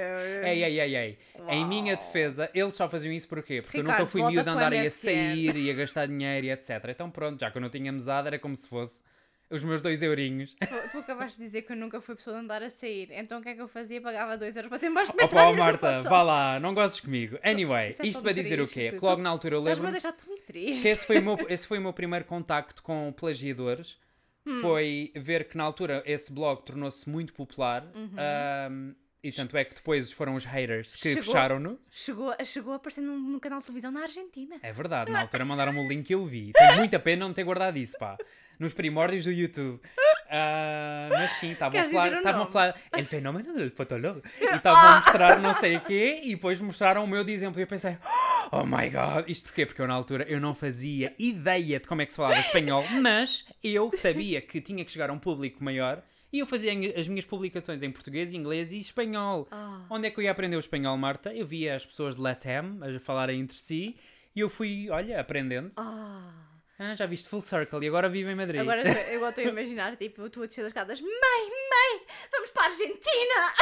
ei, 0.45 0.63
ei, 0.63 0.79
ei, 0.79 0.95
ei. 0.95 1.19
Em 1.49 1.59
Uau. 1.59 1.67
minha 1.67 1.95
defesa, 1.95 2.49
eles 2.53 2.77
só 2.85 2.89
faziam 2.89 3.11
isso 3.13 3.27
porquê? 3.27 3.61
Porque 3.61 3.77
eu 3.77 3.81
Ricardo, 3.81 3.99
nunca 3.99 4.11
fui 4.11 4.21
miúdo 4.23 4.49
a 4.49 4.53
andar 4.53 4.71
aí 4.73 4.79
a 4.79 4.83
MSN. 4.83 4.91
sair 4.91 5.55
e 5.55 5.69
a 5.71 5.73
gastar 5.73 6.07
dinheiro 6.07 6.47
e 6.47 6.51
etc. 6.51 6.69
Então 6.89 7.09
pronto, 7.11 7.39
já 7.39 7.51
que 7.51 7.57
eu 7.57 7.61
não 7.61 7.69
tinha 7.69 7.91
mesada, 7.91 8.29
era 8.29 8.39
como 8.39 8.55
se 8.57 8.67
fosse 8.67 9.03
os 9.49 9.63
meus 9.65 9.81
2 9.81 10.01
eurinhos. 10.03 10.55
Tu, 10.55 10.91
tu 10.93 10.97
acabaste 10.99 11.37
de 11.37 11.43
dizer 11.43 11.63
que 11.63 11.73
eu 11.73 11.75
nunca 11.75 11.99
fui 11.99 12.15
pessoa 12.15 12.37
de 12.37 12.43
andar 12.43 12.63
a 12.63 12.69
sair. 12.69 13.09
Então 13.11 13.39
o 13.39 13.41
que 13.43 13.49
é 13.49 13.53
que 13.53 13.61
eu 13.61 13.67
fazia? 13.67 13.99
Pagava 14.01 14.37
2 14.37 14.55
euros 14.55 14.69
para 14.69 14.79
ter 14.79 14.89
mais 14.89 15.09
Opa, 15.09 15.17
comentários. 15.17 15.49
oh, 15.51 15.55
no 15.55 15.59
Marta, 15.59 16.01
vá 16.09 16.23
lá, 16.23 16.59
não 16.59 16.73
gozes 16.73 17.01
comigo. 17.01 17.37
Anyway, 17.43 17.89
Isso 17.91 18.01
é 18.01 18.05
isto 18.07 18.21
para 18.23 18.31
dizer 18.31 18.61
o 18.61 18.65
triste. 18.65 18.91
quê? 18.91 18.97
Que 18.97 19.03
logo 19.05 19.21
na 19.21 19.29
altura 19.29 19.55
eu 19.55 19.59
Estás-me 19.59 19.85
a 19.87 19.89
lembro 19.91 20.01
deixar 20.01 20.17
tão 20.17 20.37
triste. 20.45 20.81
que 20.81 20.87
esse 20.87 21.05
foi, 21.05 21.19
o 21.19 21.21
meu, 21.21 21.37
esse 21.49 21.67
foi 21.67 21.77
o 21.79 21.81
meu 21.81 21.91
primeiro 21.93 22.23
contacto 22.25 22.81
com 22.81 23.11
plagiadores. 23.11 23.97
Hum. 24.45 24.61
Foi 24.61 25.11
ver 25.17 25.43
que 25.49 25.55
na 25.57 25.63
altura 25.65 26.01
esse 26.05 26.31
blog 26.33 26.63
tornou-se 26.63 27.07
muito 27.09 27.33
popular. 27.33 27.83
Uhum. 27.93 28.09
ahm, 28.17 28.93
e 29.23 29.31
tanto 29.31 29.55
é 29.55 29.63
que 29.63 29.75
depois 29.75 30.11
foram 30.11 30.35
os 30.35 30.45
haters 30.45 30.95
que 30.95 31.15
fecharam-no. 31.15 31.79
Chegou, 31.91 32.33
chegou 32.43 32.73
a 32.73 32.77
aparecer 32.77 33.01
num, 33.01 33.19
num 33.19 33.39
canal 33.39 33.59
de 33.59 33.65
televisão 33.65 33.91
na 33.91 34.01
Argentina. 34.01 34.55
É 34.63 34.71
verdade, 34.73 35.11
na 35.11 35.21
altura 35.21 35.45
mandaram-me 35.45 35.79
o 35.79 35.87
link 35.87 36.09
e 36.09 36.13
eu 36.13 36.25
vi. 36.25 36.51
Tenho 36.53 36.77
muita 36.77 36.99
pena 36.99 37.25
não 37.25 37.33
ter 37.33 37.43
guardado 37.43 37.77
isso, 37.77 37.97
pá. 37.99 38.17
Nos 38.59 38.73
primórdios 38.73 39.25
do 39.25 39.31
YouTube. 39.31 39.79
Ah, 40.29 41.09
mas 41.11 41.33
sim, 41.33 41.51
estavam 41.51 41.79
a 41.79 41.85
falar, 41.85 42.13
estavam 42.13 42.43
a 42.43 42.45
falar 42.47 42.81
El 42.93 43.05
fenómeno 43.05 43.53
del 43.53 43.69
fotolog. 43.69 44.21
E 44.39 44.45
estavam 44.45 44.81
a 44.81 44.99
mostrar 44.99 45.39
não 45.39 45.53
sei 45.53 45.75
o 45.75 45.81
quê 45.81 46.21
e 46.23 46.31
depois 46.31 46.61
mostraram 46.61 47.03
o 47.03 47.07
meu 47.07 47.23
de 47.23 47.31
exemplo. 47.31 47.59
E 47.59 47.63
eu 47.63 47.67
pensei, 47.67 47.97
oh 48.51 48.65
my 48.65 48.89
god, 48.89 49.27
isto 49.27 49.43
porquê? 49.45 49.65
Porque 49.65 49.81
eu 49.81 49.87
na 49.87 49.93
altura 49.93 50.25
eu 50.29 50.39
não 50.39 50.55
fazia 50.55 51.13
ideia 51.19 51.79
de 51.79 51.87
como 51.87 52.01
é 52.01 52.05
que 52.05 52.13
se 52.13 52.17
falava 52.17 52.39
espanhol, 52.39 52.83
mas 53.01 53.45
eu 53.63 53.91
sabia 53.93 54.41
que 54.41 54.61
tinha 54.61 54.85
que 54.85 54.91
chegar 54.91 55.09
a 55.09 55.13
um 55.13 55.19
público 55.19 55.63
maior. 55.63 56.01
E 56.31 56.39
eu 56.39 56.45
fazia 56.45 56.71
as 56.97 57.07
minhas 57.07 57.25
publicações 57.25 57.83
em 57.83 57.91
português, 57.91 58.31
inglês 58.33 58.71
e 58.71 58.77
espanhol. 58.77 59.47
Ah. 59.51 59.85
Onde 59.89 60.07
é 60.07 60.11
que 60.11 60.19
eu 60.19 60.23
ia 60.23 60.31
aprender 60.31 60.55
o 60.55 60.59
espanhol, 60.59 60.95
Marta? 60.97 61.33
Eu 61.33 61.45
via 61.45 61.75
as 61.75 61.85
pessoas 61.85 62.15
de 62.15 62.21
Latam 62.21 62.79
a 62.81 62.99
falarem 62.99 63.41
entre 63.41 63.57
si 63.57 63.97
e 64.35 64.39
eu 64.39 64.49
fui, 64.49 64.89
olha, 64.89 65.19
aprendendo. 65.19 65.71
Ah. 65.75 66.31
Ah, 66.79 66.95
já 66.95 67.05
viste 67.05 67.29
Full 67.29 67.41
Circle 67.41 67.83
e 67.83 67.87
agora 67.87 68.09
vivo 68.09 68.31
em 68.31 68.35
Madrid. 68.35 68.59
Agora 68.59 68.81
eu 69.11 69.27
estou 69.27 69.43
a 69.43 69.47
imaginar, 69.47 69.95
tipo, 69.97 70.27
tu 70.29 70.41
a 70.41 70.47
descer 70.47 70.61
das 70.61 70.69
escadas. 70.69 70.99
Mãe, 70.99 71.09
mãe, 71.11 72.05
vamos 72.31 72.49
para 72.49 72.63
a 72.63 72.67
Argentina! 72.69 73.53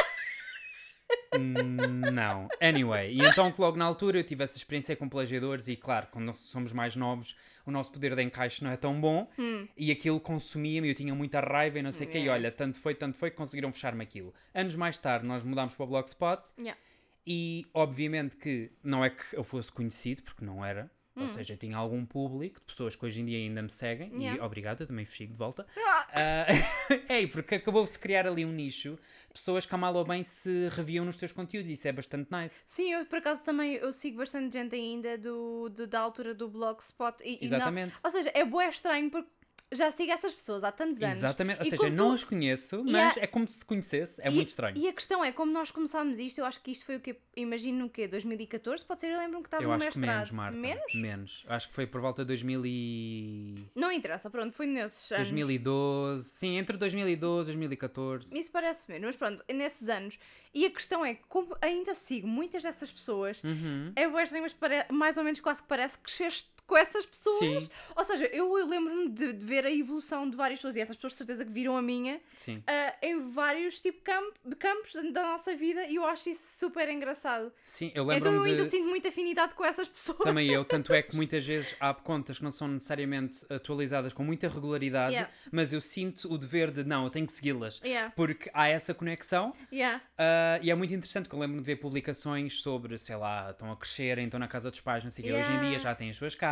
Hum, 1.38 2.12
não. 2.12 2.48
Anyway, 2.60 3.14
e 3.14 3.22
então 3.22 3.52
que 3.52 3.62
logo 3.62 3.78
na 3.78 3.86
altura 3.86 4.20
eu 4.20 4.24
tive 4.24 4.44
essa 4.44 4.58
experiência 4.58 4.96
com 4.96 5.08
plagiadores 5.08 5.68
e 5.68 5.76
claro, 5.76 6.08
quando 6.12 6.26
nós 6.26 6.40
somos 6.40 6.74
mais 6.74 6.96
novos, 6.96 7.36
o 7.66 7.72
nosso 7.72 7.92
poder 7.92 8.16
de 8.16 8.24
encaixe 8.24 8.64
não 8.64 8.72
é 8.72 8.78
tão 8.78 9.00
bom 9.00 9.30
e 9.78 9.92
aquilo 9.92 10.20
consumia-me, 10.20 10.90
eu 10.90 10.96
tinha 10.96 11.14
muita 11.14 11.40
raiva 11.40 11.80
e 11.80 11.82
não 11.82 11.92
sei 11.92 12.08
o 12.08 12.10
quê, 12.10 12.18
e 12.18 12.22
Yeah. 12.22 12.34
olha, 12.40 12.52
tanto 12.52 12.78
foi, 12.78 12.96
tanto 12.96 13.16
foi 13.18 13.30
que 13.32 13.38
conseguiram 13.38 13.72
fechar-me 13.72 14.04
aquilo. 14.04 14.34
Anos 14.54 14.76
mais 14.76 14.98
tarde 14.98 15.26
nós 15.26 15.44
mudámos 15.44 15.76
para 15.76 15.84
o 15.84 15.88
Blogspot 15.88 16.44
Yeah. 16.58 16.78
E 17.26 17.66
obviamente 17.74 18.36
que 18.38 18.72
não 18.84 19.06
é 19.06 19.10
que 19.12 19.24
eu 19.34 19.44
fosse 19.44 19.72
conhecido, 19.72 20.24
porque 20.24 20.44
não 20.44 20.66
era. 20.66 20.90
Ou 21.16 21.28
seja, 21.28 21.54
eu 21.54 21.58
tinha 21.58 21.76
algum 21.76 22.06
público 22.06 22.60
de 22.60 22.66
pessoas 22.66 22.96
que 22.96 23.06
hoje 23.06 23.20
em 23.20 23.26
dia 23.26 23.38
ainda 23.38 23.62
me 23.62 23.70
seguem. 23.70 24.10
E 24.16 24.20
Yeah. 24.24 24.46
obrigado, 24.46 24.82
eu 24.82 24.88
também 24.88 25.06
fui 25.06 25.28
de 25.28 25.34
volta. 25.34 25.68
Ah, 26.14 26.46
é, 27.10 27.28
porque 27.28 27.56
acabou-se 27.56 27.98
criar 28.00 28.26
ali 28.26 28.46
um 28.46 28.52
nicho 28.54 28.98
de 29.28 29.34
pessoas 29.34 29.66
que 29.66 29.76
a 29.76 29.78
mal 29.78 29.94
ou 29.96 30.06
bem 30.06 30.24
se 30.24 30.70
reviam 30.70 31.04
nos 31.04 31.18
teus 31.18 31.32
conteúdos. 31.34 31.70
Isso 31.70 31.88
é 31.88 31.92
bastante 31.92 32.30
nice. 32.32 32.64
Sim, 32.66 32.94
eu 32.94 33.06
por 33.06 33.18
acaso 33.20 33.44
também 33.44 33.74
eu 33.76 33.92
sigo 33.92 34.18
bastante 34.20 34.54
gente 34.58 34.76
ainda 34.76 35.18
do, 35.18 35.68
do- 35.70 35.88
da 35.88 36.00
altura 36.00 36.34
do 36.34 36.48
Blogspot. 36.48 37.22
E, 37.24 37.34
e 37.34 37.38
não- 37.50 37.58
Exatamente. 37.58 37.96
ou 38.04 38.12
seja, 38.12 38.32
é 38.34 38.46
bué 38.46 38.70
estranho 38.70 39.10
porque 39.12 39.30
já 39.72 39.92
sigo 39.92 40.12
essas 40.12 40.34
pessoas 40.34 40.64
há 40.64 40.72
tantos 40.72 41.02
anos. 41.02 41.18
Exatamente. 41.18 41.60
Ou 41.60 41.68
E 41.68 41.70
seja, 41.70 41.90
não 41.90 42.08
tu- 42.10 42.14
as 42.16 42.24
conheço, 42.24 42.84
mas 42.86 43.18
há- 43.18 43.22
é 43.22 43.28
como 43.28 43.48
se 43.48 43.60
se 43.60 43.66
conhecesse. 43.66 44.22
É 44.22 44.28
E- 44.28 44.32
muito 44.32 44.48
estranho. 44.50 44.78
E 44.78 44.88
a 44.88 44.94
questão 44.94 45.24
é, 45.24 45.32
como 45.32 45.52
nós 45.52 45.70
começámos 45.72 46.18
isto, 46.20 46.40
eu 46.40 46.46
acho 46.46 46.60
que 46.62 46.72
isto 46.72 46.86
foi 46.86 46.96
o 46.96 47.00
que 47.00 47.16
imagino 47.36 47.86
o 47.86 47.90
quê? 47.90 48.08
2014? 48.08 48.84
Pode 48.86 49.02
ser, 49.02 49.12
eu 49.12 49.18
lembro-me 49.18 49.44
que 49.44 49.48
estava 49.48 49.64
Eu 49.64 49.70
no 49.70 49.76
acho 49.76 49.90
que 49.92 49.98
mestrado. 50.00 50.16
menos, 50.16 50.32
Marta. 50.32 50.58
Menos? 50.58 50.94
Menos. 50.96 51.46
Acho 51.48 51.70
que 51.70 51.74
foi 51.76 51.86
por 51.88 52.02
volta 52.02 52.24
de 52.24 52.28
2000 52.28 52.64
e... 52.66 53.66
Não 53.76 53.92
interessa, 53.92 54.30
pronto, 54.30 54.54
foi 54.54 54.66
nesses 54.66 55.12
anos. 55.12 55.28
2012. 55.30 56.30
Sim, 56.30 56.58
entre 56.58 56.78
2012 56.78 57.50
e 57.50 57.54
2014. 57.54 58.40
Isso 58.40 58.52
parece 58.52 58.90
menos, 58.92 59.06
mas 59.08 59.16
pronto, 59.16 59.44
nesses 59.54 59.88
anos. 59.90 60.18
E 60.54 60.66
a 60.66 60.72
questão 60.72 61.06
é, 61.06 61.16
como 61.28 61.56
ainda 61.62 61.94
sigo 61.94 62.28
muitas 62.28 62.64
dessas 62.64 62.92
pessoas, 62.92 63.44
Uhum. 63.44 63.92
é 63.96 64.08
bué 64.08 64.24
estranho, 64.24 64.44
mas 64.44 64.56
mais 64.90 65.18
ou 65.18 65.24
menos 65.24 65.40
quase 65.40 65.62
que 65.62 65.68
parece 65.68 65.98
que 65.98 66.04
cresceste 66.06 66.50
com 66.70 66.78
essas 66.78 67.06
pessoas. 67.06 67.64
Sim. 67.66 67.70
Ou 67.96 68.04
seja, 68.04 68.26
eu, 68.28 68.58
eu 68.58 68.68
lembro-me 68.68 69.10
de, 69.10 69.34
de 69.34 69.46
ver 69.46 69.66
a 69.66 69.72
evolução 69.72 70.30
de 70.30 70.38
várias 70.38 70.60
pessoas, 70.60 70.76
e 70.76 70.80
essas 70.80 70.96
pessoas 70.96 71.14
de 71.14 71.18
certeza 71.18 71.44
que 71.44 71.52
viram 71.52 71.76
a 71.76 71.82
minha, 71.82 72.22
ah, 72.68 72.96
em 73.02 73.20
vários 73.32 73.82
tipo 73.82 74.02
camp- 74.04 74.36
campos 74.58 74.94
da 75.12 75.24
nossa 75.24 75.56
vida, 75.56 75.86
e 75.88 75.96
eu 75.96 76.06
acho 76.06 76.30
isso 76.30 76.60
super 76.60 76.88
engraçado. 76.90 77.52
Sim, 77.66 77.92
eu 77.96 78.04
Então 78.04 78.04
eu 78.04 78.08
lembro-me 78.40 78.50
ainda 78.52 78.64
de... 78.64 78.70
sinto 78.70 78.88
muita 78.88 79.10
afinidade 79.10 79.54
com 79.56 79.66
essas 79.66 79.90
pessoas. 79.90 80.20
Também 80.20 80.48
eu, 80.50 80.64
tanto 80.66 80.94
é 80.94 81.02
que 81.02 81.16
muitas 81.16 81.46
vezes 81.46 81.76
há 81.80 81.94
contas 81.94 82.38
que 82.38 82.44
não 82.44 82.52
são 82.52 82.68
necessariamente 82.68 83.46
atualizadas 83.50 84.14
com 84.14 84.24
muita 84.24 84.48
regularidade, 84.48 85.10
Yeah. 85.10 85.32
mas 85.52 85.74
eu 85.74 85.82
sinto 85.82 86.32
o 86.32 86.38
dever 86.38 86.70
de 86.72 86.84
não, 86.84 87.04
eu 87.06 87.10
tenho 87.10 87.26
que 87.26 87.34
segui-las. 87.34 87.82
Yeah. 87.84 88.14
Porque 88.16 88.50
há 88.54 88.68
essa 88.68 88.94
conexão 88.94 89.54
Yeah. 89.72 90.02
ah, 90.18 90.60
e 90.62 90.70
é 90.70 90.76
muito 90.76 90.94
interessante 90.94 91.28
que 91.28 91.34
eu 91.34 91.40
lembro 91.40 91.58
de 91.60 91.64
ver 91.66 91.78
publicações 91.78 92.62
sobre, 92.62 92.98
sei 92.98 93.16
lá, 93.16 93.50
estão 93.52 93.72
a 93.72 93.76
crescerem, 93.76 94.26
estão 94.26 94.40
na 94.40 94.48
casa 94.48 94.70
dos 94.70 94.80
pais, 94.82 95.04
não 95.04 95.10
sei 95.10 95.26
o 95.26 95.28
quê. 95.28 95.34
Hoje 95.34 95.52
em 95.52 95.70
dia 95.70 95.80
já 95.80 95.96
têm 95.96 96.10
as 96.10 96.18
suas 96.18 96.36
casas, 96.36 96.50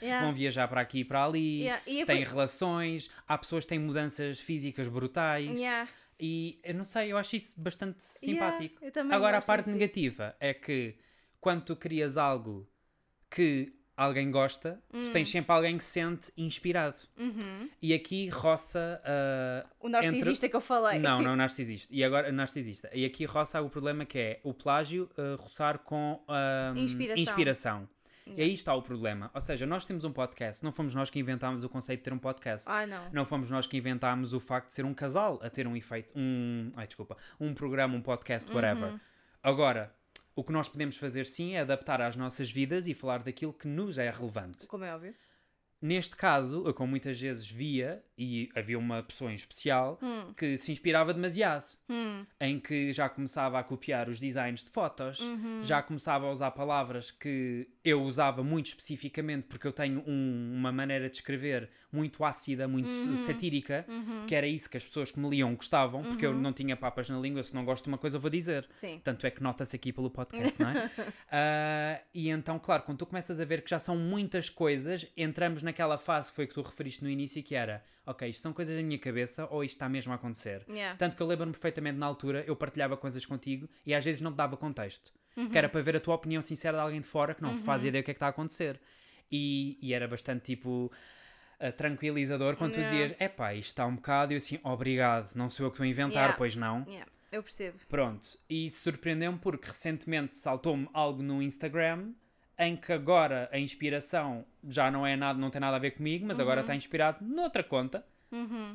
Yeah. 0.00 0.24
vão 0.24 0.32
viajar 0.32 0.68
para 0.68 0.80
aqui 0.80 1.00
e 1.00 1.04
para 1.04 1.24
ali, 1.24 1.60
Yeah. 1.62 1.82
E 1.86 2.04
têm 2.04 2.24
relações, 2.24 3.10
há 3.26 3.36
pessoas 3.38 3.64
que 3.64 3.68
têm 3.70 3.78
mudanças 3.78 4.38
físicas 4.40 4.88
brutais. 4.88 5.50
Yeah. 5.58 5.88
E 6.20 6.58
eu 6.64 6.74
não 6.74 6.84
sei, 6.84 7.12
eu 7.12 7.16
acho 7.18 7.36
isso 7.36 7.54
bastante 7.56 8.02
simpático. 8.02 8.80
Agora, 9.12 9.38
a 9.38 9.42
parte 9.42 9.62
assim. 9.68 9.72
negativa 9.72 10.34
é 10.40 10.52
que 10.52 10.96
quando 11.40 11.62
tu 11.62 11.76
crias 11.76 12.16
algo 12.16 12.68
que 13.30 13.72
alguém 13.96 14.30
gosta, 14.30 14.80
tu 14.90 14.96
Hum. 14.96 15.10
tens 15.12 15.28
sempre 15.28 15.52
alguém 15.52 15.76
que 15.76 15.82
se 15.84 15.90
sente 15.90 16.32
inspirado. 16.36 16.96
Uhum. 17.16 17.68
E 17.82 17.92
aqui 17.92 18.28
roça. 18.28 19.00
ah, 19.04 19.66
O 19.80 19.88
narcisista 19.88 20.48
que 20.48 20.54
eu 20.56 20.60
falei. 20.60 20.98
Não, 21.00 21.20
não 21.20 21.34
narcisista. 21.36 21.92
E 21.94 22.02
agora, 22.04 22.30
narcisista. 22.30 22.88
E 22.94 23.04
aqui 23.04 23.24
roça 23.24 23.60
o 23.60 23.68
problema 23.68 24.04
que 24.04 24.18
é 24.18 24.40
o 24.44 24.54
plágio 24.54 25.08
ah, 25.18 25.36
roçar 25.40 25.78
com 25.80 26.22
ah, 26.28 26.72
Inspiração. 26.76 27.22
inspiração. 27.22 27.88
E 28.36 28.42
aí 28.42 28.52
está 28.52 28.74
o 28.74 28.82
problema. 28.82 29.30
Ou 29.34 29.40
seja, 29.40 29.66
nós 29.66 29.84
temos 29.84 30.04
um 30.04 30.12
podcast, 30.12 30.64
não 30.64 30.72
fomos 30.72 30.94
nós 30.94 31.10
que 31.10 31.18
inventámos 31.18 31.64
o 31.64 31.68
conceito 31.68 32.00
de 32.00 32.04
ter 32.04 32.12
um 32.12 32.18
podcast. 32.18 32.68
Ai, 32.68 32.86
não. 32.86 33.10
Não 33.12 33.24
fomos 33.24 33.50
nós 33.50 33.66
que 33.66 33.76
inventámos 33.76 34.32
o 34.32 34.40
facto 34.40 34.68
de 34.68 34.74
ser 34.74 34.84
um 34.84 34.94
casal 34.94 35.38
a 35.42 35.50
ter 35.50 35.66
um 35.66 35.76
efeito, 35.76 36.12
um, 36.16 36.70
ai, 36.76 36.86
desculpa, 36.86 37.16
um 37.40 37.54
programa, 37.54 37.96
um 37.96 38.02
podcast, 38.02 38.50
whatever. 38.52 38.92
Uhum. 38.92 39.00
Agora, 39.42 39.94
o 40.34 40.44
que 40.44 40.52
nós 40.52 40.68
podemos 40.68 40.96
fazer 40.96 41.26
sim 41.26 41.54
é 41.54 41.60
adaptar 41.60 42.00
às 42.00 42.14
nossas 42.16 42.50
vidas 42.50 42.86
e 42.86 42.94
falar 42.94 43.22
daquilo 43.22 43.52
que 43.52 43.66
nos 43.66 43.98
é 43.98 44.08
relevante. 44.10 44.66
Como 44.66 44.84
é 44.84 44.94
óbvio. 44.94 45.14
Neste 45.80 46.16
caso, 46.16 46.64
eu 46.66 46.74
como 46.74 46.90
muitas 46.90 47.20
vezes 47.20 47.48
via, 47.48 48.02
e 48.16 48.48
havia 48.56 48.76
uma 48.76 49.00
pessoa 49.00 49.30
em 49.30 49.36
especial, 49.36 49.96
Hum. 50.02 50.34
que 50.36 50.58
se 50.58 50.72
inspirava 50.72 51.14
demasiado, 51.14 51.64
Hum. 51.88 52.26
em 52.40 52.58
que 52.58 52.92
já 52.92 53.08
começava 53.08 53.60
a 53.60 53.62
copiar 53.62 54.08
os 54.08 54.18
designs 54.18 54.64
de 54.64 54.72
fotos, 54.72 55.20
Uhum. 55.20 55.60
já 55.62 55.80
começava 55.80 56.26
a 56.26 56.32
usar 56.32 56.50
palavras 56.50 57.12
que 57.12 57.68
eu 57.84 58.02
usava 58.02 58.42
muito 58.42 58.66
especificamente 58.66 59.46
porque 59.46 59.68
eu 59.68 59.72
tenho 59.72 60.02
um- 60.04 60.52
uma 60.56 60.72
maneira 60.72 61.08
de 61.08 61.16
escrever 61.16 61.70
muito 61.92 62.24
ácida, 62.24 62.66
muito 62.66 62.88
Uhum. 62.90 63.16
satírica, 63.16 63.86
que 64.26 64.34
era 64.34 64.48
isso 64.48 64.68
que 64.68 64.76
as 64.76 64.84
pessoas 64.84 65.12
que 65.12 65.20
me 65.20 65.30
liam 65.30 65.54
gostavam, 65.54 66.02
porque 66.02 66.26
Uhum. 66.26 66.34
eu 66.34 66.38
não 66.40 66.52
tinha 66.52 66.76
papas 66.76 67.08
na 67.08 67.18
língua, 67.20 67.44
se 67.44 67.54
não 67.54 67.64
gosto 67.64 67.84
de 67.84 67.88
uma 67.88 67.98
coisa 67.98 68.16
eu 68.16 68.20
vou 68.20 68.30
dizer. 68.30 68.66
Sim. 68.68 69.00
Tanto 69.04 69.24
é 69.26 69.30
que 69.30 69.40
nota-se 69.42 69.76
aqui 69.76 69.92
pelo 69.92 70.10
podcast, 70.10 70.58
não 70.60 70.70
é? 70.70 70.90
Ah, 71.30 72.00
e 72.12 72.28
então, 72.30 72.58
claro, 72.58 72.82
quando 72.82 72.98
tu 72.98 73.06
começas 73.06 73.38
a 73.40 73.44
ver 73.44 73.62
que 73.62 73.70
já 73.70 73.78
são 73.78 73.96
muitas 73.96 74.50
coisas, 74.50 75.06
entramos 75.16 75.62
naquela 75.68 75.96
fase 75.98 76.30
que 76.30 76.36
foi 76.36 76.46
que 76.46 76.54
tu 76.54 76.62
referiste 76.62 77.02
no 77.04 77.10
início, 77.10 77.42
que 77.42 77.54
era, 77.54 77.84
ok, 78.06 78.28
isto 78.28 78.42
são 78.42 78.52
coisas 78.52 78.76
da 78.76 78.82
minha 78.82 78.98
cabeça 78.98 79.46
ou 79.50 79.62
isto 79.62 79.74
está 79.76 79.88
mesmo 79.88 80.12
a 80.12 80.16
acontecer? 80.16 80.64
Yeah. 80.68 80.96
Tanto 80.96 81.16
que 81.16 81.22
eu 81.22 81.26
lembro-me 81.26 81.52
perfeitamente 81.52 81.98
na 81.98 82.06
altura, 82.06 82.44
eu 82.46 82.56
partilhava 82.56 82.96
coisas 82.96 83.24
contigo 83.24 83.68
e 83.86 83.94
às 83.94 84.04
vezes 84.04 84.20
não 84.20 84.32
te 84.32 84.36
dava 84.36 84.56
contexto. 84.56 85.12
Uhum. 85.36 85.48
Que 85.48 85.56
era 85.58 85.68
para 85.68 85.80
ver 85.80 85.96
a 85.96 86.00
tua 86.00 86.14
opinião 86.14 86.42
sincera 86.42 86.76
de 86.76 86.82
alguém 86.82 87.00
de 87.00 87.06
fora 87.06 87.34
que 87.34 87.42
não 87.42 87.56
faz 87.56 87.84
ideia 87.84 88.02
do 88.02 88.04
que 88.04 88.10
é 88.10 88.14
que 88.14 88.16
está 88.16 88.26
a 88.26 88.30
acontecer. 88.30 88.80
E, 89.30 89.78
e 89.80 89.92
era 89.94 90.08
bastante 90.08 90.42
tipo. 90.42 90.90
ah, 91.60 91.70
tranquilizador 91.72 92.56
quando 92.56 92.72
tu 92.72 92.78
Yeah. 92.80 92.98
dizias, 93.06 93.20
epá, 93.20 93.54
isto 93.54 93.68
está 93.70 93.86
um 93.86 93.96
bocado, 93.96 94.32
e 94.32 94.34
eu 94.34 94.38
assim, 94.38 94.58
obrigado, 94.62 95.34
não 95.34 95.50
sou 95.50 95.66
eu 95.66 95.70
que 95.70 95.74
estou 95.76 95.84
a 95.84 95.88
inventar, 95.88 96.14
Yeah. 96.22 96.36
pois 96.36 96.56
não. 96.56 96.84
Yeah. 96.86 97.06
Eu 97.30 97.42
percebo. 97.42 97.76
Pronto, 97.88 98.26
e 98.48 98.70
surpreendeu-me 98.70 99.38
porque 99.38 99.66
recentemente 99.68 100.36
saltou-me 100.36 100.88
algo 100.94 101.22
no 101.22 101.42
Instagram 101.42 102.12
em 102.58 102.74
que 102.76 102.92
agora 102.92 103.48
a 103.52 103.58
inspiração 103.58 104.44
já 104.68 104.90
não 104.90 105.06
é 105.06 105.14
nada, 105.16 105.38
não 105.38 105.50
tem 105.50 105.60
nada 105.60 105.76
a 105.76 105.78
ver 105.78 105.92
comigo, 105.92 106.26
mas 106.26 106.38
Uhum. 106.38 106.42
agora 106.42 106.60
está 106.62 106.74
inspirado 106.74 107.24
noutra 107.24 107.62
conta 107.62 108.04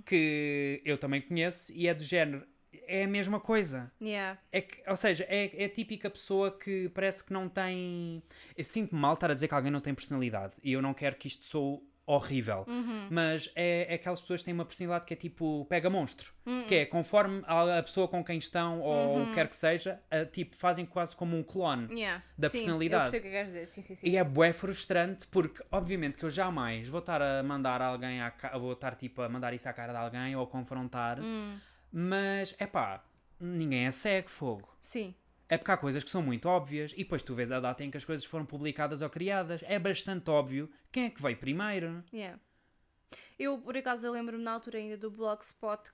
que 0.06 0.82
eu 0.84 0.98
também 0.98 1.22
conheço 1.22 1.72
e 1.74 1.88
é 1.88 1.94
do 1.94 2.04
género. 2.04 2.46
É 2.88 3.04
a 3.04 3.08
mesma 3.08 3.40
coisa. 3.40 3.92
Yeah. 4.02 4.38
É 4.52 4.62
que, 4.62 4.82
ou 4.90 4.98
seja, 4.98 5.26
é, 5.30 5.62
é 5.62 5.66
a 5.66 5.70
típica 5.70 6.10
pessoa 6.10 6.52
que 6.52 6.90
parece 6.90 7.24
que 7.24 7.32
não 7.32 7.48
tem. 7.48 8.22
Eu 8.58 8.64
sinto-me 8.64 9.00
mal 9.00 9.14
estar 9.14 9.30
a 9.32 9.34
dizer 9.34 9.48
que 9.48 9.54
alguém 9.54 9.72
não 9.72 9.80
tem 9.80 9.94
personalidade 9.94 10.56
e 10.64 10.74
eu 10.74 10.82
não 10.82 10.94
quero 10.94 11.16
que 11.16 11.28
isto 11.28 11.46
sou 11.46 11.88
horrível, 12.06 12.66
mas 13.10 13.50
é, 13.56 13.88
é 13.90 13.96
aquelas 13.96 14.20
pessoas 14.22 14.42
que 14.42 14.46
têm 14.46 14.54
uma 14.54 14.66
personalidade 14.66 15.06
que 15.06 15.14
é 15.14 15.18
tipo 15.18 15.66
pega 15.70 15.90
monstro, 15.90 16.34
que 16.68 16.76
é 16.76 16.86
conforme 16.86 17.42
a, 17.46 17.80
a 17.80 17.84
pessoa 17.84 18.08
com 18.08 18.24
quem 18.24 18.38
estão 18.38 18.82
ou 18.82 19.22
o 19.22 19.28
que 19.28 19.34
quer 19.36 19.48
que 19.48 19.56
seja, 19.56 20.02
a, 20.12 20.26
tipo 20.26 20.56
fazem 20.56 20.86
quase 20.86 21.16
como 21.16 21.38
um 21.38 21.44
clone. 21.44 21.88
Yeah. 21.94 22.22
Da 22.38 22.50
sim, 22.50 22.58
personalidade. 22.60 23.14
Eu 23.16 23.20
o 23.20 23.24
que 23.24 23.30
queres 23.30 23.48
dizer. 23.48 23.68
Sim, 23.68 23.82
sim, 23.82 23.96
sim. 23.96 24.08
E 24.08 24.18
é 24.18 24.24
bué 24.24 24.52
frustrante 24.52 25.28
porque, 25.28 25.64
obviamente, 25.72 26.18
que 26.18 26.26
eu 26.26 26.30
jamais 26.30 26.88
vou 26.88 27.00
estar 27.00 27.22
a 27.22 27.42
mandar 27.44 27.82
alguém 27.82 28.22
à 28.22 28.32
ca... 28.32 28.58
vou 28.58 28.74
estar 28.74 28.96
tipo 28.96 29.22
a 29.22 29.30
mandar 29.30 29.54
isso 29.54 29.70
à 29.70 29.74
cara 29.74 29.94
de 29.94 30.00
alguém 30.00 30.36
ou 30.36 30.44
a 30.44 30.48
confrontar, 30.48 31.20
Hum. 31.22 31.58
mas 31.92 32.54
é 32.60 32.66
pá, 32.68 33.04
ninguém 33.40 33.86
é 33.86 33.92
cego, 33.92 34.30
fogo. 34.30 34.68
Sim. 34.82 35.16
É 35.50 35.58
porque 35.58 35.72
há 35.72 35.78
coisas 35.78 36.04
que 36.04 36.10
são 36.10 36.22
muito 36.22 36.48
óbvias 36.48 36.94
e 36.94 36.98
depois 37.04 37.22
tu 37.22 37.34
vês 37.36 37.52
a 37.52 37.60
data 37.60 37.84
em 37.84 37.92
que 37.92 37.98
as 37.98 38.06
coisas 38.06 38.26
foram 38.26 38.46
publicadas 38.46 39.02
ou 39.02 39.10
criadas. 39.10 39.62
É 39.66 39.78
bastante 39.78 40.30
óbvio 40.30 40.70
quem 40.92 41.06
é 41.06 41.10
que 41.10 41.22
veio 41.22 41.38
primeiro. 41.38 42.04
Yeah. 42.14 42.40
Eu, 43.38 43.58
por 43.60 43.76
acaso, 43.78 44.06
eu 44.06 44.12
lembro-me 44.12 44.44
na 44.44 44.52
altura 44.54 44.78
ainda 44.80 44.98
do 44.98 45.12
Blogspot, 45.12 45.92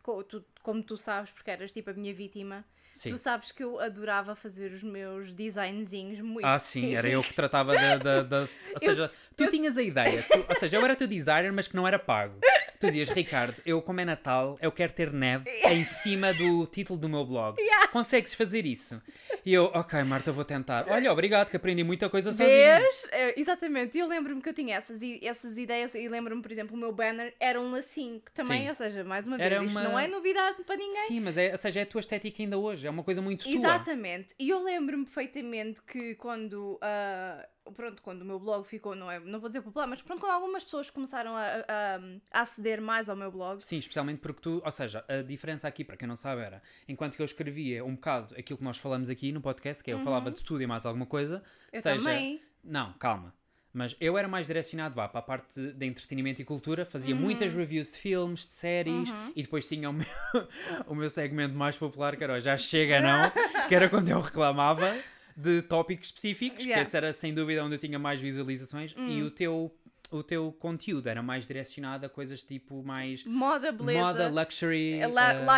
como 0.62 0.84
tu 0.84 0.96
sabes, 0.98 1.32
porque 1.32 1.50
eras 1.52 1.72
tipo 1.72 1.90
a 1.90 1.94
minha 1.94 2.14
vítima. 2.14 2.64
Sim. 2.92 3.10
Tu 3.12 3.18
sabes 3.18 3.52
que 3.52 3.64
eu 3.64 3.80
adorava 3.80 4.36
fazer 4.36 4.72
os 4.72 4.82
meus 4.84 5.32
designzinhos 5.32 6.22
muito 6.22 6.46
Ah, 6.46 6.58
sim, 6.60 6.96
era 6.96 7.08
eu 7.10 7.22
que 7.22 7.34
tratava 7.34 7.74
da. 7.76 7.98
da, 7.98 8.22
da- 8.24 8.42
Ou 8.74 8.80
seja, 8.80 9.12
tu 9.36 9.50
tinhas 9.50 9.78
a 9.78 9.84
ideia, 9.84 10.22
tu- 10.24 10.46
ou 10.50 10.56
seja, 10.56 10.76
eu 10.78 10.84
era 10.84 10.96
teu 10.96 11.08
designer, 11.08 11.52
mas 11.54 11.68
que 11.68 11.76
não 11.76 11.88
era 11.88 12.00
pago. 12.00 12.40
Tu 12.80 12.88
dizias, 12.88 13.10
Ricardo, 13.10 13.62
eu, 13.66 13.82
como 13.82 14.00
é 14.00 14.06
Natal, 14.06 14.58
eu 14.62 14.72
quero 14.72 14.94
ter 14.94 15.12
neve 15.12 15.50
em 15.68 15.84
cima 15.84 16.34
do 16.34 16.66
título 16.66 16.98
do 16.98 17.10
meu 17.10 17.26
blog. 17.26 17.58
Consegues 17.92 18.34
fazer 18.34 18.66
isso? 18.66 19.02
E 19.46 19.54
eu, 19.54 19.66
ok, 19.74 20.02
Marta, 20.04 20.30
eu 20.30 20.34
vou 20.34 20.46
tentar. 20.46 20.86
Olha, 20.88 21.12
obrigado, 21.12 21.50
que 21.50 21.58
aprendi 21.58 21.84
muita 21.84 22.10
coisa 22.10 22.32
sozinho. 22.32 22.48
Vês? 22.48 23.06
É, 23.12 23.38
exatamente, 23.38 23.98
e 23.98 24.00
eu 24.00 24.08
lembro-me 24.08 24.42
que 24.42 24.48
eu 24.48 24.54
tinha 24.54 24.78
essas, 24.78 25.02
essas 25.22 25.58
ideias 25.58 25.94
e 25.94 26.08
lembro-me, 26.08 26.42
por 26.42 26.50
exemplo, 26.54 26.74
o 26.74 26.80
meu 26.80 26.94
banner 26.94 27.36
era 27.38 27.60
um 27.60 27.70
lacinho, 27.70 28.22
que 28.22 28.32
também, 28.32 28.62
Sim. 28.64 28.70
ou 28.70 28.76
seja, 28.76 29.04
mais 29.04 29.28
uma 29.28 29.38
vez, 29.38 29.52
Era 29.52 29.62
isto 29.66 29.78
uma- 29.78 29.90
não 29.90 30.00
é 30.00 30.08
novidade 30.08 30.64
para 30.64 30.78
ninguém. 30.78 31.08
Sim, 31.08 31.20
mas 31.20 31.38
é, 31.38 31.52
ou 31.52 31.58
seja, 31.58 31.82
é 31.82 31.84
a 31.84 31.86
tua 31.86 32.00
estética 32.00 32.42
ainda 32.42 32.58
hoje. 32.58 32.88
É 32.88 32.90
uma 32.90 33.04
coisa 33.04 33.22
muito 33.22 33.44
tua. 33.44 33.52
Exatamente. 33.52 34.34
E 34.40 34.48
eu 34.48 34.64
lembro-me 34.64 35.04
perfeitamente 35.04 35.82
que 35.82 36.16
quando, 36.16 36.80
ah, 36.82 37.46
pronto, 37.72 38.02
quando 38.02 38.22
o 38.22 38.26
meu 38.26 38.40
blog 38.40 38.66
ficou, 38.66 38.96
não, 38.96 39.10
é, 39.10 39.20
não 39.20 39.40
vou 39.40 39.50
dizer 39.50 39.62
popular, 39.62 39.88
mas 39.88 40.02
pronto, 40.02 40.20
quando 40.20 40.32
algumas 40.34 40.64
pessoas 40.64 40.90
começaram 40.90 41.36
a, 41.36 41.44
a- 41.44 42.00
a 42.32 42.42
aceder 42.42 42.82
mais 42.82 43.10
ao 43.10 43.16
meu 43.16 43.32
blog, 43.32 43.62
Sim, 43.64 43.78
especialmente 43.78 44.20
porque 44.20 44.42
tu, 44.42 44.62
ou 44.64 44.72
seja, 44.72 45.04
a 45.08 45.22
diferença 45.22 45.68
aqui, 45.68 45.84
para 45.84 45.98
quem 45.98 46.08
não 46.08 46.16
sabe, 46.16 46.42
era 46.42 46.62
enquanto 46.88 47.16
que 47.16 47.22
eu 47.22 47.26
escrevia 47.26 47.84
um 47.86 47.96
bocado 47.96 48.36
aquilo 48.38 48.58
que 48.58 48.64
nós 48.64 48.78
falamos 48.78 49.10
aqui 49.10 49.32
no 49.32 49.42
podcast, 49.42 49.84
que 49.84 49.92
é 49.92 49.94
eu 49.94 50.00
falava 50.00 50.30
de 50.32 50.44
tudo 50.44 50.62
e 50.62 50.68
mais 50.68 50.86
alguma 50.86 51.06
coisa, 51.06 51.36
Uhum. 51.38 51.42
Eu 51.74 51.82
seja. 51.82 51.98
também. 52.04 52.42
Não, 52.64 52.94
calma. 52.94 53.34
Mas 53.72 53.96
eu 54.02 54.18
era 54.18 54.28
mais 54.28 54.48
direcionado 54.48 54.96
vá, 54.96 55.08
para 55.08 55.20
a 55.20 55.22
parte 55.24 55.62
de 55.74 55.86
entretenimento 55.86 56.42
e 56.42 56.46
cultura, 56.46 56.84
fazia 56.86 57.14
Uhum. 57.14 57.22
muitas 57.22 57.54
reviews 57.54 57.92
de 57.92 57.98
filmes, 58.00 58.48
de 58.48 58.54
séries 58.54 59.10
e 59.36 59.44
depois 59.44 59.68
tinha 59.68 59.88
o 59.90 59.94
meu, 59.94 60.08
o 60.88 60.96
meu 60.96 61.08
segmento 61.10 61.54
mais 61.56 61.78
popular, 61.78 62.16
que 62.18 62.24
era 62.24 62.40
Já 62.40 62.58
Chega 62.58 63.00
Não, 63.00 63.32
que 63.68 63.76
era 63.76 63.88
quando 63.88 64.10
eu 64.10 64.20
reclamava 64.22 64.92
de 65.42 65.62
tópicos 65.62 66.08
específicos, 66.08 66.64
Yeah. 66.66 66.82
Hum. 66.82 66.84
que 66.84 66.88
esse 66.90 66.98
era 66.98 67.14
sem 67.14 67.34
dúvida 67.34 67.64
onde 67.64 67.76
eu 67.76 67.80
tinha 67.80 67.98
mais 67.98 68.20
visualizações 68.20 68.94
e 68.98 69.22
o 69.24 69.32
teu, 69.32 69.74
o 70.12 70.22
teu 70.24 70.52
conteúdo 70.60 71.08
era 71.08 71.22
mais 71.24 71.48
direcionado 71.48 72.06
a 72.06 72.10
coisas 72.10 72.44
tipo 72.44 72.84
mais 72.84 73.24
moda, 73.24 73.72
beleza, 73.72 74.00
moda, 74.02 74.28
luxury, 74.30 75.00
eh, 75.00 75.08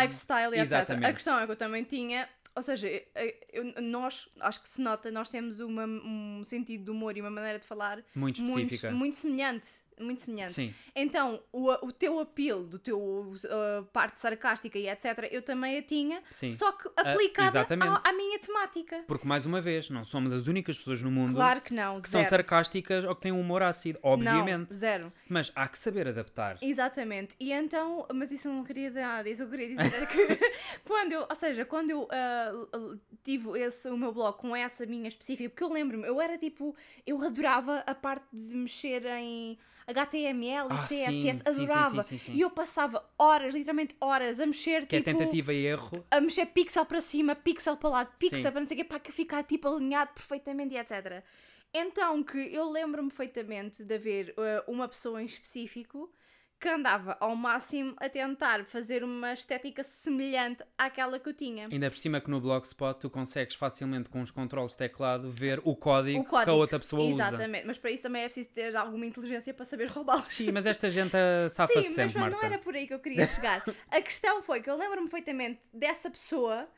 lifestyle 0.02 0.52
e 0.54 0.60
etc. 0.60 0.62
exatamente. 0.62 1.06
A 1.06 1.12
questão 1.12 1.38
é 1.40 1.46
que 1.46 1.52
eu 1.52 1.56
também 1.56 1.82
tinha, 1.82 2.28
ou 2.54 2.62
seja, 2.62 2.86
eu- 2.86 3.02
eu- 3.52 3.82
nós, 3.82 4.28
acho 4.40 4.60
que 4.62 4.68
se 4.68 4.80
nota, 4.80 5.10
nós 5.10 5.28
temos 5.28 5.58
uma- 5.58 5.86
um 5.86 6.42
sentido 6.44 6.84
de 6.84 6.90
humor 6.90 7.16
e 7.16 7.20
uma 7.20 7.30
maneira 7.30 7.58
de 7.58 7.66
falar 7.66 8.02
Muito 8.14 8.40
específica. 8.40 8.88
muito, 8.90 8.98
muito 8.98 9.16
semelhante. 9.16 9.66
Muito 10.00 10.22
semelhante. 10.22 10.52
Sim. 10.52 10.74
Então, 10.94 11.42
o, 11.52 11.70
o 11.86 11.92
teu 11.92 12.18
apelo, 12.20 12.64
do 12.66 12.78
teu 12.78 12.98
uh, 12.98 13.84
parte 13.92 14.18
sarcástica 14.18 14.78
e 14.78 14.88
etc., 14.88 15.28
eu 15.30 15.42
também 15.42 15.78
a 15.78 15.82
tinha, 15.82 16.22
Sim. 16.30 16.50
só 16.50 16.72
que 16.72 16.88
aplicada 16.96 17.48
exatamente. 17.48 18.06
à, 18.06 18.10
à 18.10 18.12
minha 18.12 18.38
temática. 18.38 19.04
Porque, 19.06 19.26
mais 19.26 19.46
uma 19.46 19.60
vez, 19.60 19.90
não 19.90 20.04
somos 20.04 20.32
as 20.32 20.46
únicas 20.46 20.78
pessoas 20.78 21.02
no 21.02 21.10
mundo 21.10 21.34
Claro 21.34 21.60
que 21.60 21.74
não, 21.74 22.00
que 22.00 22.08
são 22.08 22.24
sarcásticas 22.24 23.04
ou 23.04 23.14
que 23.14 23.22
têm 23.22 23.32
um 23.32 23.40
humor 23.40 23.62
ácido, 23.62 23.98
obviamente. 24.02 24.70
Não, 24.70 24.78
zero. 24.78 25.12
Mas 25.28 25.52
há 25.54 25.68
que 25.68 25.78
saber 25.78 26.08
adaptar. 26.08 26.58
Exatamente. 26.60 27.34
E 27.38 27.52
então, 27.52 28.06
mas 28.14 28.30
isso 28.32 28.48
eu 28.48 28.52
não 28.52 28.64
queria 28.64 28.88
dizer 28.88 29.02
nada, 29.02 29.28
isso 29.28 29.42
eu 29.42 29.48
queria 29.48 29.68
dizer 29.68 29.94
era 29.94 30.06
que 30.06 30.38
quando 30.84 31.12
eu, 31.12 31.26
ou 31.28 31.36
seja, 31.36 31.64
quando 31.64 31.90
eu 31.90 32.08
ah, 32.10 32.52
l- 32.74 33.00
tive 33.22 33.58
esse, 33.60 33.88
o 33.88 33.96
meu 33.96 34.12
blog 34.12 34.36
com 34.36 34.54
essa 34.54 34.86
minha 34.86 35.08
específica, 35.08 35.48
porque 35.50 35.64
eu 35.64 35.72
lembro-me, 35.72 36.06
eu 36.06 36.20
era 36.20 36.36
tipo, 36.38 36.74
eu 37.06 37.20
adorava 37.22 37.82
a 37.86 37.94
parte 37.94 38.26
de 38.32 38.54
mexer 38.54 39.04
em 39.06 39.58
HTML 39.86 40.68
e 40.68 40.72
Ah, 40.72 40.76
CSS, 40.86 41.38
sim, 41.38 41.62
adorava. 41.62 42.02
sim, 42.02 42.18
sim. 42.18 42.32
E 42.34 42.40
eu 42.40 42.50
passava 42.50 43.04
horas, 43.18 43.54
literalmente 43.54 43.96
horas, 44.00 44.38
a 44.40 44.46
mexer 44.46 44.86
Que 44.86 44.96
é 44.96 45.00
tipo. 45.00 45.16
tentativa 45.18 45.52
e 45.52 45.64
erro. 45.66 45.90
a 46.10 46.20
mexer 46.20 46.46
pixel 46.46 46.84
para 46.86 47.00
cima, 47.00 47.34
pixel 47.34 47.76
para 47.76 47.90
lado, 47.90 48.12
pixel 48.18 48.50
para 48.52 48.60
não 48.60 48.68
sei 48.68 48.76
o 48.76 48.80
quê, 48.80 48.84
para 48.84 49.00
que 49.00 49.12
ficar 49.12 49.42
tipo 49.44 49.68
alinhado 49.68 50.12
perfeitamente 50.14 50.74
e 50.74 50.78
etc. 50.78 51.22
Então 51.74 52.22
que 52.22 52.38
eu 52.54 52.70
lembro-me 52.70 53.08
perfeitamente 53.08 53.84
de 53.84 53.94
haver 53.94 54.34
uh, 54.36 54.70
uma 54.70 54.86
pessoa 54.88 55.22
em 55.22 55.26
específico 55.26 56.10
que 56.62 56.68
andava 56.68 57.16
ao 57.18 57.34
máximo 57.34 57.92
a 57.96 58.08
tentar 58.08 58.64
fazer 58.66 59.02
uma 59.02 59.32
estética 59.34 59.82
semelhante 59.82 60.62
àquela 60.78 61.18
que 61.18 61.28
eu 61.28 61.34
tinha. 61.34 61.66
Ainda 61.72 61.90
por 61.90 61.96
cima 61.96 62.20
que 62.20 62.30
no 62.30 62.40
Blogspot 62.40 63.00
tu 63.00 63.10
consegues 63.10 63.56
facilmente 63.56 64.08
com 64.08 64.22
os 64.22 64.30
controles 64.30 64.70
de 64.70 64.78
teclado 64.78 65.28
ver 65.28 65.60
o 65.64 65.74
código, 65.74 66.20
O 66.20 66.24
código. 66.24 66.44
que 66.44 66.50
a 66.50 66.54
outra 66.54 66.78
pessoa 66.78 67.02
usa. 67.02 67.26
Exatamente, 67.26 67.66
mas 67.66 67.78
para 67.78 67.90
isso 67.90 68.04
também 68.04 68.22
é 68.22 68.26
preciso 68.26 68.50
ter 68.50 68.76
alguma 68.76 69.04
inteligência 69.04 69.52
para 69.52 69.64
saber 69.64 69.88
roubá-los. 69.90 70.28
Sim, 70.28 70.52
mas 70.52 70.64
esta 70.64 70.88
gente 70.88 71.10
safa-se 71.50 71.82
Sim, 71.82 71.88
mas 71.88 71.94
sempre, 71.96 72.20
Marta. 72.20 72.36
não 72.36 72.44
era 72.44 72.58
por 72.60 72.76
aí 72.76 72.86
que 72.86 72.94
eu 72.94 73.00
queria 73.00 73.26
chegar. 73.26 73.64
A 73.90 74.00
questão 74.00 74.40
foi 74.40 74.60
que 74.62 74.70
eu 74.70 74.76
lembro-me 74.76 75.08
perfeitamente 75.08 75.62
dessa 75.74 76.08
pessoa 76.08 76.68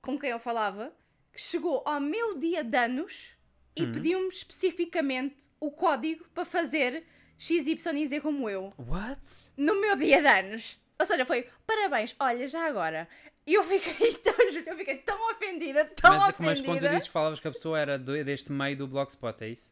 com 0.00 0.18
quem 0.18 0.30
eu 0.30 0.38
falava 0.40 0.90
que 1.30 1.42
chegou 1.42 1.82
ao 1.86 2.00
meu 2.00 2.38
dia 2.38 2.64
de 2.64 2.74
anos 2.78 3.36
e 3.76 3.82
Hum. 3.84 3.92
pediu-me 3.92 4.28
especificamente 4.28 5.50
o 5.60 5.70
código 5.70 6.24
para 6.32 6.46
fazer 6.46 7.04
XYZ 7.38 8.20
como 8.22 8.48
eu. 8.48 8.72
What? 8.78 9.20
No 9.56 9.80
meu 9.80 9.96
dia 9.96 10.20
de 10.20 10.28
anos. 10.28 10.78
Ou 10.98 11.04
seja, 11.06 11.26
foi 11.26 11.48
parabéns, 11.66 12.14
olha, 12.18 12.48
já 12.48 12.66
agora. 12.66 13.08
E 13.46 13.54
eu 13.54 13.62
fiquei 13.64 14.12
tão, 14.22 14.34
eu 14.66 14.76
fiquei 14.76 14.96
tão 14.98 15.30
ofendida, 15.30 15.84
tão 15.84 16.10
Mas, 16.10 16.22
ofendida. 16.22 16.44
mas 16.44 16.60
quando 16.62 16.80
tu 16.80 16.88
dizes 16.88 17.06
que 17.06 17.12
falavas 17.12 17.38
que 17.40 17.48
a 17.48 17.52
pessoa 17.52 17.78
era 17.78 17.98
do- 17.98 18.24
deste 18.24 18.50
meio 18.50 18.76
do 18.76 18.88
Blogspot, 18.88 19.44
é 19.44 19.48
isso? 19.48 19.70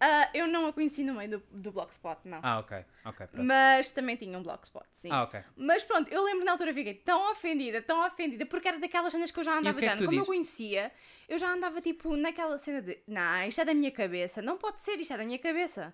Ah, 0.00 0.30
eu 0.32 0.46
não 0.46 0.66
a 0.66 0.72
conheci 0.72 1.02
no 1.02 1.14
meio 1.14 1.30
do, 1.30 1.42
do 1.50 1.72
Blogspot, 1.72 2.20
não. 2.24 2.38
Ah, 2.40 2.60
ok. 2.60 2.84
Ok, 3.04 3.26
pronto. 3.26 3.44
Mas 3.46 3.90
também 3.90 4.14
tinha 4.14 4.38
um 4.38 4.42
Blogspot, 4.44 4.86
sim. 4.92 5.08
Ah, 5.10 5.24
ok. 5.24 5.40
Mas 5.56 5.82
pronto, 5.82 6.08
eu 6.12 6.22
lembro 6.22 6.44
na 6.44 6.52
altura 6.52 6.72
fiquei 6.72 6.94
tão 6.94 7.32
ofendida, 7.32 7.82
tão 7.82 8.06
ofendida, 8.06 8.46
porque 8.46 8.68
era 8.68 8.78
daquelas 8.78 9.10
cenas 9.10 9.32
que 9.32 9.40
eu 9.40 9.44
já 9.44 9.58
andava 9.58 9.80
é 9.80 9.82
já. 9.82 9.96
tu 9.96 10.04
Como 10.04 10.10
eu 10.12 10.12
dizes? 10.12 10.26
conhecia, 10.28 10.92
eu 11.28 11.36
já 11.38 11.50
andava 11.52 11.80
tipo 11.80 12.14
naquela 12.16 12.56
cena 12.58 12.80
de 12.80 12.96
não, 13.08 13.48
isto 13.48 13.60
é 13.60 13.64
da 13.64 13.74
minha 13.74 13.90
cabeça, 13.90 14.40
não 14.40 14.56
pode 14.56 14.80
ser, 14.80 15.00
isto 15.00 15.14
é 15.14 15.16
da 15.16 15.24
minha 15.24 15.38
cabeça. 15.38 15.92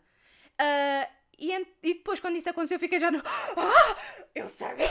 Ah, 0.58 1.08
e, 1.38 1.52
e 1.82 1.94
depois, 1.94 2.20
quando 2.20 2.36
isso 2.36 2.48
aconteceu, 2.48 2.76
eu 2.76 2.80
fiquei 2.80 3.00
já 3.00 3.10
no. 3.10 3.18
Ah, 3.18 3.96
eu 4.34 4.48
sabia! 4.48 4.86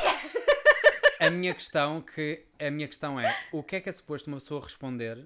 A 1.20 1.30
minha 1.30 1.54
questão 1.54 2.02
que 2.02 2.46
a 2.60 2.70
minha 2.70 2.88
questão 2.88 3.20
é 3.20 3.34
o 3.52 3.64
que 3.64 3.78
é 3.78 3.80
que 3.82 3.88
é 3.88 3.92
suposto 3.92 4.30
uma 4.30 4.38
pessoa 4.38 4.62
responder 4.62 5.26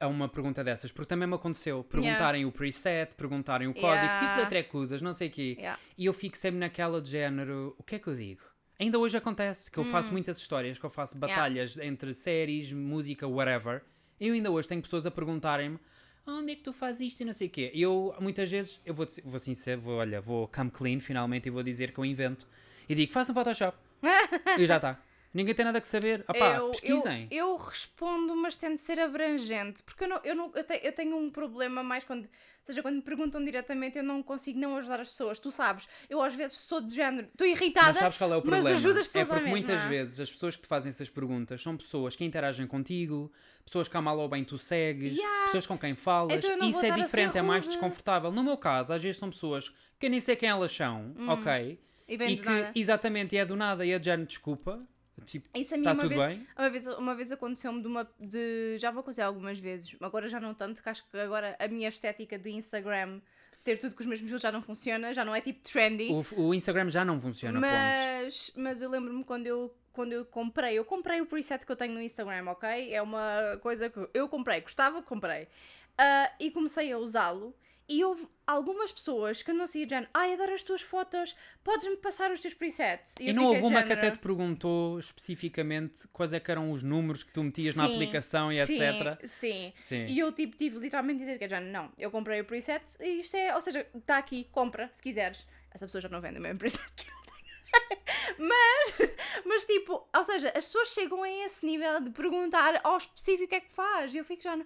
a 0.00 0.08
uma 0.08 0.28
pergunta 0.28 0.64
dessas? 0.64 0.90
Porque 0.90 1.08
também 1.08 1.28
me 1.28 1.34
aconteceu 1.34 1.84
perguntarem 1.84 2.44
o 2.44 2.50
preset, 2.50 3.14
perguntarem 3.14 3.68
o 3.68 3.72
código, 3.74 3.86
Yeah. 4.04 4.18
tipo 4.18 4.40
letra 4.40 4.58
é 4.58 4.62
que 4.64 4.76
usas, 4.76 5.00
não 5.00 5.12
sei 5.12 5.28
o 5.28 5.30
quê. 5.30 5.54
Yeah. 5.58 5.78
E 5.96 6.06
eu 6.06 6.12
fico 6.12 6.36
sempre 6.36 6.58
naquela 6.58 7.00
de 7.00 7.10
género, 7.10 7.74
o 7.78 7.82
que 7.84 7.94
é 7.94 7.98
que 7.98 8.08
eu 8.08 8.16
digo? 8.16 8.42
Ainda 8.80 8.98
hoje 8.98 9.16
acontece 9.16 9.70
que 9.70 9.78
eu 9.78 9.84
faço 9.84 10.10
muitas 10.12 10.36
histórias, 10.38 10.78
que 10.78 10.84
eu 10.84 10.90
faço 10.90 11.16
batalhas 11.16 11.78
entre 11.78 12.12
séries, 12.12 12.72
música, 12.72 13.26
whatever. 13.26 13.82
Eu 14.20 14.34
ainda 14.34 14.50
hoje 14.50 14.68
tenho 14.68 14.82
pessoas 14.82 15.06
a 15.06 15.10
perguntarem-me 15.10 15.78
onde 16.26 16.52
é 16.52 16.56
que 16.56 16.62
tu 16.62 16.72
fazes 16.72 17.12
isto 17.12 17.20
e 17.20 17.24
não 17.24 17.32
sei 17.32 17.46
o 17.46 17.50
quê. 17.50 17.70
Eu, 17.74 18.14
muitas 18.20 18.50
vezes, 18.50 18.80
eu 18.84 18.94
vou, 18.94 19.06
vou 19.24 19.38
sincero, 19.38 19.80
vou, 19.80 19.96
olha, 19.96 20.20
vou 20.20 20.48
come 20.48 20.70
clean 20.70 21.00
finalmente 21.00 21.46
e 21.46 21.50
vou 21.50 21.62
dizer 21.62 21.92
que 21.92 21.98
eu 21.98 22.04
invento. 22.04 22.46
E 22.88 22.94
digo, 22.94 23.12
faça 23.12 23.32
um 23.32 23.34
Photoshop. 23.34 23.76
e 24.58 24.66
já 24.66 24.76
está. 24.76 25.00
Ninguém 25.36 25.54
tem 25.54 25.64
nada 25.64 25.80
que 25.80 25.86
saber. 25.86 26.24
Opá, 26.28 26.56
eu, 26.56 26.70
pesquisem. 26.70 27.28
Eu, 27.30 27.48
eu 27.50 27.56
respondo, 27.56 28.34
mas 28.36 28.56
tento 28.56 28.78
ser 28.78 28.98
abrangente, 28.98 29.82
porque 29.82 30.04
eu, 30.04 30.08
não, 30.08 30.20
eu, 30.24 30.34
não, 30.34 30.50
eu, 30.54 30.64
te- 30.64 30.80
eu 30.82 30.92
tenho 30.92 31.16
um 31.16 31.30
problema 31.30 31.82
mais 31.82 32.04
quando, 32.04 32.24
ou 32.24 32.30
seja, 32.64 32.80
quando 32.82 32.96
me 32.96 33.02
perguntam 33.02 33.44
diretamente, 33.44 33.98
eu 33.98 34.02
não 34.04 34.22
consigo 34.22 34.58
não 34.58 34.76
ajudar 34.78 35.00
as 35.00 35.08
pessoas. 35.08 35.38
Tu 35.38 35.50
sabes, 35.50 35.86
eu 36.08 36.22
às 36.22 36.34
vezes 36.34 36.56
sou 36.58 36.80
do 36.80 36.92
género, 36.92 37.28
estou 37.30 37.46
irritada, 37.46 37.88
Mas 37.88 37.98
sabes 37.98 38.18
qual 38.18 38.32
é 38.32 38.36
o 38.36 38.40
problema? 38.42 38.70
mas 38.70 38.78
ajudo 38.78 38.98
as 39.00 39.06
é 39.06 39.08
pessoas 39.08 39.30
à 39.30 39.34
porque 39.34 39.50
muitas 39.50 39.80
vezes 39.82 40.20
as 40.20 40.32
pessoas 40.32 40.56
que 40.56 40.62
te 40.62 40.68
fazem 40.68 40.88
essas 40.88 41.10
perguntas 41.10 41.60
são 41.62 41.76
pessoas 41.76 42.16
que 42.16 42.24
interagem 42.24 42.66
contigo, 42.66 43.30
pessoas 43.64 43.88
que 43.88 43.96
a 43.96 44.00
mal 44.02 44.18
ou 44.18 44.28
bem 44.28 44.42
tu 44.42 44.56
segues, 44.56 45.12
Yeah. 45.18 45.44
pessoas 45.46 45.66
com 45.66 45.76
quem 45.78 45.94
falas. 45.94 46.32
Então 46.44 46.68
Isso 46.68 46.84
é 46.84 46.90
diferente, 46.92 47.36
é 47.38 47.42
mais 47.42 47.66
desconfortável. 47.66 48.32
No 48.32 48.42
meu 48.42 48.56
caso, 48.56 48.92
às 48.94 49.02
vezes 49.02 49.18
são 49.18 49.28
pessoas 49.30 49.68
que 49.98 50.06
eu 50.06 50.10
nem 50.10 50.20
sei 50.20 50.34
quem 50.34 50.48
elas 50.48 50.72
são, 50.72 51.14
ok? 51.28 51.72
Hum. 51.80 51.86
E 52.08 52.16
vem 52.16 52.30
E 52.32 52.36
que 52.36 52.44
nada. 52.48 52.70
exatamente 52.74 53.36
é 53.36 53.44
do 53.44 53.56
nada 53.56 53.84
e 53.84 53.90
é 53.90 53.98
de 53.98 54.04
género, 54.04 54.28
desculpa. 54.28 54.80
Tipo, 55.24 55.48
Isso 55.54 55.74
a 55.74 55.78
mim 55.78 55.82
está 55.82 55.92
uma 55.92 56.08
vez, 56.08 56.20
bem? 56.20 56.46
uma 56.56 56.70
vez, 56.70 56.86
uma 56.86 57.14
vez 57.14 57.32
aconteceu-me 57.32 57.80
de 57.80 57.88
uma. 57.88 58.08
De, 58.20 58.78
já 58.78 58.92
me 58.92 58.98
aconteceu 59.00 59.26
algumas 59.26 59.58
vezes, 59.58 59.96
agora 60.00 60.28
já 60.28 60.38
não 60.38 60.54
tanto, 60.54 60.82
que 60.82 60.88
acho 60.88 61.08
que 61.10 61.18
agora 61.18 61.56
a 61.58 61.68
minha 61.68 61.88
estética 61.88 62.38
do 62.38 62.48
Instagram, 62.48 63.20
ter 63.64 63.78
tudo 63.78 63.94
com 63.94 64.02
os 64.02 64.06
mesmos 64.06 64.28
filtros 64.28 64.42
já 64.42 64.52
não 64.52 64.60
funciona, 64.60 65.14
já 65.14 65.24
não 65.24 65.34
é 65.34 65.40
tipo 65.40 65.60
trendy. 65.68 66.10
O, 66.12 66.42
o 66.42 66.54
Instagram 66.54 66.90
já 66.90 67.04
não 67.04 67.18
funciona, 67.18 67.60
ponto. 67.60 67.72
Mas, 67.72 68.52
mas 68.56 68.82
eu 68.82 68.90
lembro-me 68.90 69.24
quando 69.24 69.46
eu, 69.46 69.74
quando 69.92 70.12
eu 70.12 70.24
comprei, 70.24 70.78
eu 70.78 70.84
comprei 70.84 71.20
o 71.20 71.26
preset 71.26 71.64
que 71.64 71.72
eu 71.72 71.76
tenho 71.76 71.94
no 71.94 72.02
Instagram, 72.02 72.50
ok? 72.50 72.92
É 72.92 73.00
uma 73.00 73.58
coisa 73.62 73.88
que 73.88 74.08
eu 74.12 74.28
comprei, 74.28 74.60
gostava, 74.60 75.02
comprei. 75.02 75.48
Ah, 75.96 76.30
e 76.38 76.50
comecei 76.50 76.92
a 76.92 76.98
usá-lo. 76.98 77.54
E 77.88 78.02
houve 78.02 78.26
algumas 78.46 78.92
pessoas 78.92 79.42
que 79.42 79.52
não 79.52 79.66
sei 79.66 79.86
de 79.86 79.94
ai, 80.12 80.34
adoro 80.34 80.52
as 80.54 80.62
tuas 80.62 80.82
fotos, 80.82 81.36
podes-me 81.62 81.96
passar 81.96 82.30
os 82.32 82.40
teus 82.40 82.54
presets. 82.54 83.14
E 83.20 83.28
eu 83.28 83.34
não 83.34 83.46
houve 83.46 83.60
uma 83.60 83.82
que 83.82 83.92
até 83.92 84.02
género, 84.02 84.16
te 84.16 84.20
perguntou 84.20 84.98
especificamente 84.98 86.08
quais 86.12 86.32
é 86.32 86.40
que 86.40 86.50
eram 86.50 86.70
os 86.70 86.82
números 86.82 87.22
que 87.22 87.32
tu 87.32 87.42
metias 87.42 87.76
na 87.76 87.86
Sim, 87.86 87.94
aplicação 87.94 88.52
e 88.52 88.64
sim, 88.66 88.82
etc. 88.82 89.18
Sim. 89.24 89.72
Sim. 89.76 90.06
E 90.06 90.18
eu 90.18 90.32
tipo, 90.32 90.56
tive 90.56 90.78
literalmente 90.78 91.18
de 91.18 91.24
dizer 91.24 91.38
que 91.38 91.44
é 91.44 91.48
já 91.48 91.60
não, 91.60 91.92
eu 91.98 92.10
comprei 92.10 92.40
o 92.40 92.44
preset 92.44 92.84
e 93.00 93.20
isto 93.20 93.36
é, 93.36 93.54
ou 93.54 93.60
seja, 93.60 93.86
está 93.94 94.18
aqui, 94.18 94.48
compra, 94.50 94.88
se 94.92 95.02
quiseres. 95.02 95.46
Essa 95.70 95.86
pessoa 95.86 96.00
já 96.00 96.08
não 96.08 96.20
vende 96.20 96.38
o 96.38 96.42
mesmo 96.42 96.58
preset 96.58 96.84
que 96.96 97.08
eu 97.08 97.14
tenho. 97.26 97.96
mas, 98.48 99.10
mas 99.44 99.66
tipo, 99.66 100.08
ou 100.14 100.24
seja, 100.24 100.48
as 100.48 100.66
pessoas 100.66 100.88
chegam 100.88 101.22
a 101.22 101.30
esse 101.30 101.64
nível 101.64 102.00
de 102.00 102.10
perguntar 102.10 102.80
ao 102.82 102.96
específico 102.98 103.44
o 103.44 103.48
que 103.48 103.54
é 103.54 103.60
que 103.60 103.72
faz 103.72 104.14
e 104.14 104.18
eu 104.18 104.24
fico 104.24 104.42
já 104.42 104.56
no... 104.56 104.64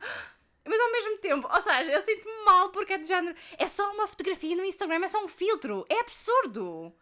Mas 0.71 0.79
ao 0.79 0.93
mesmo 0.93 1.19
tempo, 1.19 1.49
ou 1.53 1.61
seja, 1.61 1.91
eu 1.91 2.01
sinto-me 2.01 2.45
mal 2.45 2.69
porque 2.69 2.93
é 2.93 2.99
de 2.99 3.09
género, 3.09 3.37
é 3.59 3.67
só 3.67 3.91
uma 3.93 4.07
fotografia 4.07 4.55
no 4.55 4.65
Instagram, 4.65 5.05
é 5.05 5.09
só 5.09 5.25
um 5.25 5.27
filtro, 5.27 5.85
é 5.89 5.99
absurdo. 5.99 6.95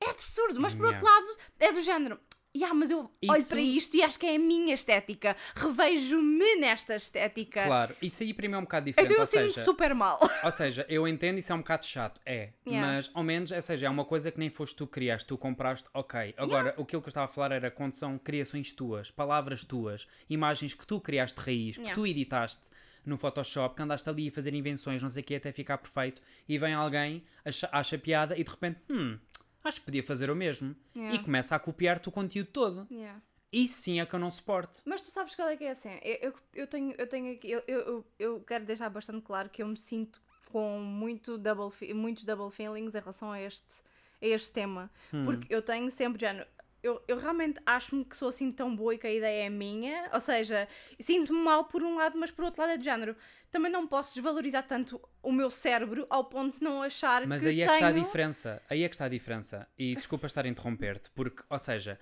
É 0.00 0.08
absurdo, 0.08 0.58
mas 0.58 0.72
por 0.72 0.86
outro 0.86 1.04
lado, 1.04 1.36
é 1.60 1.72
do 1.72 1.82
género. 1.82 2.18
Yeah, 2.54 2.74
mas 2.74 2.90
eu 2.90 3.10
olho 3.28 3.38
Isso- 3.40 3.48
para 3.48 3.60
isto 3.60 3.96
e 3.96 4.02
acho 4.02 4.18
que 4.18 4.26
é 4.26 4.36
a 4.36 4.38
minha 4.38 4.74
estética. 4.74 5.34
Revejo-me 5.56 6.56
nesta 6.56 6.94
estética. 6.96 7.64
Claro, 7.64 7.96
isso 8.02 8.22
aí 8.22 8.34
para 8.34 8.46
mim 8.48 8.54
é 8.54 8.58
um 8.58 8.62
bocado 8.62 8.86
diferente. 8.86 9.10
Então 9.10 9.22
eu 9.22 9.26
sinto 9.26 9.52
seja, 9.52 9.64
super 9.64 9.94
mal. 9.94 10.18
Ou 10.44 10.52
seja, 10.52 10.84
eu 10.88 11.08
entendo 11.08 11.38
isso 11.38 11.50
é 11.50 11.54
um 11.54 11.58
bocado 11.58 11.86
chato, 11.86 12.20
é. 12.26 12.50
Yeah. 12.66 12.86
Mas 12.94 13.10
ao 13.14 13.22
menos, 13.22 13.50
ou 13.52 13.62
seja, 13.62 13.86
é 13.86 13.90
uma 13.90 14.04
coisa 14.04 14.30
que 14.30 14.38
nem 14.38 14.50
foste 14.50 14.76
tu 14.76 14.86
que 14.86 14.92
criaste, 14.92 15.26
tu 15.26 15.38
compraste, 15.38 15.88
ok. 15.94 16.34
Agora, 16.36 16.70
aquilo 16.70 16.86
que 16.86 16.94
eu 16.96 17.08
estava 17.08 17.24
a 17.24 17.28
falar 17.28 17.52
era 17.52 17.70
quando 17.70 17.94
são 17.94 18.18
criações 18.18 18.70
tuas, 18.70 19.10
palavras 19.10 19.64
tuas, 19.64 20.06
imagens 20.28 20.74
que 20.74 20.86
tu 20.86 21.00
criaste 21.00 21.38
de 21.38 21.44
raiz, 21.46 21.76
que 21.76 21.82
Yeah. 21.82 21.94
tu 21.94 22.06
editaste 22.06 22.70
no 23.04 23.16
Photoshop, 23.18 23.74
que 23.74 23.82
andaste 23.82 24.08
ali 24.08 24.28
a 24.28 24.30
fazer 24.32 24.54
invenções, 24.54 25.02
não 25.02 25.08
sei 25.08 25.22
o 25.22 25.24
que, 25.24 25.34
até 25.34 25.50
ficar 25.50 25.78
perfeito, 25.78 26.22
e 26.48 26.56
vem 26.58 26.72
alguém, 26.74 27.24
acha, 27.44 27.68
acha 27.72 27.98
piada 27.98 28.38
e 28.38 28.44
de 28.44 28.50
repente, 28.50 28.78
hum, 28.88 29.18
acho 29.64 29.80
que 29.80 29.84
podia 29.86 30.02
fazer 30.02 30.30
o 30.30 30.36
mesmo. 30.36 30.74
Yeah. 30.96 31.16
E 31.16 31.24
começa 31.24 31.54
a 31.54 31.58
copiar-te 31.58 32.08
o 32.08 32.12
conteúdo 32.12 32.48
todo. 32.52 32.86
Yeah. 32.90 33.20
Isso 33.52 33.82
sim 33.82 34.00
é 34.00 34.06
que 34.06 34.14
eu 34.14 34.18
não 34.18 34.30
suporto. 34.30 34.80
Mas 34.86 35.02
tu 35.02 35.10
sabes 35.10 35.34
qual 35.34 35.48
é 35.48 35.56
que 35.56 35.64
é 35.64 35.70
a 35.70 35.74
cena? 35.74 36.00
Eu, 36.02 36.18
eu, 36.30 36.34
eu 36.54 36.66
tenho, 36.66 36.94
eu 36.96 37.06
tenho 37.06 37.32
aqui, 37.34 37.50
eu, 37.50 37.62
eu, 37.68 38.06
eu- 38.18 38.40
quero 38.40 38.64
deixar 38.64 38.88
bastante 38.88 39.20
claro 39.22 39.50
que 39.50 39.62
eu 39.62 39.66
me 39.68 39.76
sinto 39.76 40.22
com 40.50 40.78
muito 40.80 41.36
double, 41.36 41.70
muitos 41.94 42.24
double 42.24 42.50
feelings 42.50 42.94
em 42.94 42.98
relação 43.00 43.30
a 43.30 43.40
este, 43.40 43.82
a 44.22 44.26
este 44.26 44.52
tema. 44.52 44.90
Porque 45.24 45.54
eu 45.54 45.60
tenho 45.60 45.90
sempre 45.90 46.20
género. 46.20 46.46
Eu, 46.82 47.00
eu 47.06 47.16
realmente 47.18 47.60
acho-me 47.64 48.04
que 48.04 48.16
sou 48.16 48.28
assim 48.28 48.50
tão 48.50 48.74
boa 48.74 48.94
e 48.94 48.98
que 48.98 49.06
a 49.06 49.12
ideia 49.12 49.46
é 49.46 49.50
minha. 49.50 50.10
Ou 50.12 50.20
seja, 50.20 50.66
sinto-me 50.98 51.38
mal 51.38 51.64
por 51.64 51.82
um 51.82 51.96
lado, 51.96 52.18
mas 52.18 52.30
por 52.30 52.44
outro 52.44 52.60
lado 52.60 52.72
é 52.72 52.76
de 52.76 52.84
género. 52.84 53.14
Também 53.50 53.70
não 53.70 53.86
posso 53.86 54.14
desvalorizar 54.14 54.66
tanto 54.66 55.00
o 55.22 55.30
meu 55.30 55.50
cérebro 55.50 56.06
ao 56.10 56.24
ponto 56.24 56.58
de 56.58 56.64
não 56.64 56.82
achar 56.82 57.26
Mas 57.26 57.42
que 57.42 57.48
aí 57.48 57.60
é 57.60 57.64
tenho... 57.66 57.78
que 57.78 57.84
está 57.84 57.88
a 57.88 57.92
diferença. 58.04 58.62
Aí 58.68 58.82
é 58.82 58.88
que 58.88 58.94
está 58.94 59.04
a 59.04 59.08
diferença. 59.08 59.68
E 59.78 59.94
desculpa 59.94 60.26
estar 60.26 60.44
a 60.44 60.48
interromper-te, 60.48 61.10
porque, 61.10 61.42
ou 61.48 61.58
seja, 61.58 61.98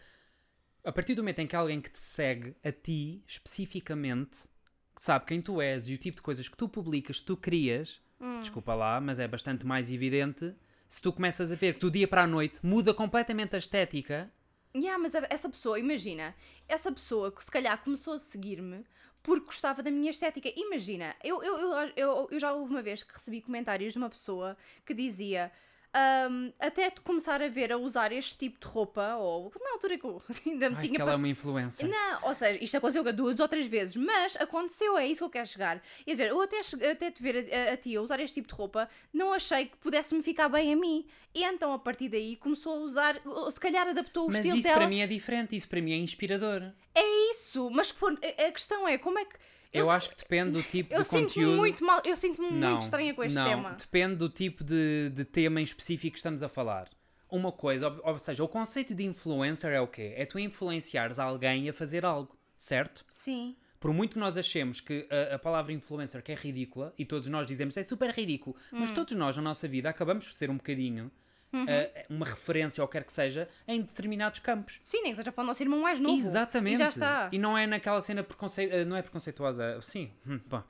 a 0.83 0.91
partir 0.93 1.15
do 1.15 1.23
momento 1.23 1.41
em 1.41 1.47
que 1.47 1.57
alguém 1.57 1.81
que 1.81 1.91
te 1.91 1.99
segue 2.01 2.57
a 2.65 2.73
ti, 2.73 3.23
especificamente, 3.27 4.49
que 4.97 5.03
sabe 5.03 5.27
quem 5.27 5.43
tu 5.43 5.61
és 5.61 5.89
e 5.89 5.95
o 5.95 5.99
tipo 5.99 6.17
de 6.17 6.23
coisas 6.23 6.49
que 6.49 6.57
tu 6.57 6.69
publicas, 6.69 7.21
que 7.21 7.27
tu 7.27 7.37
crias, 7.37 8.01
Hum. 8.21 8.41
desculpa 8.41 8.75
lá, 8.75 9.01
mas 9.01 9.19
é 9.19 9.27
bastante 9.27 9.65
mais 9.65 9.91
evidente 9.91 10.55
Se 10.87 11.01
tu 11.01 11.11
começas 11.11 11.51
a 11.51 11.55
ver 11.55 11.73
que 11.75 11.81
do 11.81 11.91
dia 11.91 12.07
para 12.07 12.25
a 12.25 12.27
noite 12.27 12.61
muda 12.63 12.93
completamente 12.93 13.55
a 13.55 13.59
estética, 13.59 14.31
Yeah, 14.75 14.99
mas 14.99 15.15
essa 15.29 15.49
pessoa, 15.49 15.81
imagina, 15.81 16.35
essa 16.69 16.93
pessoa 16.93 17.33
que 17.33 17.43
se 17.43 17.51
calhar 17.51 17.77
começou 17.83 18.15
a 18.15 18.19
seguir-me 18.19 18.85
porque 19.23 19.47
gostava 19.47 19.83
da 19.83 19.91
minha 19.91 20.11
estética. 20.11 20.49
Imagina, 20.57 21.15
eu, 21.23 21.43
eu, 21.43 21.57
eu, 21.97 22.29
eu 22.31 22.41
já 22.41 22.53
houve 22.53 22.71
uma 22.73 22.83
vez 22.83 23.03
que 23.03 23.13
recebi 23.13 23.41
comentários 23.41 23.93
de 23.93 23.99
uma 23.99 24.09
pessoa 24.09 24.57
que 24.87 24.95
dizia. 24.95 25.51
"Ahm, 25.93 26.53
até 26.59 26.89
te 26.91 27.01
começar 27.01 27.43
a 27.43 27.49
ver 27.49 27.73
a 27.73 27.77
usar 27.77 28.13
este 28.13 28.37
tipo 28.37 28.61
de 28.61 28.67
roupa, 28.67 29.17
ou 29.17 29.53
na 29.61 29.73
altura 29.73 29.99
que 29.99 30.05
eu 30.05 30.23
ainda 30.47 30.71
me 30.71 30.77
ai, 30.77 30.83
tinha 30.83 30.95
que 30.95 31.03
ela 31.03 31.13
é 31.13 31.17
uma 31.17 31.29
influencer. 31.29 31.89
não, 31.89 32.29
ou 32.29 32.35
seja, 32.35 32.63
isto 32.63 32.77
aconteceu 32.77 33.13
duas 33.13 33.41
ou 33.41 33.49
três 33.49 33.67
vezes, 33.67 33.97
mas 33.97 34.37
aconteceu, 34.37 34.97
é 34.97 35.07
isso 35.07 35.19
que 35.19 35.25
eu 35.25 35.31
quero 35.31 35.47
chegar. 35.49 35.83
Quer 36.05 36.11
dizer, 36.13 36.29
eu 36.29 36.41
até, 36.41 36.61
até 36.91 37.11
te 37.11 37.23
ver 37.23 37.49
a, 37.53 37.71
a, 37.71 37.73
a 37.75 37.77
ti 37.77 37.97
a 37.97 38.01
usar 38.03 38.21
este 38.21 38.35
tipo 38.35 38.49
de 38.49 38.55
roupa, 38.55 38.89
não 39.13 39.33
achei 39.33 39.67
que 39.67 39.77
pudesse-me 39.79 40.23
ficar 40.23 40.49
bem 40.49 40.73
a 40.73 40.77
mim. 40.77 41.07
E 41.35 41.45
então, 41.45 41.73
a 41.73 41.79
partir 41.79 42.09
daí, 42.09 42.37
começou 42.37 42.75
a 42.75 42.79
usar, 42.79 43.21
ou 43.25 43.51
se 43.51 43.59
calhar 43.61 43.87
adaptou 43.89 44.25
o 44.25 44.29
Mas 44.29 44.37
estilo 44.37 44.57
isso 44.59 44.69
dela. 44.69 44.81
para 44.81 44.89
mim 44.89 45.01
é 45.01 45.07
diferente, 45.07 45.55
isso 45.57 45.69
para 45.69 45.81
mim 45.81 45.93
é 45.93 45.97
inspirador. 45.97 46.73
É 46.95 47.31
isso, 47.33 47.71
mas 47.71 47.95
a, 48.03 48.47
a 48.47 48.53
questão 48.53 48.87
é, 48.87 48.99
como 48.99 49.19
é 49.19 49.25
que... 49.25 49.35
Eu, 49.73 49.87
se- 49.87 49.91
acho 49.93 50.11
que 50.11 50.17
depende 50.17 50.51
do 50.53 50.63
tipo 50.63 50.93
Eu 50.95 51.03
de 51.03 51.09
conteúdo. 51.09 51.31
sinto-me 51.33 51.57
muito 51.57 51.85
mal, 51.85 52.03
eu 52.05 52.17
sinto-me 52.17 52.51
muito 52.51 52.83
estranha 52.83 53.15
com 53.15 53.23
este 53.23 53.35
não, 53.37 53.49
tema. 53.49 53.71
Depende 53.79 54.17
do 54.17 54.29
tipo 54.29 54.65
de, 54.65 55.11
de 55.11 55.25
tema 55.25 55.61
em 55.61 55.65
específico 55.65 56.13
que 56.13 56.19
estamos 56.19 56.43
a 56.43 56.49
falar. 56.49 56.89
Uma 57.31 57.53
coisa, 57.53 57.89
ou, 57.89 58.13
ou 58.13 58.19
seja, 58.19 58.43
o 58.43 58.49
conceito 58.49 58.95
de 58.95 59.05
influencer 59.05 59.71
é 59.73 59.81
o 59.81 59.87
quê? 59.87 60.15
É 60.17 60.27
tu 60.27 60.39
influenciares 60.39 61.19
alguém 61.21 61.69
a 61.69 61.73
fazer 61.73 62.05
algo, 62.05 62.37
certo? 62.57 63.05
Sim. 63.09 63.55
Por 63.79 63.95
muito 63.95 64.15
que 64.15 64.19
nós 64.19 64.37
achemos 64.37 64.81
que 64.81 65.07
a, 65.31 65.37
a 65.37 65.39
palavra 65.39 65.73
influencer 65.73 66.23
que 66.23 66.33
é 66.33 66.35
ridícula, 66.35 66.93
e 66.99 67.05
todos 67.05 67.29
nós 67.29 67.47
dizemos 67.47 67.77
é 67.77 67.83
super 67.85 68.11
ridículo, 68.11 68.57
Hum. 68.73 68.81
mas 68.81 68.91
todos 68.91 69.17
nós 69.17 69.37
na 69.37 69.43
nossa 69.43 69.69
vida 69.69 69.89
acabamos 69.89 70.27
por 70.27 70.35
ser 70.35 70.51
um 70.51 70.57
bocadinho 70.57 71.11
Uhum. 71.53 71.65
eh, 71.69 72.07
uma 72.09 72.25
referência 72.27 72.81
ou 72.83 72.87
quer 72.89 73.03
que 73.05 73.13
seja 73.13 73.49
em 73.67 73.81
determinados 73.83 74.39
campos. 74.41 74.79
Sim, 74.83 75.03
nem 75.03 75.13
que 75.13 75.17
seja 75.17 75.33
para 75.33 75.43
o 75.43 75.47
nosso 75.47 75.63
irmão 75.63 75.81
mais 75.81 75.99
novo. 75.99 76.17
Exatamente. 76.21 76.75
E 76.75 76.79
já 76.79 76.89
está. 76.89 77.29
E 77.33 77.39
não 77.39 77.59
é 77.59 77.67
naquela 77.67 78.01
cena 78.01 78.23
preconceituosa, 78.23 78.85
não 78.85 78.97
é 78.97 79.03
preconceituosa, 79.03 79.81
sim, 79.83 80.13
hum, 80.27 80.39
pá. 80.39 80.65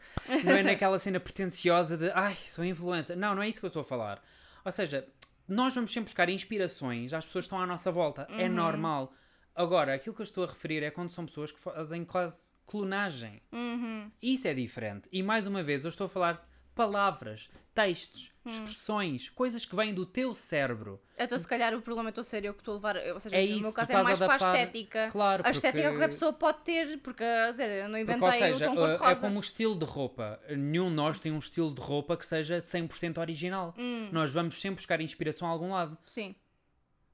não 0.44 0.52
é 0.56 0.62
naquela 0.62 0.98
cena 0.98 1.20
pretenciosa 1.20 1.96
de 1.98 2.10
ai, 2.12 2.34
sou 2.46 2.64
influencer. 2.64 3.16
Não, 3.16 3.34
não 3.34 3.42
é 3.42 3.48
isso 3.48 3.60
que 3.60 3.66
eu 3.66 3.68
estou 3.68 3.80
a 3.82 3.84
falar. 3.84 4.22
Ou 4.64 4.72
seja, 4.72 5.06
nós 5.46 5.74
vamos 5.74 5.92
sempre 5.92 6.04
buscar 6.06 6.28
inspirações 6.28 7.12
às 7.12 7.24
pessoas 7.26 7.44
que 7.44 7.46
estão 7.46 7.60
à 7.60 7.66
nossa 7.66 7.90
volta. 7.92 8.26
É 8.30 8.44
Uhum. 8.46 8.54
normal. 8.54 9.12
Agora, 9.54 9.94
aquilo 9.94 10.14
que 10.14 10.22
eu 10.22 10.24
estou 10.24 10.44
a 10.44 10.46
referir 10.46 10.82
é 10.82 10.90
quando 10.90 11.10
são 11.10 11.26
pessoas 11.26 11.50
que 11.52 11.58
fazem 11.60 12.04
quase 12.04 12.52
clonagem. 12.64 13.42
Uhum. 13.52 14.10
Isso 14.22 14.46
é 14.48 14.54
diferente. 14.54 15.08
E 15.12 15.22
mais 15.22 15.46
uma 15.46 15.62
vez, 15.62 15.84
eu 15.84 15.88
estou 15.90 16.06
a 16.06 16.08
falar 16.08 16.48
palavras, 16.74 17.50
textos, 17.74 18.30
Hum. 18.44 18.50
expressões, 18.50 19.28
coisas 19.28 19.64
que 19.64 19.76
vêm 19.76 19.92
do 19.92 20.06
teu 20.06 20.34
cérebro. 20.34 21.00
Então, 21.18 21.38
se 21.38 21.46
calhar, 21.46 21.74
o 21.74 21.82
problema 21.82 22.10
a 22.22 22.24
ser 22.24 22.44
eu 22.44 22.54
que 22.54 22.60
estou 22.60 22.72
a 22.72 22.76
levar. 22.76 22.96
Ou 23.12 23.20
seja, 23.20 23.36
É 23.36 23.40
no 23.40 23.46
isso, 23.52 23.62
meu 23.62 23.72
caso 23.72 23.92
é 23.92 23.94
a 23.96 24.02
mais 24.02 24.18
para 24.18 24.26
a 24.26 24.34
adaptar- 24.34 24.54
estética. 24.56 25.08
Claro, 25.10 25.42
a 25.46 25.50
estética 25.50 25.72
que 25.72 25.82
porque- 25.82 25.96
qualquer 25.98 26.08
pessoa 26.08 26.32
pode 26.32 26.60
ter, 26.62 26.98
porque, 27.02 27.24
dizer, 27.52 27.70
eu 27.70 27.88
não 27.88 27.98
Porque, 27.98 28.00
inventei 28.00 28.26
ou 28.28 28.32
seja, 28.32 28.70
o 28.70 28.74
tom 28.74 28.88
é 29.08 29.14
como 29.16 29.36
o 29.36 29.40
estilo 29.40 29.78
de 29.78 29.84
roupa. 29.84 30.40
Nenhum 30.48 30.88
de 30.88 30.94
nós 30.96 31.20
tem 31.20 31.30
um 31.32 31.38
estilo 31.38 31.74
de 31.74 31.80
roupa 31.80 32.16
que 32.16 32.24
seja 32.26 32.60
100% 32.62 33.18
original. 33.18 33.74
Hum. 33.78 34.08
Nós 34.10 34.32
vamos 34.32 34.54
sempre 34.60 34.76
buscar 34.76 35.00
inspiração 35.00 35.46
a 35.46 35.50
algum 35.50 35.72
lado. 35.72 35.96
Sim. 36.06 36.34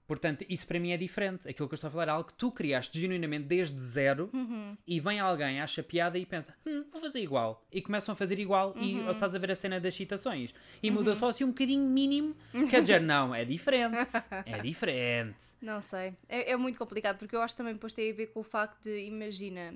Portanto, 0.07 0.45
isso 0.49 0.67
para 0.67 0.79
mim 0.79 0.93
é 0.93 0.97
diferente. 0.97 1.49
Aquilo 1.49 1.69
que 1.69 1.75
eu 1.75 1.77
estou 1.77 1.89
a 1.89 1.91
falar 1.91 2.07
é 2.09 2.11
algo 2.11 2.29
que 2.29 2.35
tu 2.35 2.53
criaste 2.53 2.99
genuinamente 3.01 3.45
desde 3.47 3.81
zero 3.81 4.31
Uhum. 4.33 4.77
e 4.87 5.01
vem 5.01 5.19
alguém, 5.19 5.61
acha 5.61 5.83
piada 5.83 6.17
e 6.19 6.25
pensa, 6.25 6.55
hum, 6.65 6.85
vou 6.93 7.01
fazer 7.01 7.21
igual. 7.21 7.67
E 7.73 7.83
começam 7.83 8.13
a 8.13 8.17
fazer 8.17 8.39
igual 8.39 8.73
e 8.77 8.95
Uhum. 8.95 9.11
estás 9.11 9.35
a 9.35 9.39
ver 9.39 9.51
a 9.51 9.55
cena 9.57 9.81
das 9.81 9.95
citações. 9.95 10.55
E 10.83 10.91
muda 10.91 11.15
só 11.17 11.29
assim 11.29 11.43
um 11.45 11.49
bocadinho 11.49 11.83
mínimo. 11.89 12.37
Quer 12.71 12.83
dizer, 12.83 13.01
não, 13.03 13.35
é 13.35 13.45
diferente. 13.45 13.97
É 14.45 14.59
diferente. 14.61 15.45
Não 15.61 15.81
sei. 15.81 16.15
É, 16.29 16.53
é 16.53 16.57
muito 16.57 16.79
complicado, 16.79 17.19
porque 17.19 17.35
eu 17.35 17.43
acho 17.43 17.55
que 17.55 17.59
também 17.59 17.75
depois 17.75 17.93
tem 17.93 18.11
a 18.11 18.15
ver 18.15 18.29
com 18.29 18.41
o 18.41 18.45
facto 18.45 18.83
de, 18.85 19.07
imagina, 19.07 19.75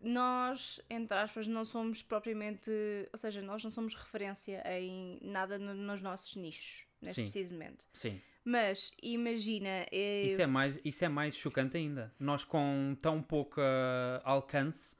nós, 0.00 0.80
entre 0.90 1.16
aspas, 1.16 1.46
não 1.46 1.64
somos 1.64 2.02
propriamente. 2.02 2.70
Ou 3.12 3.18
seja, 3.18 3.40
nós 3.40 3.62
não 3.62 3.70
somos 3.70 3.94
referência 3.94 4.62
em 4.78 5.18
nada 5.22 5.58
no- 5.58 5.72
nos 5.74 6.02
nossos 6.02 6.34
nichos, 6.36 6.84
neste 7.00 7.16
Sim. 7.16 7.22
preciso 7.22 7.52
momento. 7.52 7.86
Sim. 7.92 8.20
Mas 8.44 8.92
imagina. 9.02 9.86
eh, 9.90 10.24
Isso 10.26 10.42
é, 10.42 10.46
mais, 10.46 10.78
isso 10.84 11.04
é 11.04 11.08
mais 11.08 11.34
chocante 11.36 11.76
ainda. 11.76 12.12
Nós 12.20 12.44
com 12.44 12.94
tão 13.00 13.22
pouco 13.22 13.60
uh, 13.60 14.20
alcance. 14.22 14.96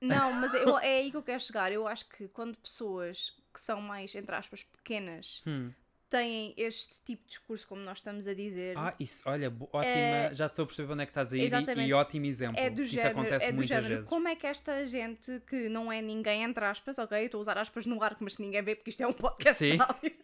Não, 0.00 0.32
mas 0.34 0.54
eu- 0.54 0.78
é 0.78 0.98
aí 0.98 1.10
que 1.10 1.16
eu 1.16 1.22
quero 1.22 1.40
chegar. 1.42 1.72
Eu 1.72 1.88
acho 1.88 2.06
que 2.08 2.28
quando 2.28 2.56
pessoas 2.56 3.30
que 3.52 3.60
são 3.60 3.80
mais, 3.80 4.14
entre 4.14 4.34
aspas, 4.34 4.62
pequenas 4.62 5.42
Hum. 5.46 5.72
têm 6.10 6.54
este 6.56 7.00
tipo 7.04 7.22
de 7.24 7.30
discurso, 7.30 7.66
como 7.66 7.80
nós 7.82 7.98
estamos 7.98 8.28
a 8.28 8.34
dizer, 8.34 8.76
Ah, 8.78 8.94
isso, 9.00 9.22
olha, 9.26 9.52
ótima. 9.72 10.32
Já 10.32 10.46
estou 10.46 10.62
a 10.62 10.66
perceber 10.66 10.92
onde 10.92 11.02
é 11.02 11.06
que 11.06 11.10
estás 11.10 11.32
a 11.32 11.36
ir 11.36 11.52
e, 11.52 11.86
e 11.88 11.92
ótimo 11.92 12.26
exemplo. 12.26 12.60
é 12.60 12.70
do 12.70 12.82
isso 12.82 12.92
género, 12.94 13.18
acontece 13.18 13.46
é 13.46 13.48
do 13.50 13.54
muitas 13.56 13.68
género. 13.76 13.94
vezes. 13.96 14.08
Como 14.10 14.28
é 14.28 14.36
que 14.36 14.46
esta 14.46 14.86
gente 14.86 15.40
que 15.48 15.68
não 15.68 15.90
é 15.90 16.00
ninguém, 16.00 16.44
entre 16.44 16.64
aspas, 16.64 16.96
ok? 16.98 17.18
Eu 17.18 17.24
Estou 17.26 17.38
a 17.38 17.42
usar 17.42 17.58
aspas 17.58 17.86
no 17.86 18.00
arco, 18.02 18.22
mas 18.22 18.38
ninguém 18.38 18.62
vê 18.62 18.76
porque 18.76 18.90
isto 18.90 19.02
é 19.02 19.06
um 19.08 19.12
podcast. 19.12 19.58
Sim. 19.58 19.78
válido. 19.78 20.16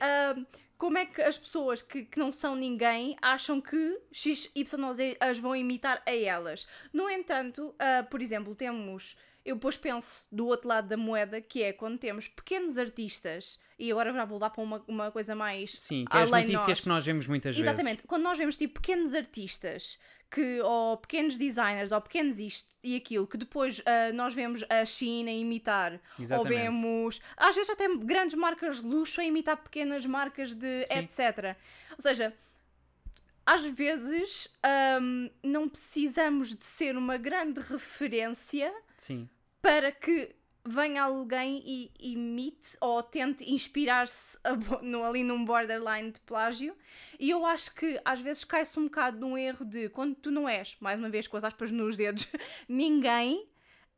Como 0.82 0.98
é 0.98 1.06
que 1.06 1.22
as 1.22 1.38
pessoas 1.38 1.80
que, 1.80 2.02
que 2.02 2.18
não 2.18 2.32
são 2.32 2.56
ninguém 2.56 3.16
acham 3.22 3.60
que 3.60 4.00
X, 4.10 4.50
Y 4.52 4.92
Z 4.92 5.16
as 5.20 5.38
vão 5.38 5.54
imitar 5.54 6.02
a 6.04 6.10
elas? 6.10 6.66
No 6.92 7.08
entanto, 7.08 7.72
ah, 7.78 8.02
por 8.02 8.20
exemplo, 8.20 8.52
temos. 8.52 9.16
Eu 9.44 9.54
depois 9.54 9.76
penso 9.76 10.26
do 10.32 10.44
outro 10.44 10.66
lado 10.68 10.88
da 10.88 10.96
moeda, 10.96 11.40
que 11.40 11.62
é 11.62 11.72
quando 11.72 11.98
temos 11.98 12.26
pequenos 12.26 12.76
artistas, 12.76 13.60
e 13.78 13.92
agora 13.92 14.12
já 14.12 14.24
vou 14.24 14.40
lá 14.40 14.50
para 14.50 14.60
uma, 14.60 14.84
uma 14.88 15.12
coisa 15.12 15.36
mais. 15.36 15.70
Sim, 15.70 16.04
que 16.04 16.16
é 16.16 16.22
as 16.22 16.30
notícias 16.32 16.66
nós. 16.66 16.80
que 16.80 16.88
nós 16.88 17.06
vemos 17.06 17.26
muitas 17.28 17.54
vezes. 17.54 17.70
Exatamente. 17.70 18.02
Quando 18.02 18.24
nós 18.24 18.36
vemos 18.36 18.56
tipo 18.56 18.80
pequenos 18.80 19.14
artistas 19.14 20.00
que, 20.32 20.62
ou 20.62 20.96
pequenos 20.96 21.36
designers 21.36 21.92
ou 21.92 22.00
pequenos 22.00 22.38
isto 22.38 22.74
e 22.82 22.96
aquilo 22.96 23.26
que 23.26 23.36
depois 23.36 23.82
ah, 23.84 24.12
nós 24.14 24.32
vemos 24.32 24.64
a 24.68 24.84
China 24.86 25.30
imitar 25.30 25.92
ou 25.92 26.22
Exatamente. 26.22 26.56
vemos 26.56 27.20
às 27.36 27.54
vezes 27.54 27.68
até 27.68 27.86
grandes 27.98 28.34
marcas 28.34 28.80
de 28.80 28.86
luxo 28.86 29.20
a 29.20 29.24
imitar 29.24 29.58
pequenas 29.58 30.06
marcas 30.06 30.54
de 30.54 30.86
Sim. 30.88 30.98
etc. 30.98 31.56
Ou 31.90 32.00
seja, 32.00 32.34
às 33.44 33.62
vezes 33.66 34.48
ahm, 34.62 35.28
não 35.42 35.68
precisamos 35.68 36.56
de 36.56 36.64
ser 36.64 36.96
uma 36.96 37.18
grande 37.18 37.60
referência 37.60 38.72
Sim. 38.96 39.28
para 39.60 39.92
que 39.92 40.34
venha 40.64 41.04
alguém 41.04 41.62
e 41.64 41.90
imite 41.98 42.76
ou 42.80 43.02
tente 43.02 43.50
inspirar-se 43.52 44.38
ali 44.44 45.24
num 45.24 45.44
borderline 45.44 46.12
de 46.12 46.20
plágio. 46.20 46.76
E 47.18 47.30
eu 47.30 47.44
acho 47.44 47.74
que 47.74 48.00
às 48.04 48.20
vezes 48.20 48.44
cai-se 48.44 48.78
um 48.78 48.84
bocado 48.84 49.18
num 49.18 49.36
erro 49.36 49.64
de 49.64 49.88
quando 49.88 50.14
tu 50.14 50.30
não 50.30 50.48
és, 50.48 50.76
mais 50.80 50.98
uma 50.98 51.10
vez 51.10 51.26
com 51.26 51.36
as 51.36 51.44
aspas 51.44 51.70
nos 51.70 51.96
dedos, 51.96 52.28
ninguém. 52.68 53.48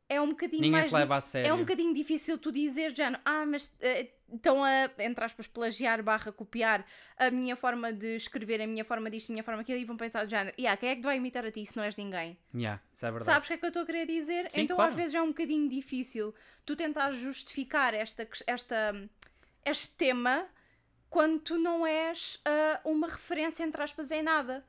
É 0.08 0.20
um 0.20 0.28
bocadinho 0.28 0.62
Ninguém 0.62 0.80
mais 0.80 0.90
te 0.90 0.94
leva 0.94 1.16
a 1.16 1.20
sério. 1.20 1.48
É 1.48 1.52
um 1.52 1.58
bocadinho 1.58 1.94
difícil 1.94 2.36
tu 2.38 2.52
dizer, 2.52 2.94
já, 2.94 3.18
ah, 3.24 3.46
mas 3.46 3.74
eh, 3.80 4.10
estão 4.32 4.62
a, 4.62 4.90
entre 4.98 5.24
aspas, 5.24 5.46
plagiar 5.46 6.02
barra 6.02 6.30
copiar 6.30 6.84
a 7.16 7.30
minha 7.30 7.56
forma 7.56 7.92
de 7.92 8.16
escrever, 8.16 8.60
a 8.60 8.66
minha 8.66 8.84
forma 8.84 9.10
disto, 9.10 9.30
a 9.30 9.32
minha 9.32 9.44
forma 9.44 9.62
aquilo, 9.62 9.78
e 9.78 9.84
vão 9.84 9.96
pensar, 9.96 10.28
já, 10.28 10.52
yeah, 10.58 10.76
quem 10.76 10.90
é 10.90 10.94
que 10.94 11.00
te 11.00 11.04
vai 11.04 11.16
imitar 11.16 11.44
a 11.44 11.50
ti 11.50 11.64
se 11.64 11.76
não 11.76 11.84
és 11.84 11.96
ninguém? 11.96 12.36
Yeah, 12.54 12.82
isso 12.94 13.06
é 13.06 13.10
verdade. 13.10 13.32
Sabes 13.32 13.46
o 13.46 13.48
que 13.48 13.54
é 13.54 13.56
que 13.56 13.64
eu 13.64 13.68
estou 13.68 13.82
a 13.82 13.86
querer 13.86 14.06
dizer? 14.06 14.50
Sim, 14.50 14.62
então 14.62 14.76
claro. 14.76 14.90
às 14.90 14.96
vezes 14.96 15.14
é 15.14 15.22
um 15.22 15.28
bocadinho 15.28 15.68
difícil 15.68 16.34
tu 16.66 16.76
tentar 16.76 17.10
justificar 17.12 17.94
esta, 17.94 18.28
esta, 18.46 19.08
este 19.64 19.90
tema 19.96 20.46
quando 21.08 21.38
tu 21.38 21.56
não 21.56 21.86
és 21.86 22.40
ah, 22.44 22.80
uma 22.84 23.06
referência, 23.06 23.62
entre 23.62 23.82
aspas, 23.82 24.10
em 24.10 24.22
nada. 24.22 24.64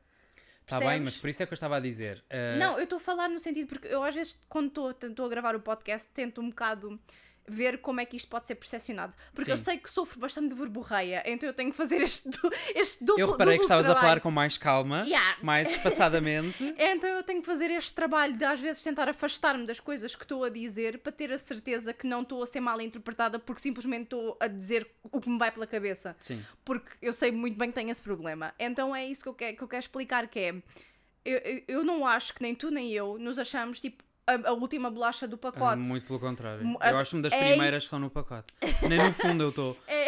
Está 0.65 0.79
Tá 0.79 0.87
bem, 0.87 0.99
mas 0.99 1.15
por 1.15 1.29
isso 1.29 1.43
é 1.43 1.45
que 1.45 1.53
eu 1.53 1.55
estava 1.55 1.77
a 1.77 1.79
dizer. 1.79 2.23
uh, 2.31 2.57
Não, 2.57 2.77
eu 2.77 2.85
estou 2.85 2.97
a 2.97 2.99
falar 2.99 3.29
no 3.29 3.39
sentido 3.39 3.67
porque 3.67 3.87
eu 3.87 4.03
às 4.03 4.15
vezes, 4.15 4.41
quando 4.49 4.89
estou 4.89 5.25
a 5.25 5.29
gravar 5.29 5.55
o 5.55 5.59
podcast, 5.59 6.09
tento 6.11 6.41
um 6.41 6.49
bocado 6.49 6.99
ver 7.47 7.77
como 7.79 7.99
é 7.99 8.05
que 8.05 8.17
isto 8.17 8.27
pode 8.27 8.47
ser 8.47 8.55
percepcionado. 8.55 9.13
Porque 9.33 9.51
eu 9.51 9.57
Sim. 9.57 9.63
sei 9.65 9.77
que 9.77 9.89
sofro 9.89 10.19
bastante 10.19 10.49
de 10.49 10.55
verborreia, 10.55 11.21
então 11.25 11.47
eu 11.47 11.53
tenho 11.53 11.69
que 11.71 11.77
fazer 11.77 12.01
este, 12.01 12.29
du- 12.29 12.49
este 12.73 13.03
duplo 13.05 13.21
Eu 13.21 13.31
reparei 13.31 13.53
que 13.53 13.61
duplo 13.61 13.63
estavas 13.63 13.85
a 13.85 13.89
falar 13.89 13.99
trabalho. 13.99 14.21
com 14.21 14.31
mais 14.31 14.57
calma, 14.57 15.03
Yeah. 15.05 15.37
mais 15.43 15.69
espaçadamente. 15.71 16.63
Então 16.77 17.09
eu 17.09 17.23
tenho 17.23 17.41
que 17.41 17.45
fazer 17.45 17.69
este 17.71 17.93
trabalho 17.93 18.35
de 18.35 18.43
às 18.45 18.59
vezes 18.59 18.81
tentar 18.83 19.07
afastar-me 19.09 19.65
das 19.65 19.79
coisas 19.79 20.15
que 20.15 20.23
estou 20.23 20.43
a 20.43 20.49
dizer 20.49 20.99
para 20.99 21.11
ter 21.11 21.31
a 21.31 21.37
certeza 21.37 21.93
que 21.93 22.07
não 22.07 22.21
estou 22.21 22.41
a 22.41 22.47
ser 22.47 22.59
mal 22.59 22.79
interpretada 22.81 23.37
porque 23.39 23.61
simplesmente 23.61 24.03
estou 24.05 24.37
a 24.39 24.47
dizer 24.47 24.87
o 25.03 25.21
que 25.21 25.29
me 25.29 25.37
vai 25.37 25.51
pela 25.51 25.67
cabeça. 25.67 26.15
Sim. 26.19 26.43
Porque 26.63 26.91
eu 27.01 27.13
sei 27.13 27.31
muito 27.31 27.57
bem 27.57 27.69
que 27.69 27.75
tenho 27.75 27.89
esse 27.91 28.01
problema. 28.01 28.53
Então 28.59 28.95
é 28.95 29.05
isso 29.05 29.21
que 29.21 29.29
eu 29.29 29.33
quero, 29.33 29.55
que 29.57 29.63
eu 29.63 29.67
quero 29.67 29.81
explicar 29.81 30.27
que 30.27 30.39
é. 30.39 30.55
Eu, 31.23 31.37
eu, 31.39 31.63
eu 31.67 31.83
não 31.83 32.05
acho 32.05 32.33
que 32.35 32.41
nem 32.41 32.53
tu 32.53 32.69
nem 32.69 32.91
eu 32.91 33.17
nos 33.17 33.37
achamos 33.39 33.79
tipo 33.79 34.03
a, 34.27 34.49
a 34.49 34.53
última 34.53 34.89
bolacha 34.89 35.27
do 35.27 35.35
Ah, 35.35 35.39
pacote. 35.39 35.87
Muito 35.87 36.05
pelo 36.07 36.19
contrário. 36.19 36.65
Mu- 36.65 36.77
Eu 36.81 36.89
as- 36.89 36.95
acho-me 36.97 37.21
das 37.21 37.33
é 37.33 37.39
primeiras 37.49 37.83
que 37.83 37.87
estão 37.87 37.99
no 37.99 38.09
pacote. 38.09 38.45
Nem 38.87 38.97
no 39.03 39.13
fundo 39.13 39.43
eu 39.43 39.49
estou. 39.49 39.77
É, 39.87 40.07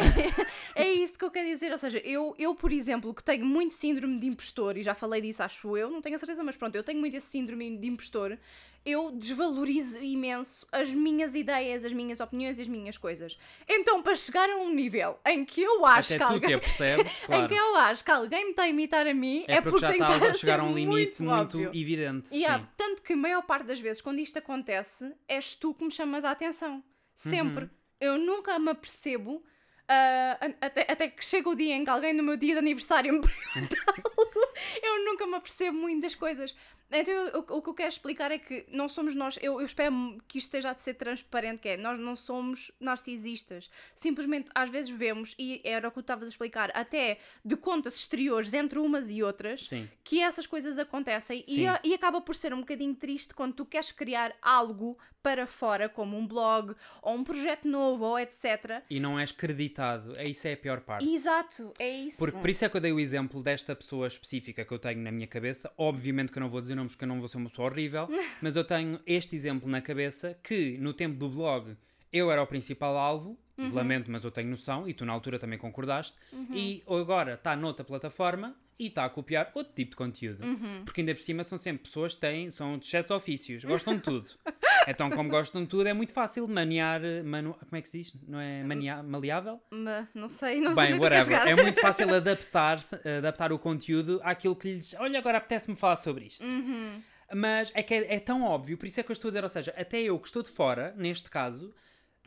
é 0.84 0.92
isso 0.94 1.18
que 1.18 1.26
eu 1.26 1.32
quero 1.32 1.48
dizer. 1.48 1.72
Ou 1.72 1.78
seja, 1.78 2.00
eu, 2.06 2.36
eu, 2.38 2.56
por 2.56 2.72
exemplo, 2.72 3.14
que 3.14 3.24
tenho 3.24 3.46
muito 3.46 3.74
síndrome 3.74 4.20
de 4.20 4.28
impostor, 4.28 4.78
e 4.78 4.84
já 4.84 4.94
falei 4.96 5.22
disso, 5.22 5.44
acho 5.44 5.76
eu, 5.78 5.90
não 5.90 6.02
tenho 6.02 6.16
a 6.16 6.20
certeza, 6.20 6.44
mas 6.44 6.56
pronto, 6.56 6.76
eu 6.76 6.84
tenho 6.84 7.00
muito 7.00 7.16
esse 7.18 7.28
síndrome 7.28 7.78
de 7.78 7.88
impostor, 7.88 8.38
eu 8.86 9.12
desvalorizo 9.12 10.02
imenso 10.02 10.66
as 10.72 10.94
minhas 10.94 11.36
ideias, 11.36 11.84
as 11.84 11.92
minhas 11.92 12.20
opiniões 12.22 12.58
e 12.58 12.62
as 12.62 12.68
minhas 12.68 12.98
coisas. 12.98 13.38
Então, 13.68 14.02
para 14.02 14.16
chegar 14.16 14.50
a 14.50 14.56
um 14.56 14.74
nível 14.74 15.20
em 15.26 15.44
que 15.44 15.62
eu 15.62 15.86
acho 15.86 16.16
Até 16.16 16.26
que 16.26 16.32
alguém. 16.34 16.50
que 16.50 16.54
a 16.56 16.60
percebes, 16.60 17.12
Em 17.24 17.26
claro. 17.26 17.48
que 17.50 17.54
eu 17.56 17.76
acho 17.76 18.06
que 18.06 18.12
alguém 18.12 18.44
me 18.46 18.52
está 18.52 18.64
a 18.64 18.70
imitar 18.70 19.06
a 19.08 19.14
mim, 19.14 19.44
É 19.48 19.56
é, 19.56 19.62
porque 19.62 19.80
já 19.80 19.92
tem 19.92 20.00
está 20.02 20.18
que 20.20 20.26
a 20.26 20.34
chegar 20.34 20.60
a 20.62 20.64
um 20.64 20.74
limite 20.74 21.22
muito, 21.22 21.58
óbvio. 21.58 21.70
evidente. 21.74 22.34
Yeah, 22.34 22.64
Sim. 22.64 22.70
Tanto 22.78 23.02
que 23.02 23.14
a 23.14 23.18
maior 23.18 23.42
parte 23.44 23.66
das 23.66 23.80
vezes, 23.80 24.02
quando 24.02 24.20
isto 24.20 24.38
acontece, 24.40 25.14
és 25.28 25.56
tu 25.56 25.74
que 25.74 25.84
me 25.84 25.92
chamas 25.92 26.24
a 26.24 26.32
atenção. 26.32 26.82
Sempre. 27.14 27.66
Uhum. 27.66 27.70
Eu 28.00 28.18
nunca 28.18 28.58
me 28.60 28.70
apercebo. 28.70 29.44
Ah, 29.90 30.38
até, 30.62 30.82
até 30.92 31.08
que 31.08 31.26
chega 31.26 31.50
o 31.50 31.56
dia 31.56 31.76
em 31.76 31.84
que 31.84 31.90
alguém 31.90 32.14
no 32.14 32.24
meu 32.24 32.38
dia 32.38 32.54
de 32.54 32.60
aniversário 32.60 33.14
me 33.14 33.22
pergunta 33.54 33.78
algo, 33.88 34.47
eu 34.84 35.06
nunca 35.06 35.26
me 35.28 35.36
apercebo 35.36 35.78
muito 35.78 36.02
das 36.02 36.16
coisas. 36.16 36.56
Então, 36.90 37.14
eu- 37.14 37.46
o, 37.50 37.58
o 37.58 37.62
que 37.62 37.70
eu 37.70 37.74
quero 37.74 37.90
explicar 37.90 38.32
é 38.32 38.38
que 38.40 38.66
não 38.72 38.88
somos 38.88 39.14
nós. 39.14 39.38
Eu, 39.42 39.60
eu 39.60 39.66
espero 39.66 39.94
que 40.28 40.38
isto 40.38 40.46
esteja 40.48 40.72
a 40.72 40.78
ser 40.78 40.94
transparente: 40.94 41.60
que 41.62 41.70
é, 41.70 41.78
nós 41.78 42.00
não 42.00 42.16
somos 42.16 42.72
narcisistas. 42.80 43.70
Simplesmente, 43.94 44.50
às 44.56 44.70
vezes, 44.70 44.90
vemos, 44.90 45.36
e 45.38 45.62
era 45.66 45.88
o 45.88 45.92
que 45.92 45.96
tu 45.96 46.02
estavas 46.02 46.26
a 46.28 46.30
explicar, 46.30 46.72
até 46.74 47.18
de 47.44 47.58
contas 47.58 47.96
exteriores 47.96 48.54
entre 48.54 48.80
umas 48.80 49.10
e 49.12 49.22
outras, 49.22 49.68
Sim. 49.68 49.90
que 50.04 50.22
essas 50.22 50.48
coisas 50.48 50.80
acontecem 50.80 51.44
e, 51.48 51.66
e 51.84 51.94
acaba 51.94 52.22
por 52.22 52.36
ser 52.36 52.54
um 52.54 52.60
bocadinho 52.60 52.96
triste 52.96 53.34
quando 53.34 53.54
tu 53.54 53.66
queres 53.66 53.92
criar 53.92 54.34
algo 54.42 54.98
para 55.22 55.46
fora, 55.46 55.90
como 55.90 56.18
um 56.18 56.26
blog 56.26 56.74
ou 57.02 57.16
um 57.16 57.24
projeto 57.24 57.68
novo 57.68 58.06
ou 58.06 58.18
etc. 58.18 58.82
E 58.90 58.98
não 58.98 59.20
és 59.20 59.30
creditado. 59.32 60.14
É 60.18 60.26
isso 60.30 60.48
é 60.48 60.54
a 60.54 60.58
pior 60.58 60.80
parte. 60.80 61.06
Exato, 61.06 61.74
é 61.78 61.90
isso. 61.90 62.18
Porque 62.18 62.38
por 62.38 62.50
isso 62.50 62.64
é 62.64 62.70
que 62.70 62.78
eu 62.78 62.82
dei 62.82 62.94
o 62.94 63.00
exemplo 63.00 63.44
desta 63.44 63.76
pessoa 63.76 64.08
específica 64.08 64.47
que 64.54 64.72
eu 64.74 64.80
tenho 64.80 65.00
na 65.02 65.12
minha 65.12 65.28
cabeça. 65.28 65.72
Obviamente 65.78 66.32
que 66.32 66.38
eu 66.38 66.42
não 66.42 66.50
vou 66.50 66.62
dizer 66.62 66.76
nomes 66.76 66.94
porque 66.94 67.06
eu 67.06 67.10
não 67.10 67.20
vou 67.20 67.28
ser 67.30 67.38
uma 67.38 67.50
pessoa 67.50 67.70
horrível, 67.70 68.08
mas 68.42 68.56
eu 68.56 68.64
tenho 68.64 69.00
este 69.06 69.36
exemplo 69.36 69.70
na 69.70 69.82
cabeça 69.82 70.38
que 70.44 70.78
no 70.80 70.94
tempo 70.94 71.16
do 71.18 71.30
blog 71.30 71.76
eu 72.12 72.32
era 72.32 72.42
o 72.42 72.48
principal 72.48 72.98
alvo, 72.98 73.38
Uhum. 73.60 73.74
lamento, 73.74 74.12
mas 74.12 74.24
eu 74.24 74.30
tenho 74.30 74.48
noção, 74.52 74.88
e 74.88 74.94
tu 74.94 75.04
na 75.04 75.12
altura 75.12 75.40
também 75.40 75.58
concordaste, 75.58 76.16
e 76.54 76.84
agora 76.88 77.34
está 77.34 77.56
noutra 77.56 77.84
plataforma 77.84 78.56
e 78.80 78.88
está 78.88 79.06
a 79.06 79.10
copiar 79.10 79.52
outro 79.56 79.74
tipo 79.74 79.92
de 79.92 79.96
conteúdo. 79.98 80.46
Uhum. 80.46 80.84
Porque 80.86 81.02
ainda 81.02 81.14
por 81.14 81.22
cima 81.22 81.44
são 81.44 81.58
sempre 81.58 81.84
pessoas 81.84 82.16
que 82.16 82.22
têm, 82.22 82.52
são 82.52 82.78
de 82.78 82.86
sete 82.86 83.12
ofícios, 83.12 83.64
gostam 83.64 83.96
de 83.96 84.02
tudo. 84.02 84.30
então, 84.88 85.10
como 85.10 85.30
gostam 85.30 85.64
de 85.64 85.68
tudo, 85.68 85.88
é 85.88 85.94
muito 85.94 86.14
fácil 86.14 86.48
maniar, 86.48 87.02
manu, 87.24 87.54
como 87.54 87.76
é 87.76 87.82
que 87.82 87.90
se 87.90 88.00
diz? 88.00 88.14
Não 88.28 88.40
é 88.40 88.64
mania, 88.64 89.02
maleável? 89.02 89.60
Ma- 89.72 90.08
não 90.14 90.30
sei, 90.30 90.62
não 90.62 90.74
sei 90.74 90.86
Bem, 90.86 90.96
é 90.96 91.00
whatever. 91.00 91.48
É 91.48 91.56
muito 91.56 91.80
fácil 91.80 92.14
adaptar, 92.14 92.80
adaptar 93.18 93.52
o 93.52 93.60
conteúdo 93.60 94.20
àquilo 94.24 94.56
que 94.56 94.76
lhes. 94.76 94.96
Olha, 95.00 95.20
agora 95.20 95.38
apetece-me 95.40 95.76
falar 95.76 95.96
sobre 95.96 96.26
isto. 96.26 96.44
Uhum. 96.44 97.02
Mas 97.34 97.72
é 97.74 97.84
que 97.84 97.94
é, 97.94 98.16
é 98.16 98.20
tão 98.20 98.44
óbvio, 98.44 98.78
por 98.78 98.86
isso 98.86 99.00
é 99.00 99.04
que 99.04 99.12
eu 99.12 99.14
estou 99.14 99.28
a 99.28 99.32
dizer, 99.32 99.44
ou 99.44 99.50
seja, 99.50 99.74
até 99.78 100.02
eu 100.02 100.18
que 100.18 100.28
estou 100.28 100.42
de 100.42 100.50
fora, 100.50 100.94
neste 100.96 101.30
caso, 101.30 101.74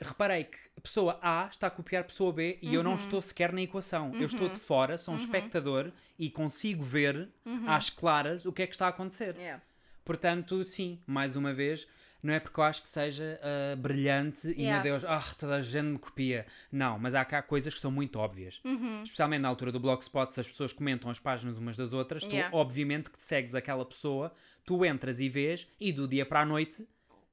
reparei 0.00 0.44
que 0.44 0.56
a 0.76 0.80
pessoa 0.80 1.18
A 1.22 1.46
está 1.50 1.66
a 1.66 1.70
copiar 1.70 2.00
a 2.02 2.04
pessoa 2.04 2.32
B 2.32 2.58
e 2.62 2.68
Uhum. 2.68 2.74
eu 2.74 2.82
não 2.82 2.94
estou 2.94 3.20
sequer 3.20 3.52
na 3.52 3.60
equação. 3.62 4.12
Eu 4.14 4.26
estou 4.26 4.48
de 4.48 4.58
fora, 4.58 4.96
sou 4.98 5.12
um 5.14 5.16
espectador 5.16 5.92
e 6.18 6.30
consigo 6.30 6.82
ver 6.82 7.28
Uhum. 7.44 7.68
às 7.68 7.90
claras 7.90 8.44
o 8.46 8.52
que 8.52 8.62
é 8.62 8.66
que 8.66 8.74
está 8.74 8.86
a 8.86 8.90
acontecer. 8.90 9.34
Yeah. 9.36 9.62
Portanto, 10.04 10.62
sim, 10.64 10.98
mais 11.06 11.36
uma 11.36 11.52
vez, 11.52 11.86
não 12.22 12.34
é 12.34 12.40
porque 12.40 12.58
eu 12.60 12.64
acho 12.64 12.82
que 12.82 12.88
seja 12.88 13.38
ah, 13.42 13.76
brilhante 13.76 14.48
e, 14.48 14.62
Yeah. 14.62 14.74
meu 14.74 14.82
Deus, 14.82 15.04
ah, 15.04 15.22
toda 15.38 15.56
a 15.56 15.60
gente 15.60 15.84
me 15.86 15.98
copia. 15.98 16.46
Não, 16.72 16.98
mas 16.98 17.14
há 17.14 17.24
cá 17.24 17.42
coisas 17.42 17.72
que 17.72 17.80
são 17.80 17.90
muito 17.90 18.18
óbvias. 18.18 18.60
Uhum. 18.64 19.02
Especialmente 19.02 19.40
na 19.42 19.48
altura 19.48 19.70
do 19.72 19.78
Blogspot, 19.80 20.32
se 20.32 20.40
as 20.40 20.48
pessoas 20.48 20.72
comentam 20.72 21.10
as 21.10 21.18
páginas 21.18 21.58
umas 21.58 21.76
das 21.76 21.92
outras, 21.92 22.24
tu, 22.24 22.30
Yeah. 22.30 22.54
obviamente, 22.56 23.10
que 23.10 23.22
segues 23.22 23.54
aquela 23.54 23.84
pessoa, 23.84 24.32
tu 24.64 24.84
entras 24.84 25.20
e 25.20 25.28
vês, 25.28 25.66
e 25.78 25.92
do 25.92 26.06
dia 26.08 26.24
para 26.26 26.40
a 26.40 26.44
noite 26.46 26.86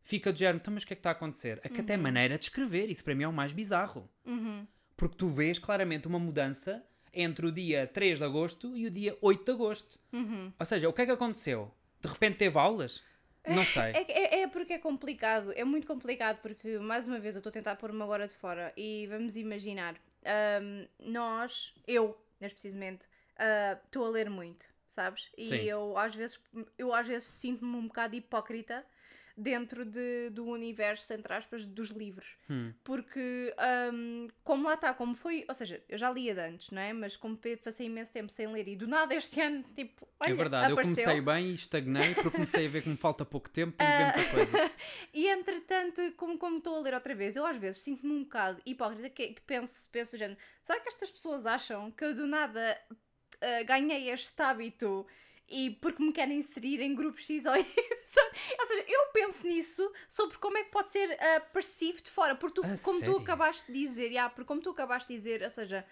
fica 0.07 0.31
de 0.31 0.39
género, 0.39 0.57
então, 0.57 0.73
mas 0.73 0.83
o 0.83 0.87
que 0.87 0.93
é 0.93 0.95
que 0.95 0.99
está 1.01 1.09
a 1.09 1.13
acontecer? 1.13 1.59
É 1.63 1.67
que 1.67 1.75
Uhum. 1.75 1.81
até 1.81 1.95
a 1.95 1.97
maneira 1.97 2.37
de 2.37 2.45
escrever, 2.45 2.89
isso 2.89 3.03
para 3.03 3.13
mim 3.13 3.23
é 3.23 3.27
o 3.27 3.33
mais 3.33 3.51
bizarro. 3.51 4.09
Porque 4.95 5.15
tu 5.17 5.27
vês 5.27 5.59
claramente 5.59 6.07
uma 6.07 6.17
mudança 6.17 6.81
entre 7.13 7.45
o 7.45 7.51
dia 7.51 7.85
3 7.85 8.17
de 8.19 8.23
agosto 8.23 8.75
e 8.75 8.85
o 8.87 8.91
dia 8.91 9.17
8 9.21 9.43
de 9.43 9.51
agosto. 9.51 9.99
Uhum. 10.13 10.53
Ou 10.57 10.65
seja, 10.65 10.87
o 10.87 10.93
que 10.93 11.01
é 11.01 11.05
que 11.05 11.11
aconteceu? 11.11 11.73
De 12.01 12.07
repente 12.07 12.37
teve 12.37 12.57
aulas? 12.57 13.03
Não 13.47 13.63
sei. 13.65 13.91
É, 13.93 14.11
é, 14.11 14.41
é 14.43 14.47
porque 14.47 14.73
é 14.73 14.77
complicado, 14.77 15.51
é 15.53 15.63
muito 15.63 15.85
complicado 15.85 16.39
porque, 16.41 16.77
mais 16.79 17.07
uma 17.07 17.19
vez, 17.19 17.35
eu 17.35 17.39
estou 17.39 17.49
a 17.49 17.53
tentar 17.53 17.75
pôr-me 17.75 18.01
agora 18.01 18.27
de 18.27 18.33
fora 18.33 18.73
e 18.77 19.07
vamos 19.07 19.35
imaginar, 19.37 19.95
ahm, 20.25 20.85
nós, 20.99 21.73
eu, 21.85 22.17
neste 22.39 22.55
precisamente, 22.55 23.05
ah, 23.37 23.77
estou 23.85 24.05
a 24.05 24.09
ler 24.09 24.29
muito, 24.29 24.65
sabes? 24.87 25.29
E 25.37 25.47
Sim. 25.47 25.55
eu 25.63 25.97
às 25.97 26.13
vezes, 26.15 26.39
eu 26.77 26.93
às 26.93 27.07
vezes 27.07 27.27
sinto-me 27.27 27.75
um 27.77 27.87
bocado 27.87 28.15
hipócrita 28.15 28.85
dentro 29.37 29.85
de, 29.85 30.31
do 30.31 30.45
universo, 30.45 31.13
entre 31.13 31.31
aspas, 31.31 31.63
dos 31.63 31.89
livros. 31.89 32.35
Hum. 32.49 32.73
Porque, 32.83 33.53
ahm, 33.57 34.27
como 34.43 34.67
lá 34.67 34.73
está, 34.73 34.93
como 34.95 35.13
foi, 35.13 35.45
ou 35.47 35.53
seja, 35.53 35.81
eu 35.87 35.97
já 35.97 36.11
lia 36.11 36.33
de 36.33 36.41
antes, 36.41 36.71
não 36.71 36.81
é? 36.81 36.91
Mas 36.91 37.15
como 37.15 37.37
passei 37.63 37.85
imenso 37.85 38.11
tempo 38.11 38.31
sem 38.31 38.47
ler 38.47 38.67
e 38.67 38.75
do 38.75 38.87
nada 38.87 39.13
este 39.13 39.39
ano, 39.41 39.63
tipo, 39.75 40.07
olha, 40.19 40.31
é 40.31 40.33
verdade, 40.33 40.73
apareceu. 40.73 40.95
eu 40.95 41.03
comecei 41.05 41.21
bem 41.21 41.51
e 41.51 41.53
estagnei 41.53 42.15
porque 42.15 42.31
comecei 42.31 42.65
a 42.65 42.69
ver 42.69 42.81
que 42.81 42.89
me 42.89 42.97
falta 42.97 43.23
pouco 43.23 43.49
tempo, 43.49 43.77
tenho 43.77 43.89
que 43.89 43.97
ver 43.97 44.13
muita 44.15 44.31
coisa. 44.31 44.71
E 45.13 45.27
entretanto, 45.27 46.01
como 46.15 46.37
como 46.37 46.57
estou 46.57 46.75
a 46.75 46.79
ler 46.81 46.93
outra 46.93 47.13
vez, 47.13 47.35
eu 47.35 47.45
às 47.45 47.57
vezes 47.57 47.81
sinto-me 47.81 48.13
um 48.13 48.23
bocado 48.23 48.61
hipócrita 48.65 49.09
que, 49.09 49.29
que 49.29 49.41
penso, 49.41 49.89
penso, 49.91 50.17
género, 50.17 50.39
será 50.61 50.79
que 50.79 50.89
estas 50.89 51.09
pessoas 51.09 51.45
acham 51.45 51.91
que 51.91 52.03
eu 52.03 52.13
do 52.13 52.27
nada 52.27 52.77
ah, 53.41 53.63
ganhei 53.63 54.09
este 54.09 54.41
hábito 54.41 55.05
e 55.49 55.71
porque 55.81 56.03
me 56.03 56.11
querem 56.11 56.37
inserir 56.39 56.81
em 56.81 56.93
grupos 56.95 57.25
X 57.25 57.45
ou 57.45 57.55
Y? 57.57 57.65
ou 58.59 58.67
seja, 58.67 58.85
eu 58.87 59.07
penso 59.13 59.47
nisso 59.47 59.91
sobre 60.07 60.37
como 60.37 60.57
é 60.57 60.63
que 60.63 60.71
pode 60.71 60.89
ser 60.89 61.11
ah, 61.19 61.39
perceived 61.53 62.03
de 62.03 62.11
fora, 62.11 62.35
porque 62.35 62.61
tu, 62.61 62.67
como 62.83 62.99
sério? 62.99 63.15
tu 63.15 63.21
acabaste 63.21 63.71
de 63.71 63.79
dizer, 63.79 64.07
yeah, 64.11 64.29
porque 64.33 64.47
como 64.47 64.61
tu 64.61 64.69
acabaste 64.71 65.07
de 65.07 65.15
dizer, 65.19 65.41
ou 65.43 65.49
seja, 65.49 65.85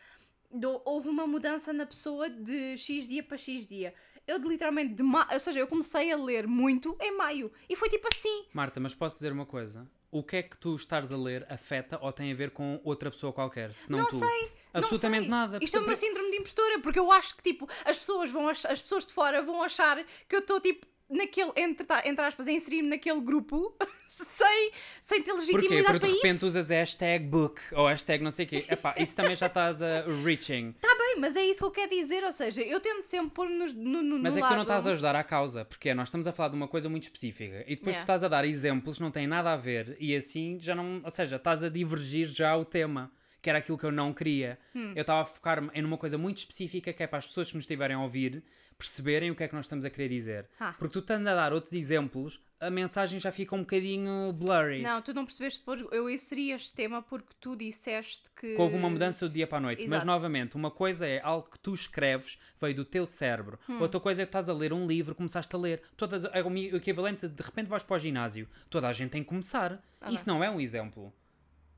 do- 0.51 0.81
houve 0.85 1.09
uma 1.09 1.25
mudança 1.27 1.71
na 1.73 1.85
pessoa 1.85 2.29
de 2.29 2.77
X 2.77 3.07
dia 3.07 3.23
para 3.23 3.37
X 3.37 3.65
dia. 3.65 3.93
Eu 4.27 4.39
de, 4.39 4.47
literalmente, 4.47 4.93
de 4.95 5.03
ma... 5.03 5.27
ou 5.31 5.39
seja, 5.39 5.59
eu 5.59 5.67
comecei 5.67 6.11
a 6.11 6.17
ler 6.17 6.47
muito 6.47 6.97
em 6.99 7.15
maio 7.15 7.51
e 7.69 7.75
foi 7.75 7.89
tipo 7.89 8.07
assim. 8.11 8.45
Marta, 8.53 8.79
mas 8.79 8.93
posso 8.95 9.15
dizer 9.17 9.31
uma 9.31 9.45
coisa? 9.45 9.87
O 10.09 10.23
que 10.23 10.37
é 10.37 10.43
que 10.43 10.57
tu 10.57 10.75
estás 10.75 11.11
a 11.11 11.17
ler 11.17 11.45
afeta 11.51 11.99
ou 12.01 12.11
tem 12.11 12.31
a 12.31 12.35
ver 12.35 12.49
com 12.51 12.79
outra 12.83 13.11
pessoa 13.11 13.31
qualquer? 13.33 13.71
Se 13.73 13.91
não, 13.91 13.99
Não 13.99 14.07
tu? 14.07 14.17
sei, 14.17 14.51
Absolutamente 14.77 15.27
nada. 15.29 15.59
Isto 15.61 15.77
é 15.77 15.79
Porque- 15.79 15.88
meu 15.88 15.95
síndrome 15.95 16.31
de 16.31 16.38
impostora, 16.38 16.79
porque 16.79 16.99
eu 16.99 17.11
acho 17.11 17.35
que 17.35 17.43
tipo, 17.43 17.67
as 17.85 17.97
pessoas 17.97 18.29
vão 18.31 18.47
ach- 18.49 18.65
as 18.65 18.81
pessoas 18.81 19.05
de 19.05 19.13
fora 19.13 19.41
vão 19.41 19.61
achar 19.63 20.03
que 20.27 20.35
eu 20.35 20.39
estou 20.39 20.59
tipo 20.59 20.85
naquele, 21.07 21.51
entre, 21.55 21.85
entre 22.05 22.25
aspas, 22.25 22.47
a 22.47 22.51
inserir-me 22.51 22.89
naquele 22.89 23.21
grupo 23.21 23.77
sem, 24.09 24.71
sem 25.01 25.21
ter 25.21 25.31
Porquê? 25.33 25.51
legitimidade 25.51 25.83
Porque 25.83 25.93
de 25.93 25.99
para 25.99 26.15
repente 26.15 26.38
isso. 26.38 26.47
usas 26.47 26.69
hashtag 26.69 27.25
book 27.27 27.61
ou 27.73 27.88
hashtag 27.88 28.23
não 28.23 28.31
sei 28.31 28.45
o 28.45 28.49
quê. 28.49 28.65
Epá, 28.67 28.95
isso 28.97 29.15
também 29.15 29.35
já 29.35 29.45
estás 29.45 29.83
a 29.83 30.01
reaching. 30.23 30.71
Tá 30.81 30.95
bem, 30.97 31.17
mas 31.19 31.35
é 31.35 31.45
isso 31.45 31.59
que 31.59 31.65
eu 31.65 31.69
quero 31.71 31.91
dizer, 31.91 32.23
ou 32.23 32.31
seja, 32.31 32.61
eu 32.63 32.79
tento 32.79 33.03
sempre 33.03 33.29
pôr 33.29 33.47
no, 33.47 33.65
no, 33.67 34.01
no 34.01 34.19
Mas 34.19 34.33
no 34.35 34.39
é 34.39 34.41
que 34.41 34.47
tu 34.47 34.51
não 34.51 34.57
lado- 34.57 34.61
estás 34.63 34.88
a 34.88 34.91
ajudar 34.93 35.15
à 35.15 35.23
causa, 35.23 35.63
porque 35.63 35.93
nós 35.93 36.07
estamos 36.07 36.25
a 36.25 36.31
falar 36.31 36.49
de 36.49 36.55
uma 36.55 36.67
coisa 36.67 36.89
muito 36.89 37.03
específica 37.03 37.63
e 37.67 37.75
depois 37.75 37.95
Yeah. 37.95 37.99
tu 37.99 38.01
estás 38.01 38.23
a 38.23 38.27
dar 38.27 38.43
exemplos 38.43 38.97
que 38.97 39.03
não 39.03 39.11
têm 39.11 39.27
nada 39.27 39.53
a 39.53 39.57
ver 39.57 39.95
e 39.99 40.15
assim 40.15 40.57
já 40.59 40.73
não. 40.73 41.01
Ou 41.03 41.09
seja, 41.11 41.35
estás 41.35 41.63
a 41.63 41.69
divergir 41.69 42.25
já 42.27 42.57
o 42.57 42.65
tema, 42.65 43.11
que 43.45 43.49
era 43.51 43.60
aquilo 43.60 43.77
que 43.77 43.86
eu 43.86 43.91
não 43.91 44.12
queria. 44.12 44.58
Hum. 44.73 44.93
Eu 44.95 45.01
estava 45.01 45.21
a 45.21 45.23
focar-me 45.23 45.69
em 45.71 45.86
uma 45.86 45.99
coisa 45.99 46.17
muito 46.17 46.38
específica 46.38 46.91
que 46.91 47.03
é 47.03 47.05
para 47.05 47.19
as 47.19 47.27
pessoas 47.27 47.49
que 47.49 47.55
nos 47.55 47.65
estiverem 47.65 47.95
a 47.95 48.01
ouvir 48.01 48.43
perceberem 48.75 49.29
o 49.29 49.36
que 49.36 49.43
é 49.43 49.47
que 49.47 49.53
nós 49.53 49.65
estamos 49.65 49.86
a 49.86 49.89
querer 49.91 50.10
dizer. 50.10 50.49
Ah. 50.60 50.73
Porque 50.79 50.93
tu 50.93 50.99
estando 50.99 51.27
a 51.27 51.36
dar 51.36 51.53
outros 51.53 51.71
exemplos, 51.73 52.41
a 52.60 52.71
mensagem 52.71 53.19
já 53.19 53.31
fica 53.31 53.55
um 53.55 53.60
bocadinho 53.60 54.34
blurry. 54.34 54.81
Não, 54.81 54.99
tu 54.99 55.13
não 55.13 55.25
percebeste 55.25 55.60
por 55.60 55.77
eu 55.93 56.10
inseri 56.10 56.51
este 56.51 56.73
tema 56.73 57.03
porque 57.03 57.36
tu 57.39 57.55
disseste 57.55 58.23
que 58.36 58.55
Que 58.55 58.62
houve 58.62 58.75
uma 58.75 58.89
mudança 58.89 59.29
do 59.29 59.31
dia 59.31 59.45
para 59.45 59.60
a 59.60 59.62
noite. 59.62 59.84
Mas 59.84 59.97
Exato. 59.97 60.08
novamente, 60.08 60.55
uma 60.55 60.71
coisa 60.71 61.05
é 61.05 61.21
algo 61.21 61.47
que 61.47 61.60
tu 61.60 61.75
escreves, 61.75 62.39
veio 62.60 62.73
do 62.73 62.84
teu 62.84 63.05
cérebro. 63.05 63.60
Hum. 63.69 63.79
Outra 63.79 63.99
coisa 63.99 64.23
é 64.23 64.25
que 64.25 64.29
estás 64.29 64.49
a 64.49 64.53
ler 64.53 64.73
um 64.73 64.88
livro, 64.88 65.13
começaste 65.13 65.55
a 65.55 65.60
ler. 65.60 65.84
Todas, 65.95 66.25
é 66.25 66.41
o 66.41 66.75
equivalente 66.75 67.27
de, 67.27 67.36
de 67.36 67.43
repente 67.43 67.67
vais 67.67 67.84
para 67.84 67.95
o 67.95 67.99
ginásio. 67.99 68.49
Toda 68.71 68.88
a 68.88 68.93
gente 68.93 69.12
tem 69.12 69.21
que 69.21 69.29
começar. 69.29 69.79
Ah, 70.01 70.12
Isso 70.12 70.27
não 70.27 70.43
é 70.43 70.49
um 70.49 70.60
exemplo. 70.60 71.13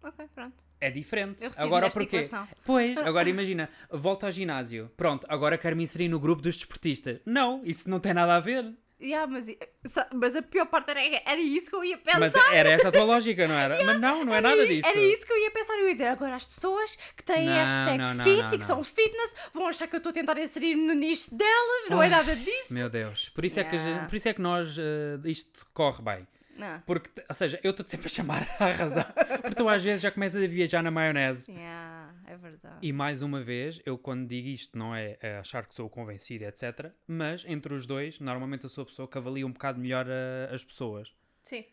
Ok, 0.01 0.25
pronto. 0.33 0.66
É 0.79 0.89
diferente. 0.91 1.43
Agora 1.55 1.89
porquê? 1.89 2.27
Pois, 2.63 2.97
agora 3.01 3.27
imagina, 3.29 3.69
volta 3.89 4.25
ao 4.27 4.31
ginásio. 4.31 4.91
Pronto, 4.95 5.25
agora 5.29 5.57
quero 5.57 5.75
me 5.75 5.83
inserir 5.83 6.07
no 6.07 6.19
grupo 6.19 6.41
dos 6.41 6.55
desportistas. 6.55 7.19
Não, 7.25 7.61
isso 7.63 7.89
não 7.89 7.99
tem 7.99 8.13
nada 8.13 8.35
a 8.35 8.39
ver. 8.39 8.73
Yeah, 8.99 9.31
mas, 9.31 9.45
sa- 9.85 10.07
mas 10.11 10.35
a 10.35 10.41
pior 10.41 10.65
parte 10.65 10.89
era, 10.89 10.99
era 11.23 11.39
isso 11.39 11.69
que 11.69 11.75
eu 11.75 11.83
ia 11.83 11.99
pensar. 11.99 12.19
Mas 12.19 12.35
era 12.51 12.69
esta 12.71 12.87
a 12.87 12.91
tua 12.91 13.03
lógica, 13.03 13.47
não 13.47 13.53
era? 13.53 13.77
Mas 13.85 13.99
não, 13.99 14.25
não 14.25 14.33
é 14.33 14.41
nada 14.41 14.65
disso. 14.65 14.87
Era 14.87 14.99
isso 14.99 15.23
que 15.23 15.31
eu 15.31 15.37
ia 15.37 15.51
pensar. 15.51 15.73
Eu 15.77 15.87
ia 15.87 15.93
dizer 15.93 16.07
agora 16.07 16.33
as 16.33 16.43
pessoas 16.43 16.97
que 17.15 17.23
têm 17.23 17.45
Não, 17.45 17.53
hashtag 17.53 17.97
não, 17.99 18.13
não, 18.15 18.23
fit 18.23 18.41
não, 18.41 18.53
e 18.55 18.57
que 18.57 18.65
são 18.65 18.83
fitness 18.83 19.35
vão 19.53 19.67
achar 19.67 19.87
que 19.87 19.95
eu 19.95 19.99
estou 19.99 20.09
a 20.09 20.13
tentar 20.13 20.35
inserir-me 20.39 20.81
no 20.81 20.93
nicho 20.95 21.35
delas. 21.35 21.89
Não 21.91 22.01
é 22.01 22.09
nada 22.09 22.35
disso. 22.35 22.73
Meu 22.73 22.89
Deus. 22.89 23.29
Por 23.29 23.45
isso, 23.45 23.59
é, 23.59 23.63
que 23.63 23.75
Yeah. 23.75 24.07
por 24.07 24.15
isso 24.15 24.29
é 24.29 24.33
que 24.33 24.41
nós, 24.41 24.75
eh, 24.79 25.19
isto 25.25 25.67
corre 25.75 26.01
bem. 26.01 26.27
Não. 26.57 26.81
Porque, 26.81 27.09
ou 27.29 27.35
seja, 27.35 27.59
eu 27.63 27.71
estou 27.71 27.87
sempre 27.87 28.07
a 28.07 28.09
chamar 28.09 28.47
à 28.59 28.71
razão. 28.71 29.05
Porque 29.41 29.55
tu 29.55 29.69
às 29.69 29.83
vezes 29.83 30.01
já 30.01 30.11
começas 30.11 30.43
a 30.43 30.47
viajar 30.47 30.81
na 30.83 30.89
maionese. 30.91 31.51
Yeah. 31.51 32.13
é 32.25 32.35
verdade. 32.35 32.77
E 32.81 32.91
mais 32.91 33.21
uma 33.21 33.41
vez, 33.41 33.79
eu 33.85 33.97
quando 33.97 34.27
digo 34.27 34.47
isto 34.47 34.77
não 34.77 34.95
é, 34.95 35.17
é 35.21 35.37
achar 35.37 35.65
que 35.67 35.75
sou 35.75 35.89
convencido, 35.89 36.45
etc. 36.45 36.91
Mas 37.07 37.45
entre 37.47 37.73
os 37.73 37.85
dois, 37.85 38.19
normalmente 38.19 38.63
eu 38.63 38.69
sou 38.69 38.81
a 38.81 38.85
pessoa 38.85 39.07
que 39.07 39.17
avalia 39.17 39.45
um 39.45 39.51
bocado 39.51 39.79
melhor 39.79 40.07
a- 40.09 40.53
as 40.53 40.63
pessoas. 40.63 41.13
Sim. 41.43 41.63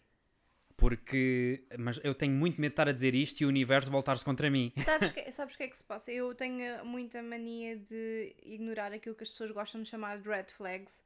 Porque. 0.77 1.65
Mas 1.79 2.01
eu 2.03 2.15
tenho 2.15 2.33
muito 2.33 2.61
medo 2.61 2.71
de 2.71 2.73
estar 2.73 2.89
a 2.89 2.93
dizer 2.93 3.15
isto 3.15 3.41
e 3.41 3.45
o 3.45 3.49
universo 3.49 3.91
voltar-se 3.91 4.25
contra 4.25 4.51
mim. 4.51 4.73
Sabes 4.85 5.11
o 5.11 5.13
que, 5.15 5.33
sabes 5.33 5.57
que 5.57 5.63
é 5.63 5.69
que 5.69 5.77
se 5.77 5.85
passa? 5.85 6.11
Eu 6.13 6.35
tenho 6.35 6.85
muita 6.85 7.23
mania 7.23 7.77
de 7.77 8.35
ignorar 8.43 8.93
aquilo 8.93 9.15
que 9.15 9.23
as 9.23 9.31
pessoas 9.31 9.51
gostam 9.53 9.83
de 9.83 9.89
chamar 9.89 10.19
de 10.19 10.29
red 10.29 10.47
flags, 10.49 11.05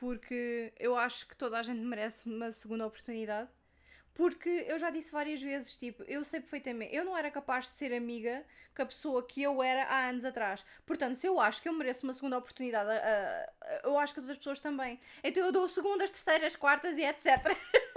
porque 0.00 0.72
eu 0.80 0.96
acho 0.96 1.28
que 1.28 1.36
toda 1.36 1.58
a 1.58 1.62
gente 1.62 1.80
merece 1.80 2.26
uma 2.28 2.50
segunda 2.50 2.86
oportunidade. 2.86 3.50
Porque 4.14 4.64
eu 4.66 4.78
já 4.78 4.90
disse 4.90 5.12
várias 5.12 5.40
vezes, 5.40 5.76
tipo, 5.76 6.02
eu 6.02 6.24
sei 6.24 6.40
perfeitamente, 6.40 6.94
eu 6.94 7.04
não 7.04 7.16
era 7.16 7.30
capaz 7.30 7.66
de 7.66 7.70
ser 7.70 7.92
amiga 7.92 8.44
com 8.74 8.82
a 8.82 8.86
pessoa 8.86 9.22
que 9.22 9.42
eu 9.42 9.62
era 9.62 9.84
há 9.84 10.08
anos 10.08 10.24
atrás. 10.24 10.64
Portanto, 10.84 11.14
se 11.14 11.26
eu 11.26 11.38
acho 11.38 11.62
que 11.62 11.68
eu 11.68 11.72
mereço 11.72 12.04
uma 12.04 12.12
segunda 12.12 12.36
oportunidade, 12.36 12.90
ah, 12.90 13.52
eu 13.84 13.96
acho 13.98 14.12
que 14.12 14.20
as 14.20 14.24
outras 14.24 14.38
pessoas 14.38 14.60
também. 14.60 14.98
Então 15.22 15.44
eu 15.44 15.52
dou 15.52 15.68
segundas, 15.68 16.10
terceiras, 16.10 16.56
quartas 16.56 16.98
e 16.98 17.04
etc. 17.04 17.56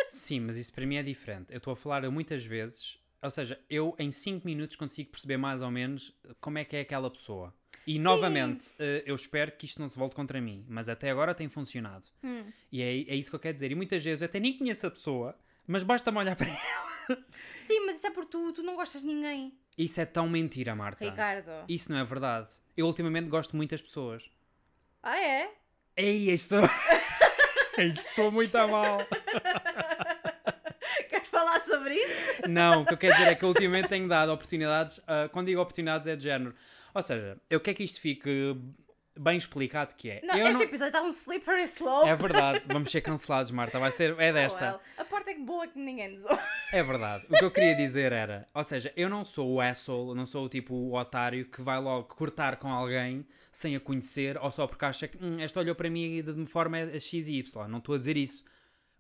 Sim, 0.09 0.41
mas 0.41 0.57
isso 0.57 0.71
para 0.71 0.85
mim 0.85 0.97
é 0.97 1.03
diferente. 1.03 1.51
Eu 1.51 1.57
estou 1.57 1.73
a 1.73 1.75
falar 1.75 2.09
muitas 2.11 2.45
vezes, 2.45 2.99
ou 3.21 3.31
seja, 3.31 3.59
eu 3.69 3.95
em 3.97 4.11
5 4.11 4.45
minutos 4.45 4.75
consigo 4.75 5.09
perceber 5.09 5.37
mais 5.37 5.61
ou 5.61 5.71
menos 5.71 6.15
como 6.39 6.57
é 6.57 6.65
que 6.65 6.75
é 6.75 6.81
aquela 6.81 7.09
pessoa. 7.09 7.53
E 7.85 7.99
novamente, 7.99 8.73
eh, 8.79 9.03
eu 9.05 9.15
espero 9.15 9.51
que 9.51 9.65
isto 9.65 9.81
não 9.81 9.89
se 9.89 9.97
volte 9.97 10.15
contra 10.15 10.39
mim, 10.39 10.65
mas 10.69 10.87
até 10.87 11.09
agora 11.09 11.35
tem 11.35 11.49
funcionado. 11.49 12.05
E 12.71 12.81
é, 12.81 12.85
é 13.11 13.15
isso 13.15 13.29
que 13.29 13.35
eu 13.35 13.39
quero 13.39 13.53
dizer. 13.53 13.71
E 13.71 13.75
muitas 13.75 14.03
vezes 14.03 14.21
eu 14.21 14.25
até 14.27 14.39
nem 14.39 14.57
conheço 14.57 14.87
a 14.87 14.91
pessoa, 14.91 15.37
mas 15.67 15.83
basta-me 15.83 16.17
olhar 16.17 16.35
para 16.35 16.47
ela. 16.51 17.23
Sim, 17.61 17.85
mas 17.85 17.97
isso 17.97 18.07
é 18.07 18.11
por 18.11 18.25
tu, 18.25 18.53
tu 18.53 18.63
não 18.63 18.75
gostas 18.75 19.01
de 19.01 19.07
ninguém. 19.07 19.53
Isso 19.77 19.99
é 19.99 20.05
tão 20.05 20.29
mentira, 20.29 20.75
Marta. 20.75 21.03
Ricardo. 21.03 21.51
Isso 21.67 21.91
não 21.91 21.99
é 21.99 22.03
verdade. 22.03 22.51
Eu 22.77 22.85
ultimamente 22.87 23.29
gosto 23.29 23.55
muito 23.55 23.71
das 23.71 23.81
pessoas. 23.81 24.29
Ah, 25.01 25.19
é? 25.19 25.51
Ei, 25.97 26.29
isto 26.31 26.55
isto 27.77 28.13
sou 28.13 28.31
muito 28.31 28.55
a 28.57 28.67
mal. 28.67 28.97
Queres 31.09 31.27
falar 31.27 31.59
sobre 31.61 31.95
isso? 31.95 32.49
Não, 32.49 32.81
o 32.81 32.85
que 32.85 32.93
eu 32.93 32.97
quero 32.97 33.13
dizer 33.15 33.27
é 33.29 33.35
que 33.35 33.45
ultimamente 33.45 33.89
tenho 33.89 34.07
dado 34.07 34.31
oportunidades. 34.31 35.01
ah, 35.07 35.29
quando 35.31 35.47
digo 35.47 35.61
oportunidades 35.61 36.07
é 36.07 36.15
de 36.15 36.23
género. 36.23 36.55
Ou 36.93 37.01
seja, 37.03 37.37
eu 37.49 37.59
quero 37.59 37.77
que 37.77 37.83
isto 37.83 37.99
fique 37.99 38.55
bem 39.19 39.37
explicado 39.37 39.93
que 39.95 40.09
é. 40.09 40.21
Não, 40.23 40.35
eu 40.35 40.45
este 40.47 40.53
não- 40.55 40.61
episódio 40.63 40.87
está 40.89 41.01
um 41.03 41.09
slippery 41.09 41.63
slope. 41.63 42.09
É 42.09 42.15
verdade, 42.15 42.61
vamos 42.65 42.89
ser 42.91 43.01
cancelados, 43.01 43.51
Marta. 43.51 43.79
Vai 43.79 43.91
ser. 43.91 44.15
É 44.19 44.29
Oh, 44.31 44.33
desta. 44.33 44.65
well. 44.71 44.79
A 44.97 45.05
parte 45.05 45.29
é 45.31 45.35
boa 45.37 45.67
que 45.67 45.77
ninguém 45.79 46.09
nos 46.13 46.23
ouve. 46.25 46.41
É 46.71 46.81
verdade. 46.81 47.25
O 47.29 47.37
que 47.37 47.45
eu 47.45 47.51
queria 47.51 47.75
dizer 47.75 48.11
era, 48.11 48.47
ou 48.53 48.63
seja, 48.63 48.91
eu 48.95 49.07
não 49.09 49.23
sou 49.23 49.53
o 49.53 49.61
asshole, 49.61 50.15
não 50.17 50.25
sou 50.25 50.45
o 50.45 50.49
tipo 50.49 50.73
o 50.73 50.95
otário 50.97 51.45
que 51.45 51.61
vai 51.61 51.79
logo 51.79 52.07
cortar 52.15 52.55
com 52.57 52.67
alguém 52.71 53.25
sem 53.51 53.75
a 53.75 53.79
conhecer 53.79 54.35
ou 54.41 54.51
só 54.51 54.65
porque 54.65 54.83
acha 54.83 55.07
que 55.07 55.23
hum, 55.23 55.39
esta 55.39 55.59
olhou 55.59 55.75
para 55.75 55.89
mim 55.91 56.23
de 56.23 56.31
uma 56.31 56.45
forma 56.47 56.79
X 56.99 57.27
e 57.27 57.37
Y. 57.37 57.67
Não 57.67 57.77
estou 57.77 57.93
a 57.93 57.97
dizer 57.99 58.17
isso. 58.17 58.43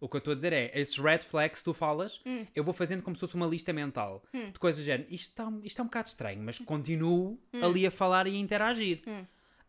O 0.03 0.09
que 0.09 0.17
eu 0.17 0.19
estou 0.19 0.33
a 0.33 0.35
dizer 0.35 0.51
é, 0.51 0.69
esses 0.77 0.97
red 0.97 1.19
flags 1.19 1.59
que 1.59 1.63
tu 1.63 1.73
falas, 1.73 2.19
eu 2.53 2.61
vou 2.61 2.73
fazendo 2.73 3.01
como 3.01 3.15
se 3.15 3.21
fosse 3.21 3.35
uma 3.35 3.47
lista 3.47 3.71
mental 3.71 4.21
de 4.33 4.59
coisas 4.59 4.83
do 4.83 4.85
género. 4.85 5.07
Isto, 5.09 5.29
está, 5.29 5.49
isto 5.63 5.79
é 5.79 5.81
um 5.81 5.85
bocado 5.85 6.09
estranho, 6.09 6.43
mas 6.43 6.59
continuo 6.59 7.39
ali 7.61 7.87
a 7.87 7.91
falar 7.91 8.27
e 8.27 8.35
a 8.35 8.37
interagir. 8.37 9.01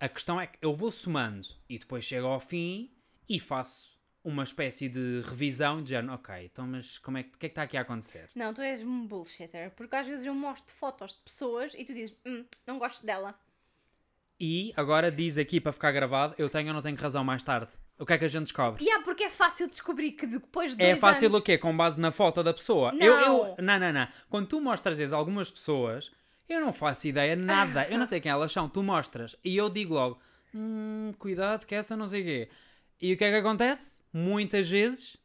A 0.00 0.08
questão 0.08 0.40
é 0.40 0.48
que 0.48 0.58
eu 0.60 0.74
vou 0.74 0.90
somando 0.90 1.46
e 1.68 1.78
depois 1.78 2.04
chego 2.04 2.26
ao 2.26 2.40
fim 2.40 2.90
e 3.28 3.38
faço 3.38 3.96
uma 4.24 4.42
espécie 4.42 4.88
de 4.88 5.20
revisão 5.24 5.80
de 5.80 5.90
género, 5.90 6.14
ok, 6.14 6.46
então 6.46 6.66
mas 6.66 6.98
como 6.98 7.16
é 7.18 7.22
que, 7.22 7.36
o 7.36 7.38
que 7.38 7.46
é 7.46 7.48
que 7.48 7.52
está 7.52 7.62
aqui 7.62 7.76
a 7.76 7.82
acontecer? 7.82 8.28
Não, 8.34 8.52
tu 8.52 8.60
és 8.60 8.82
um 8.82 9.06
bullshitter. 9.06 9.70
Porque 9.76 9.94
às 9.94 10.06
vezes 10.06 10.26
eu 10.26 10.34
mostro 10.34 10.74
fotos 10.74 11.12
de 11.12 11.20
pessoas 11.20 11.74
e 11.78 11.84
tu 11.84 11.94
dizes, 11.94 12.16
hum, 12.26 12.44
não 12.66 12.80
gosto 12.80 13.06
dela. 13.06 13.38
E 14.40 14.72
agora 14.76 15.12
diz 15.12 15.38
aqui 15.38 15.60
para 15.60 15.70
ficar 15.70 15.92
gravado, 15.92 16.34
eu 16.38 16.50
tenho 16.50 16.68
ou 16.68 16.74
não 16.74 16.82
tenho 16.82 16.96
razão 16.96 17.22
mais 17.22 17.44
tarde. 17.44 17.72
O 17.98 18.04
que 18.04 18.12
é 18.12 18.18
que 18.18 18.24
a 18.24 18.28
gente 18.28 18.44
descobre? 18.44 18.84
E 18.84 18.90
há 18.90 19.00
porque 19.02 19.24
é 19.24 19.30
fácil 19.30 19.68
descobrir 19.68 20.12
que 20.12 20.26
depois 20.26 20.74
de 20.74 20.82
É 20.82 20.88
dois 20.90 21.00
fácil 21.00 21.28
anos... 21.28 21.38
o 21.40 21.42
quê? 21.42 21.56
Com 21.56 21.76
base 21.76 22.00
na 22.00 22.10
foto 22.10 22.42
da 22.42 22.52
pessoa? 22.52 22.90
Não. 22.92 23.06
Eu, 23.06 23.16
eu, 23.56 23.62
não, 23.62 23.78
não, 23.78 23.92
não. 23.92 24.08
Quando 24.28 24.48
tu 24.48 24.60
mostras 24.60 24.94
às 24.94 24.98
vezes 24.98 25.12
algumas 25.12 25.48
pessoas, 25.50 26.10
eu 26.48 26.60
não 26.60 26.72
faço 26.72 27.06
ideia 27.06 27.36
nada. 27.36 27.86
Eu 27.88 27.96
não 27.98 28.06
sei 28.06 28.20
quem 28.20 28.32
elas 28.32 28.50
são. 28.50 28.68
Tu 28.68 28.82
mostras 28.82 29.36
e 29.44 29.56
eu 29.56 29.70
digo 29.70 29.94
logo, 29.94 30.18
hum, 30.52 31.14
cuidado 31.18 31.66
que 31.66 31.74
essa 31.74 31.96
não 31.96 32.08
sei 32.08 32.22
o 32.22 32.24
quê. 32.24 32.48
E 33.00 33.12
o 33.12 33.16
que 33.16 33.24
é 33.24 33.30
que 33.30 33.36
acontece? 33.36 34.02
Muitas 34.12 34.68
vezes 34.68 35.16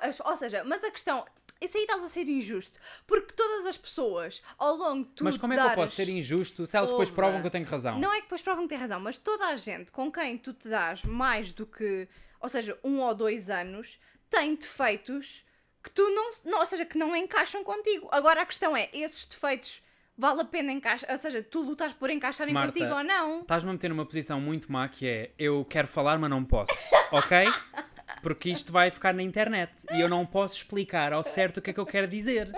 as- 0.00 0.20
ou 0.20 0.36
seja, 0.36 0.64
mas 0.64 0.82
a 0.84 0.90
questão... 0.90 1.24
Isso 1.60 1.76
aí 1.76 1.82
estás 1.84 2.02
a 2.04 2.08
ser 2.08 2.28
injusto. 2.28 2.78
Porque 3.06 3.32
todas 3.32 3.66
as 3.66 3.76
pessoas, 3.76 4.40
ao 4.56 4.76
longo 4.76 5.04
de 5.04 5.10
tu 5.10 5.24
Mas 5.24 5.36
como 5.36 5.52
é 5.52 5.56
que 5.56 5.60
eu 5.62 5.66
dares- 5.66 5.82
posso 5.84 5.96
ser 5.96 6.08
injusto 6.08 6.66
se 6.66 6.76
elas 6.76 6.90
depois 6.90 7.10
provam 7.10 7.40
que 7.40 7.46
eu 7.46 7.50
tenho 7.50 7.66
razão? 7.66 7.98
Não 7.98 8.12
é 8.12 8.16
que 8.16 8.22
depois 8.22 8.42
provam 8.42 8.64
que 8.64 8.68
tem 8.70 8.78
razão, 8.78 9.00
mas 9.00 9.18
toda 9.18 9.46
a 9.46 9.56
gente 9.56 9.90
com 9.90 10.10
quem 10.10 10.38
tu 10.38 10.52
te 10.52 10.68
dás 10.68 11.02
mais 11.04 11.50
do 11.52 11.66
que, 11.66 12.08
ou 12.40 12.48
seja, 12.48 12.78
um 12.84 13.00
ou 13.00 13.14
dois 13.14 13.50
anos, 13.50 13.98
tem 14.30 14.54
defeitos 14.54 15.44
que 15.82 15.90
tu 15.90 16.02
não, 16.10 16.30
não 16.44 16.58
ou 16.60 16.66
seja, 16.66 16.84
que 16.84 16.96
não 16.98 17.14
encaixam 17.16 17.64
contigo. 17.64 18.08
Agora 18.12 18.42
a 18.42 18.46
questão 18.46 18.76
é, 18.76 18.88
esses 18.92 19.26
defeitos 19.26 19.82
vale 20.16 20.40
a 20.40 20.44
pena 20.44 20.72
encaixar, 20.72 21.10
ou 21.10 21.18
seja, 21.18 21.42
tu 21.42 21.60
lutas 21.62 21.92
por 21.92 22.10
encaixarem 22.10 22.52
Marta, 22.52 22.72
contigo 22.72 22.94
ou 22.94 23.04
não. 23.04 23.40
Estás-me 23.40 23.70
a 23.70 23.72
meter 23.72 23.88
numa 23.88 24.04
posição 24.04 24.40
muito 24.40 24.70
má 24.70 24.88
que 24.88 25.06
é 25.08 25.30
eu 25.38 25.64
quero 25.64 25.86
falar, 25.88 26.18
mas 26.18 26.28
não 26.30 26.44
posso, 26.44 26.72
ok? 27.12 27.46
Porque 28.22 28.50
isto 28.50 28.72
vai 28.72 28.90
ficar 28.90 29.14
na 29.14 29.22
internet 29.22 29.72
e 29.92 30.00
eu 30.00 30.08
não 30.08 30.24
posso 30.26 30.56
explicar 30.56 31.12
ao 31.12 31.22
certo 31.22 31.58
o 31.58 31.62
que 31.62 31.70
é 31.70 31.72
que 31.72 31.80
eu 31.80 31.86
quero 31.86 32.06
dizer. 32.06 32.50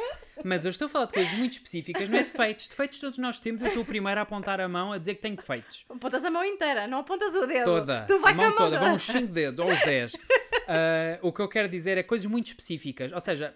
Mas 0.43 0.65
eu 0.65 0.71
estou 0.71 0.87
a 0.87 0.89
falar 0.89 1.05
de 1.07 1.13
coisas 1.13 1.33
muito 1.35 1.53
específicas, 1.53 2.09
não 2.09 2.19
é 2.19 2.23
defeitos. 2.23 2.69
Defeitos 2.69 2.99
todos 2.99 3.19
nós 3.19 3.39
temos, 3.39 3.61
eu 3.61 3.71
sou 3.71 3.83
o 3.83 3.85
primeiro 3.85 4.19
a 4.21 4.23
apontar 4.23 4.61
a 4.61 4.69
mão 4.69 4.93
a 4.93 4.99
dizer 4.99 5.17
que 5.17 5.23
tenho 5.23 5.37
defeitos. 5.37 5.85
Apontas 5.89 6.25
a 6.25 6.31
mão 6.31 6.45
inteira, 6.45 6.87
não 6.87 6.99
apontas 7.01 7.35
o 7.35 7.47
dedo. 7.47 7.65
Toda. 7.65 8.03
Tu 8.07 8.19
vai 8.21 8.33
a 8.33 8.37
mão 8.37 8.47
a 8.47 8.49
mão 8.49 8.57
toda. 8.59 8.79
Vão 8.79 8.95
uns 8.95 9.03
5 9.03 9.27
dedos 9.27 9.65
ou 9.65 9.71
os 9.71 9.81
10. 9.81 10.17
o 11.23 11.33
que 11.33 11.41
eu 11.43 11.49
quero 11.49 11.69
dizer 11.69 11.99
é 11.99 12.03
coisas 12.03 12.27
muito 12.31 12.47
específicas. 12.47 13.13
Ou 13.13 13.21
seja, 13.21 13.55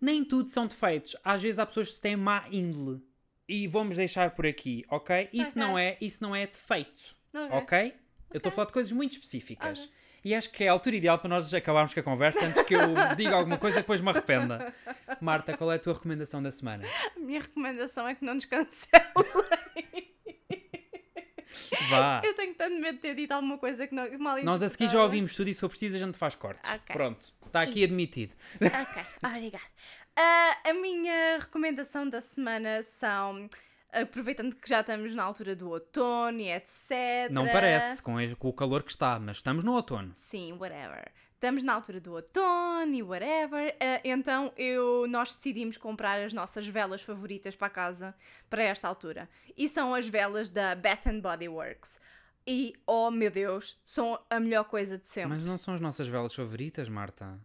nem 0.00 0.24
tudo 0.24 0.48
são 0.50 0.66
defeitos. 0.66 1.16
Às 1.24 1.42
vezes 1.42 1.58
há 1.58 1.66
pessoas 1.66 1.96
que 1.96 2.02
têm 2.02 2.16
má 2.16 2.44
índole. 2.50 3.00
E 3.48 3.66
vamos 3.66 3.96
deixar 3.96 4.30
por 4.30 4.46
aqui, 4.46 4.84
ok? 4.88 5.28
Isso, 5.32 5.58
Ok. 5.58 5.62
Não, 5.62 5.76
é, 5.78 5.96
isso 6.00 6.22
não 6.22 6.36
é 6.36 6.46
defeito. 6.46 7.16
Ok. 7.34 7.58
Ok? 7.58 7.94
Eu 8.32 8.36
estou 8.36 8.50
a 8.50 8.52
falar 8.52 8.66
de 8.66 8.72
coisas 8.72 8.92
muito 8.92 9.12
específicas. 9.12 9.88
E 10.24 10.34
acho 10.34 10.50
que 10.50 10.64
é 10.64 10.68
a 10.68 10.72
altura 10.72 10.96
ideal 10.96 11.18
para 11.18 11.28
nós 11.28 11.52
acabarmos 11.54 11.94
com 11.94 12.00
a 12.00 12.02
conversa 12.02 12.46
antes 12.46 12.62
que 12.62 12.74
eu 12.74 12.80
diga 13.16 13.34
alguma 13.34 13.56
coisa 13.56 13.78
e 13.78 13.80
depois 13.80 14.00
me 14.00 14.10
arrependa. 14.10 14.72
Marta, 15.20 15.56
qual 15.56 15.72
é 15.72 15.76
a 15.76 15.78
tua 15.78 15.94
recomendação 15.94 16.42
da 16.42 16.52
semana? 16.52 16.84
A 17.16 17.18
minha 17.18 17.40
recomendação 17.40 18.06
é 18.06 18.14
que 18.14 18.24
não 18.24 18.34
nos 18.34 18.44
cancelem. 18.44 19.00
Vá. 21.88 22.22
Eu 22.24 22.34
tenho 22.34 22.54
tanto 22.54 22.76
medo 22.78 22.96
de 22.96 23.00
ter 23.00 23.14
dito 23.14 23.32
alguma 23.32 23.58
coisa 23.58 23.86
que, 23.86 23.94
não, 23.94 24.06
mal 24.18 24.42
Nós 24.42 24.62
a 24.62 24.68
seguir 24.68 24.88
já 24.88 25.02
ouvimos 25.02 25.34
tudo 25.34 25.48
e 25.48 25.54
se 25.54 25.60
for 25.60 25.68
preciso 25.68 25.96
a 25.96 25.98
gente 25.98 26.16
faz 26.16 26.34
cortes. 26.34 26.70
Ok. 26.70 26.94
Pronto, 26.94 27.32
está 27.46 27.62
aqui 27.62 27.82
admitido. 27.84 28.34
Ok, 28.56 29.02
obrigada. 29.22 29.64
Ah, 30.16 30.56
a 30.66 30.74
minha 30.74 31.38
recomendação 31.38 32.08
da 32.08 32.20
semana 32.20 32.82
são, 32.82 33.48
aproveitando 33.92 34.54
que 34.54 34.68
já 34.68 34.80
estamos 34.80 35.14
na 35.14 35.22
altura 35.22 35.54
do 35.54 35.70
outono 35.70 36.40
e 36.40 36.50
etc. 36.50 37.30
Não 37.30 37.46
parece, 37.46 38.02
com, 38.02 38.16
o 38.40 38.52
calor 38.52 38.82
que 38.82 38.90
está, 38.90 39.18
mas 39.18 39.38
estamos 39.38 39.64
no 39.64 39.72
outono. 39.72 40.12
Sim, 40.16 40.52
whatever. 40.52 41.10
Estamos 41.34 41.62
na 41.62 41.72
altura 41.72 42.00
do 42.00 42.12
outono 42.12 42.92
e 42.92 43.02
whatever. 43.02 43.74
Ah, 43.80 44.00
então 44.04 44.52
eu, 44.58 45.06
nós 45.08 45.34
decidimos 45.34 45.78
comprar 45.78 46.20
as 46.20 46.34
nossas 46.34 46.66
velas 46.66 47.00
favoritas 47.00 47.56
para 47.56 47.68
a 47.68 47.70
casa 47.70 48.14
para 48.48 48.62
esta 48.62 48.86
altura. 48.86 49.28
E 49.56 49.68
são 49.68 49.94
as 49.94 50.06
velas 50.06 50.50
da 50.50 50.74
Bath 50.74 51.06
and 51.06 51.20
Body 51.20 51.48
Works. 51.48 51.98
E, 52.46 52.74
oh 52.86 53.10
meu 53.10 53.30
Deus, 53.30 53.78
são 53.84 54.20
a 54.28 54.38
melhor 54.38 54.64
coisa 54.64 54.98
de 54.98 55.08
sempre. 55.08 55.30
Mas 55.36 55.44
não 55.44 55.56
são 55.56 55.72
as 55.72 55.80
nossas 55.80 56.08
velas 56.08 56.34
favoritas, 56.34 56.88
Marta? 56.88 57.38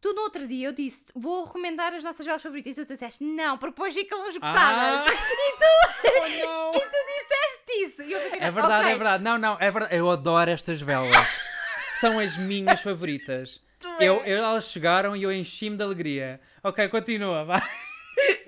Tu 0.00 0.12
no 0.14 0.22
outro 0.22 0.46
dia 0.48 0.68
eu 0.68 0.72
disse 0.72 1.04
vou 1.14 1.44
recomendar 1.44 1.92
as 1.92 2.02
nossas 2.02 2.24
velas 2.24 2.42
favoritas 2.42 2.78
e 2.78 2.84
tu 2.86 2.88
disseste 2.92 3.22
não, 3.22 3.58
porque 3.58 3.72
depois 3.72 3.94
ficam 3.94 4.22
Ah! 4.24 4.28
esgotadas. 4.30 5.16
Oh, 6.02 6.28
não! 6.46 6.70
E 6.70 6.80
tu 6.80 6.96
disseste 7.06 7.84
isso. 7.84 8.02
E 8.02 8.12
eu 8.12 8.20
fiquei, 8.20 8.40
É 8.40 8.50
verdade, 8.50 8.84
"Ok, 8.84 8.92
é 8.92 8.94
verdade. 8.94 9.22
Não, 9.24 9.36
não, 9.38 9.56
é 9.60 9.70
verdade. 9.70 9.94
Eu 9.96 10.10
adoro 10.10 10.50
estas 10.50 10.80
velas. 10.80 11.50
São 12.00 12.18
as 12.18 12.36
minhas 12.38 12.80
favoritas. 12.80 13.60
Tu 13.80 13.86
Eu, 14.02 14.16
eu- 14.26 14.44
elas 14.44 14.70
chegaram 14.70 15.14
e 15.16 15.22
eu 15.22 15.32
enchi-me 15.32 15.76
de 15.76 15.82
alegria. 15.82 16.38
Ok, 16.62 16.86
continua, 16.88 17.44
vá. 17.46 17.60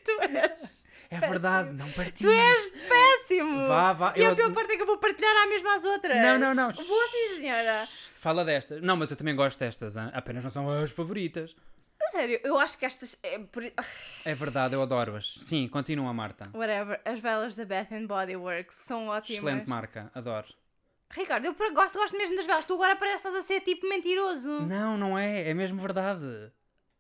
tu 0.05 0.11
és, 0.23 0.72
É 1.15 1.19
verdade, 1.29 1.73
não 1.73 1.89
tu 1.91 1.95
partilhes. 1.97 2.33
és 2.35 2.71
péssimo. 2.89 3.67
Vá, 3.69 3.93
vá. 3.93 4.13
E 4.17 4.21
eu- 4.23 4.33
a 4.33 4.37
pior 4.37 4.53
parte 4.53 4.73
é 4.73 4.77
que 4.77 4.83
eu 4.83 4.87
vou 4.87 4.99
partilhar 4.99 5.37
à 5.37 5.47
mesma 5.47 5.75
às 5.75 5.85
outras. 5.85 6.17
Não, 6.23 6.39
não, 6.39 6.55
não. 6.55 6.71
Vou 6.71 7.07
sim, 7.09 7.41
senhora. 7.41 7.85
Fala 7.87 8.45
destas. 8.45 8.81
Não, 8.83 8.97
mas 8.97 9.11
eu 9.11 9.17
também 9.17 9.35
gosto 9.37 9.59
destas. 9.59 9.97
hã? 9.97 10.11
Apenas 10.15 10.43
não 10.45 10.51
são 10.51 10.69
as 10.71 10.91
favoritas. 10.91 11.55
A 12.03 12.11
Sério, 12.13 12.41
eu 12.43 12.59
acho 12.59 12.77
que 12.79 12.85
estas. 12.87 13.17
é 13.23 13.39
por- 13.39 13.63
É 14.25 14.35
verdade, 14.35 14.75
eu 14.75 14.83
adoro-as. 14.83 15.35
Sim, 15.35 15.69
continua, 15.69 16.13
Marta. 16.13 16.51
Whatever, 16.55 17.01
as 17.05 17.21
velas 17.21 17.55
da 17.57 17.65
Bath 17.65 17.93
and 17.93 18.07
Body 18.07 18.35
Works 18.37 18.75
são 18.77 19.09
ótimas. 19.09 19.39
Excelente 19.39 19.69
marca, 19.69 20.11
adoro. 20.15 20.47
Ricardo, 21.11 21.45
eu 21.45 21.55
gosto, 21.75 21.99
gosto 21.99 22.17
mesmo 22.17 22.37
das 22.37 22.47
velas. 22.47 22.65
Tu 22.65 22.73
agora 22.75 22.97
parece 22.97 23.23
que 23.23 23.29
estás 23.29 23.45
a 23.45 23.47
ser 23.47 23.61
tipo 23.61 23.87
mentiroso. 23.89 24.51
Não, 24.63 24.97
não 24.97 25.19
é. 25.19 25.49
É 25.51 25.55
mesmo 25.55 25.79
verdade. 25.81 26.25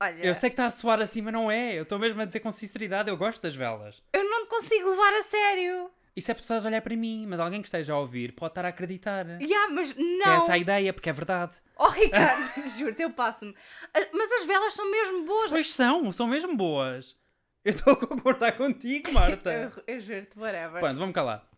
Olha, 0.02 0.26
Eu 0.26 0.34
sei 0.34 0.50
que 0.50 0.54
está 0.54 0.66
a 0.66 0.70
soar 0.70 1.00
assim, 1.00 1.22
mas 1.22 1.32
não 1.32 1.48
é. 1.48 1.78
Eu 1.78 1.84
estou 1.84 1.98
mesmo 1.98 2.20
a 2.20 2.24
dizer 2.24 2.40
com 2.40 2.50
sinceridade. 2.50 3.08
Eu 3.08 3.16
gosto 3.16 3.40
das 3.40 3.54
velas. 3.54 4.02
eu 4.12 4.24
não 4.24 4.44
te 4.44 4.48
consigo 4.48 4.90
levar 4.90 5.12
a 5.14 5.22
sério. 5.22 5.90
Isso 6.14 6.30
é 6.30 6.34
a 6.34 6.66
olhar 6.66 6.82
para 6.82 6.94
mim, 6.94 7.24
mas 7.26 7.40
alguém 7.40 7.62
que 7.62 7.68
esteja 7.68 7.94
a 7.94 7.98
ouvir 7.98 8.32
pode 8.32 8.50
estar 8.50 8.66
a 8.66 8.68
acreditar. 8.68 9.26
Yeah, 9.40 9.72
mas 9.72 9.92
é 9.92 9.94
não. 9.94 10.36
essa 10.36 10.52
a 10.54 10.58
ideia, 10.58 10.92
porque 10.92 11.08
é 11.08 11.12
verdade. 11.12 11.54
Oh, 11.78 11.88
Ricardo, 11.88 12.68
juro-te, 12.76 13.02
eu 13.02 13.10
passo-me. 13.10 13.54
Ah, 13.94 14.00
Mas 14.12 14.32
as 14.32 14.46
velas 14.46 14.74
são 14.74 14.90
mesmo 14.90 15.24
boas. 15.24 15.50
Pois 15.50 15.72
são, 15.72 16.12
são 16.12 16.26
mesmo 16.26 16.54
boas. 16.54 17.16
Eu 17.64 17.70
estou 17.70 17.92
a 17.92 17.96
concordar 17.96 18.56
contigo, 18.56 19.12
Marta. 19.12 19.52
Eu, 19.86 19.94
eu 19.94 20.00
juro-te, 20.00 20.38
whatever. 20.38 20.80
Pronto, 20.80 20.98
vamos 20.98 21.14
calar. 21.14 21.48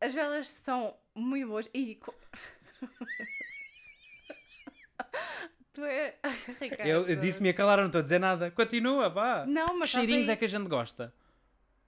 As 0.00 0.12
velas 0.12 0.50
são 0.50 0.94
muito 1.14 1.48
boas 1.48 1.70
e. 1.74 1.98
tu 5.76 5.84
é. 5.84 6.14
Ricardo. 6.60 6.88
Eu, 6.88 7.06
eu 7.06 7.16
disse-me 7.16 7.50
a 7.50 7.54
calar, 7.54 7.78
não 7.78 7.86
estou 7.86 8.00
a 8.00 8.02
dizer 8.02 8.18
nada. 8.18 8.50
Continua, 8.50 9.08
vá. 9.08 9.44
Não, 9.46 9.78
mas 9.78 9.90
cheirinhos 9.90 10.28
aí- 10.28 10.34
é 10.34 10.36
que 10.36 10.44
a 10.44 10.48
gente 10.48 10.68
gosta? 10.68 11.14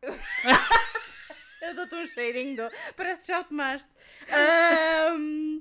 Eu 1.61 1.75
dou-te 1.75 1.95
um 1.97 2.07
cheirinho, 2.07 2.57
dou. 2.57 2.71
parece 2.97 3.23
que 3.23 3.27
já 3.29 3.41
o 3.41 3.45
tomaste. 3.45 3.89
Ahm, 4.31 5.61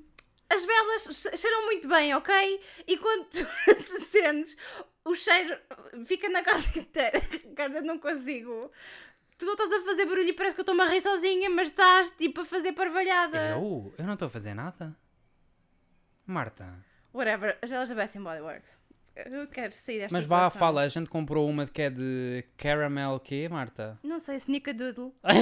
as 0.54 0.64
velas 0.64 1.04
che- 1.12 1.36
cheiram 1.36 1.66
muito 1.66 1.88
bem, 1.88 2.14
ok? 2.16 2.62
E 2.86 2.98
quando 2.98 3.26
tu 3.26 3.46
se 3.82 4.02
sentes, 4.02 4.56
o 5.04 5.16
cheiro 5.16 5.58
fica 6.06 6.30
na 6.30 6.44
casa 6.44 6.78
inteira. 6.80 7.20
Ricardo, 7.20 7.78
eu 7.78 7.84
não 7.84 7.98
consigo. 7.98 8.72
Tu 9.38 9.46
não 9.46 9.54
estás 9.54 9.72
a 9.74 9.82
fazer 9.82 10.06
barulho 10.06 10.30
e 10.30 10.34
parece 10.34 10.56
que 10.56 10.62
eu 10.62 10.64
estou-me 10.64 10.82
a 10.82 10.86
rir 10.88 11.02
sozinha, 11.02 11.50
mas 11.50 11.70
estás 11.70 12.12
tipo 12.12 12.42
a 12.42 12.46
fazer 12.46 12.74
parvalhada. 12.74 13.50
Eu? 13.50 13.94
Eu 13.98 14.06
não 14.06 14.14
estou 14.14 14.28
a 14.28 14.30
fazer 14.30 14.54
nada. 14.54 14.96
Marta. 16.26 16.74
Whatever, 17.18 17.58
as 17.64 17.70
velas 17.70 17.90
da 17.90 17.96
Bath 17.96 18.16
Body 18.16 18.42
Works. 18.42 18.78
Eu 19.16 19.48
quero 19.48 19.74
sair 19.74 19.98
desta 19.98 20.14
Mas 20.16 20.28
vá, 20.28 20.38
situação. 20.46 20.60
fala, 20.60 20.82
a 20.82 20.88
gente 20.88 21.10
comprou 21.10 21.50
uma 21.50 21.66
que 21.66 21.82
é 21.82 21.90
de 21.90 22.44
caramel 22.56 23.20
quê, 23.20 23.50
Marta? 23.50 23.98
Não 24.04 24.20
sei, 24.20 24.38
Snickerdoodle. 24.38 25.12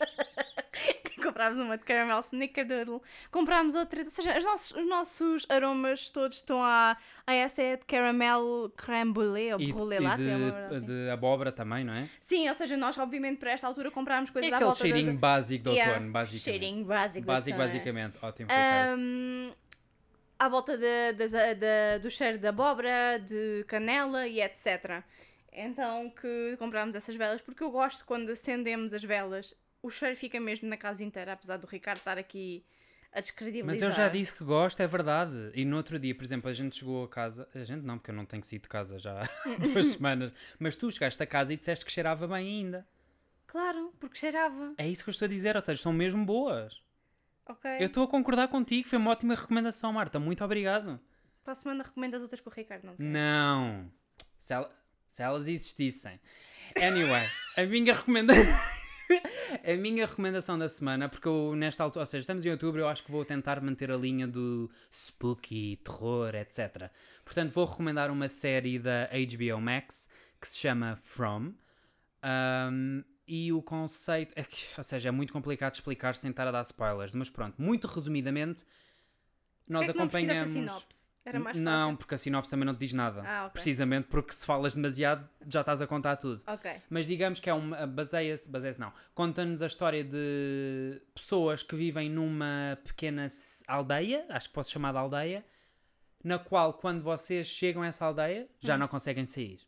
Comprámos 1.22 1.58
uma 1.58 1.76
de 1.76 1.84
caramel 1.84 2.22
Snickerdoodle. 2.22 3.02
Comprámos 3.30 3.74
outra, 3.74 4.02
ou 4.02 4.08
seja, 4.10 4.38
os 4.38 4.44
nossos, 4.44 4.70
os 4.74 4.88
nossos 4.88 5.46
aromas 5.50 6.08
todos 6.10 6.38
estão 6.38 6.62
a. 6.62 6.96
a 7.26 7.34
essa 7.34 7.60
é 7.60 7.76
de 7.76 7.84
caramel 7.84 8.72
creme 8.74 9.12
brûlée 9.12 9.52
ou 9.52 9.60
E, 9.60 9.70
brûlée 9.72 10.00
e 10.00 10.02
latte. 10.02 10.22
é 10.22 10.36
de, 10.38 10.74
assim. 10.76 10.86
de 10.86 11.10
abóbora 11.10 11.52
também, 11.52 11.84
não 11.84 11.92
é? 11.92 12.08
Sim, 12.18 12.48
ou 12.48 12.54
seja, 12.54 12.74
nós 12.78 12.96
obviamente 12.96 13.38
para 13.38 13.50
esta 13.50 13.66
altura 13.66 13.90
comprámos 13.90 14.30
É 14.30 14.32
coisas 14.32 14.52
à 14.52 14.56
aquele 14.56 14.70
volta 14.70 14.82
cheirinho 14.82 15.10
das... 15.12 15.20
básico 15.20 15.64
do 15.64 15.70
Yeah, 15.72 15.92
outono, 15.92 16.12
basicamente. 16.12 16.44
Cheirinho 16.44 16.84
básico. 16.86 17.26
do 17.26 17.32
outono, 17.32 17.54
é. 17.54 17.58
basicamente. 17.58 18.18
Ótimo, 18.22 18.48
Ricardo. 18.48 19.02
À 20.40 20.48
volta 20.48 20.76
de- 20.78 21.12
das- 21.12 21.32
da- 21.32 21.98
do 22.00 22.10
cheiro 22.10 22.38
de 22.38 22.46
abóbora, 22.46 23.18
de 23.18 23.62
canela 23.68 24.26
e 24.26 24.40
etc. 24.40 25.02
Então 25.52 26.08
que 26.10 26.56
comprámos 26.58 26.94
essas 26.96 27.14
velas, 27.14 27.40
porque 27.42 27.62
eu 27.62 27.70
gosto 27.70 28.04
quando 28.06 28.30
acendemos 28.30 28.94
as 28.94 29.04
velas, 29.04 29.54
o 29.82 29.90
cheiro 29.90 30.16
fica 30.16 30.40
mesmo 30.40 30.68
na 30.68 30.76
casa 30.76 31.04
inteira, 31.04 31.32
apesar 31.34 31.56
do 31.58 31.66
Ricardo 31.66 31.98
estar 31.98 32.16
aqui 32.16 32.64
a 33.12 33.20
descredibilizar. 33.20 33.66
Mas 33.66 33.82
eu 33.82 33.90
já 33.90 34.08
disse 34.08 34.32
que 34.32 34.44
gosto, 34.44 34.80
é 34.80 34.86
verdade. 34.86 35.50
E 35.54 35.64
no 35.64 35.76
outro 35.76 35.98
dia, 35.98 36.14
por 36.14 36.22
exemplo, 36.24 36.48
a 36.48 36.52
gente 36.54 36.76
chegou 36.76 37.02
a 37.04 37.08
casa. 37.08 37.48
A 37.54 37.64
gente 37.64 37.82
não, 37.84 37.98
porque 37.98 38.10
eu 38.12 38.14
não 38.14 38.24
tenho 38.24 38.42
saído 38.44 38.62
de 38.62 38.68
casa 38.68 38.98
já 38.98 39.22
há 39.22 39.24
duas 39.58 39.86
semanas. 39.88 40.32
Mas 40.60 40.76
tu 40.76 40.90
chegaste 40.90 41.20
a 41.22 41.26
casa 41.26 41.52
e 41.52 41.56
disseste 41.56 41.84
que 41.84 41.90
cheirava 41.92 42.26
bem 42.28 42.46
ainda. 42.46 42.86
Claro, 43.48 43.92
porque 43.98 44.16
cheirava. 44.16 44.74
É 44.78 44.86
isso 44.88 45.02
que 45.02 45.10
eu 45.10 45.12
estou 45.12 45.26
a 45.26 45.28
dizer, 45.28 45.56
ou 45.56 45.60
seja, 45.60 45.82
são 45.82 45.92
mesmo 45.92 46.24
boas. 46.24 46.80
Ok. 47.50 47.70
Eu 47.80 47.86
estou 47.86 48.04
a 48.04 48.08
concordar 48.08 48.48
contigo, 48.48 48.88
foi 48.88 48.98
uma 48.98 49.10
ótima 49.10 49.34
recomendação, 49.34 49.92
Marta. 49.92 50.18
Muito 50.20 50.44
obrigado. 50.44 51.00
Para 51.42 51.52
a 51.52 51.56
semana 51.56 51.82
recomendo 51.82 52.14
as 52.14 52.22
outras 52.22 52.40
que 52.40 52.48
o 52.48 52.52
Ricardo 52.52 52.84
não. 52.86 52.94
Não. 52.98 53.92
Se, 54.38 54.54
ela- 54.54 54.70
se 55.08 55.22
elas 55.22 55.48
existissem. 55.48 56.20
Anyway, 56.80 57.26
a 57.56 57.62
minha 57.64 57.94
recomendação. 57.94 58.70
a 59.64 59.76
minha 59.76 60.06
recomendação 60.06 60.56
da 60.56 60.68
semana, 60.68 61.08
porque 61.08 61.26
eu 61.26 61.54
nesta 61.56 61.82
altura, 61.82 62.02
ou 62.02 62.06
seja, 62.06 62.20
estamos 62.22 62.44
em 62.46 62.50
outubro, 62.50 62.80
eu 62.80 62.88
acho 62.88 63.02
que 63.02 63.10
vou 63.10 63.24
tentar 63.24 63.60
manter 63.60 63.90
a 63.90 63.96
linha 63.96 64.28
do 64.28 64.70
spooky, 64.92 65.76
terror, 65.82 66.34
etc. 66.36 66.90
Portanto, 67.24 67.50
vou 67.50 67.64
recomendar 67.64 68.10
uma 68.10 68.28
série 68.28 68.78
da 68.78 69.08
HBO 69.08 69.60
Max 69.60 70.08
que 70.40 70.46
se 70.46 70.58
chama 70.58 70.94
From. 70.94 71.52
Um, 72.22 73.02
e 73.30 73.52
o 73.52 73.62
conceito, 73.62 74.34
é 74.36 74.42
que, 74.42 74.66
ou 74.76 74.82
seja, 74.82 75.08
é 75.08 75.12
muito 75.12 75.32
complicado 75.32 75.74
explicar 75.74 76.16
sem 76.16 76.30
estar 76.30 76.48
a 76.48 76.50
dar 76.50 76.62
spoilers, 76.62 77.14
mas 77.14 77.30
pronto, 77.30 77.62
muito 77.62 77.86
resumidamente, 77.86 78.66
nós 79.68 79.84
é 79.84 79.92
não 79.92 79.94
acompanhamos. 79.94 80.50
sinopse? 80.50 81.08
Era 81.24 81.38
mais 81.38 81.54
fácil. 81.54 81.62
Não, 81.62 81.94
porque 81.94 82.14
a 82.14 82.18
sinopse 82.18 82.50
também 82.50 82.66
não 82.66 82.74
te 82.74 82.80
diz 82.80 82.92
nada. 82.92 83.22
Ah, 83.24 83.42
ok. 83.42 83.52
Precisamente 83.52 84.08
porque 84.08 84.32
se 84.32 84.44
falas 84.44 84.74
demasiado 84.74 85.28
já 85.46 85.60
estás 85.60 85.80
a 85.80 85.86
contar 85.86 86.16
tudo. 86.16 86.42
Ok. 86.46 86.72
Mas 86.88 87.06
digamos 87.06 87.38
que 87.38 87.48
é 87.48 87.54
uma. 87.54 87.86
baseia-se. 87.86 88.50
baseia-se 88.50 88.80
não. 88.80 88.92
Conta-nos 89.14 89.62
a 89.62 89.66
história 89.66 90.02
de 90.02 91.00
pessoas 91.14 91.62
que 91.62 91.76
vivem 91.76 92.10
numa 92.10 92.78
pequena 92.84 93.28
aldeia, 93.68 94.26
acho 94.30 94.48
que 94.48 94.54
posso 94.54 94.72
chamar 94.72 94.92
de 94.92 94.98
aldeia, 94.98 95.44
na 96.24 96.38
qual 96.38 96.74
quando 96.74 97.02
vocês 97.02 97.46
chegam 97.46 97.82
a 97.82 97.86
essa 97.86 98.06
aldeia 98.06 98.48
já 98.58 98.76
não 98.76 98.88
conseguem 98.88 99.24
sair. 99.24 99.60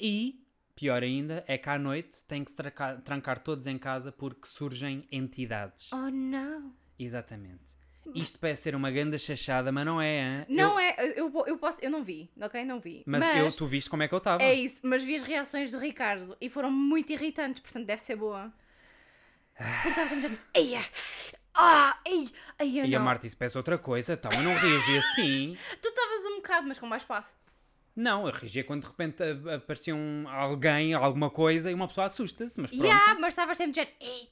E, 0.00 0.46
pior 0.78 1.02
ainda, 1.02 1.44
é 1.48 1.58
que 1.58 1.68
à 1.68 1.78
noite 1.78 2.24
têm 2.26 2.44
que 2.44 2.50
se 2.50 2.56
trancar, 2.56 3.00
trancar 3.02 3.38
todos 3.40 3.66
em 3.66 3.76
casa 3.78 4.12
porque 4.12 4.46
surgem 4.46 5.06
entidades. 5.10 5.92
Oh 5.92 6.10
não. 6.10 6.72
Exatamente. 6.98 7.76
Isto 8.14 8.38
parece 8.38 8.62
ser 8.62 8.74
uma 8.74 8.90
grande 8.90 9.18
chachada, 9.18 9.70
mas 9.70 9.84
não 9.84 10.00
é, 10.00 10.18
hein? 10.20 10.46
Não 10.48 10.72
Eu- 10.72 10.78
é, 10.78 10.94
eu, 11.16 11.44
eu, 11.46 11.58
posso, 11.58 11.84
eu 11.84 11.90
não 11.90 12.02
vi, 12.02 12.30
ok? 12.40 12.64
Não 12.64 12.80
vi. 12.80 13.02
Mas, 13.06 13.22
eu, 13.36 13.52
tu 13.52 13.66
viste 13.66 13.90
como 13.90 14.02
é 14.02 14.08
que 14.08 14.14
eu 14.14 14.18
estava. 14.18 14.42
É 14.42 14.54
isso, 14.54 14.86
mas 14.86 15.02
vi 15.02 15.16
as 15.16 15.22
reações 15.22 15.70
do 15.70 15.78
Ricardo 15.78 16.34
e 16.40 16.48
foram 16.48 16.70
muito 16.70 17.12
irritantes, 17.12 17.60
portanto 17.60 17.84
deve 17.84 18.00
ser 18.00 18.16
boa. 18.16 18.50
Porque 19.56 19.88
estava 19.88 20.08
sempre 20.08 20.38
eia, 20.54 20.80
ah, 21.54 22.00
ei, 22.06 22.30
eia, 22.60 22.86
E 22.86 22.94
a 22.94 22.98
não. 22.98 23.04
Marta 23.04 23.24
disse, 23.26 23.36
peço 23.36 23.58
outra 23.58 23.76
coisa, 23.76 24.12
então 24.14 24.30
eu 24.32 24.42
não 24.42 24.54
reagi 24.54 24.98
assim. 24.98 25.56
Tu 25.82 25.88
estavas 25.88 26.24
um 26.26 26.36
bocado, 26.36 26.68
mas 26.68 26.78
com 26.78 26.86
mais 26.86 27.02
espaço. 27.02 27.34
Não, 28.00 28.26
eu 28.28 28.32
reagia 28.32 28.62
quando 28.62 28.82
de 28.82 28.86
repente 28.88 29.22
aparecia 29.52 29.92
um, 29.92 30.28
alguém, 30.28 30.94
alguma 30.94 31.28
coisa 31.30 31.68
e 31.68 31.74
uma 31.74 31.88
pessoa 31.88 32.06
assusta-se, 32.06 32.60
mas 32.60 32.70
pronto. 32.70 32.84
Yeah, 32.84 33.16
mas 33.18 33.30
estavas 33.30 33.58
sempre 33.58 33.72
dizendo, 33.72 33.90
ei, 34.00 34.28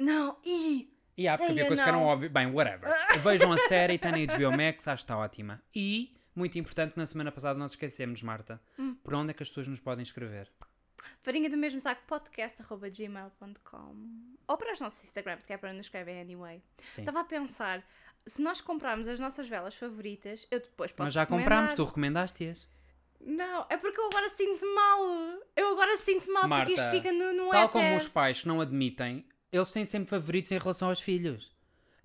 não. 0.00 0.36
E 0.44 1.28
há, 1.28 1.38
porque 1.38 1.52
havia 1.52 1.66
coisas 1.66 1.82
que 1.84 1.88
eram 1.88 2.00
não. 2.00 2.06
óbvias. 2.08 2.32
Bem, 2.32 2.46
whatever. 2.46 2.90
Vejam 3.20 3.52
a 3.52 3.58
série, 3.58 3.94
está 3.94 4.10
na 4.10 4.18
HBO 4.18 4.50
Max, 4.56 4.88
acho 4.88 5.04
que 5.04 5.12
está 5.12 5.16
ótima. 5.16 5.62
E, 5.72 6.12
muito 6.34 6.58
importante, 6.58 6.96
na 6.96 7.06
semana 7.06 7.30
passada 7.30 7.56
nós 7.56 7.70
esquecemos, 7.72 8.20
Marta, 8.22 8.60
Hum. 8.76 8.96
por 9.04 9.14
onde 9.14 9.30
é 9.30 9.34
que 9.34 9.44
as 9.44 9.48
pessoas 9.48 9.68
nos 9.68 9.78
podem 9.78 10.02
escrever? 10.02 10.50
Farinha 11.22 11.48
do 11.48 11.56
mesmo 11.56 11.78
saco, 11.80 12.02
podcast.gmail.com 12.06 13.96
Ou 14.48 14.56
para 14.56 14.72
os 14.72 14.80
nossos 14.80 15.04
Instagrams, 15.04 15.46
que 15.46 15.52
é 15.52 15.56
para 15.56 15.72
nos 15.72 15.86
escrever 15.86 16.20
anyway. 16.20 16.62
Sim. 16.86 17.02
Estava 17.02 17.20
a 17.20 17.24
pensar, 17.24 17.82
se 18.26 18.40
nós 18.42 18.60
comprarmos 18.60 19.08
as 19.08 19.18
nossas 19.20 19.48
velas 19.48 19.74
favoritas, 19.74 20.46
eu 20.50 20.60
depois 20.60 20.90
posso 20.92 21.06
Mas 21.06 21.12
já 21.12 21.20
recomendar. 21.22 21.44
comprámos, 21.48 21.74
tu 21.74 21.84
recomendaste-as. 21.84 22.71
Não, 23.24 23.66
é 23.70 23.76
porque 23.76 24.00
eu 24.00 24.06
agora 24.06 24.28
sinto 24.28 24.64
mal. 24.74 25.00
Eu 25.56 25.72
agora 25.72 25.96
sinto 25.96 26.30
mal 26.32 26.48
porque 26.48 26.72
isto 26.72 26.82
Marta, 26.82 26.90
fica 26.96 27.12
no, 27.12 27.32
no 27.32 27.50
Tal 27.50 27.60
éter. 27.64 27.70
como 27.70 27.96
os 27.96 28.08
pais 28.08 28.40
que 28.40 28.48
não 28.48 28.60
admitem, 28.60 29.24
eles 29.52 29.70
têm 29.70 29.84
sempre 29.84 30.10
favoritos 30.10 30.50
em 30.50 30.58
relação 30.58 30.88
aos 30.88 31.00
filhos. 31.00 31.52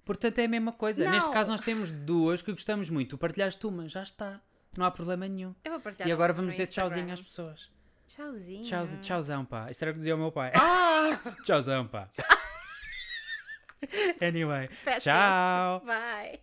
Portanto, 0.05 0.39
é 0.39 0.45
a 0.45 0.47
mesma 0.47 0.71
coisa. 0.71 1.03
Não. 1.03 1.11
Neste 1.11 1.29
caso, 1.31 1.51
nós 1.51 1.59
temos 1.61 1.91
duas 1.91 2.41
que 2.41 2.51
gostamos 2.51 2.89
muito. 2.89 3.11
Tu 3.11 3.17
partilhaste 3.17 3.65
uma, 3.67 3.87
já 3.89 4.03
está. 4.03 4.39
Não 4.77 4.85
há 4.85 4.91
problema 4.91 5.27
nenhum. 5.27 5.53
Eu 5.65 5.71
vou 5.71 5.81
partilhar 5.81 6.07
E 6.07 6.11
agora 6.11 6.31
vamos 6.33 6.51
dizer 6.51 6.63
Instagram. 6.63 6.89
tchauzinho 6.89 7.13
às 7.13 7.21
pessoas. 7.21 7.71
Tchauzinho. 8.07 8.61
Tchauzinho, 8.61 9.01
tchauzão, 9.01 9.45
pá. 9.45 9.69
Isso 9.71 9.83
era 9.83 9.91
o 9.91 9.93
que 9.93 9.97
dizia 9.99 10.15
o 10.15 10.19
meu 10.19 10.31
pai. 10.31 10.51
Ah, 10.55 11.19
Tchauzão, 11.43 11.87
pá. 11.87 12.07
anyway, 14.21 14.69
péssimo. 14.85 15.13
tchau. 15.13 15.81
Vai. 15.85 16.39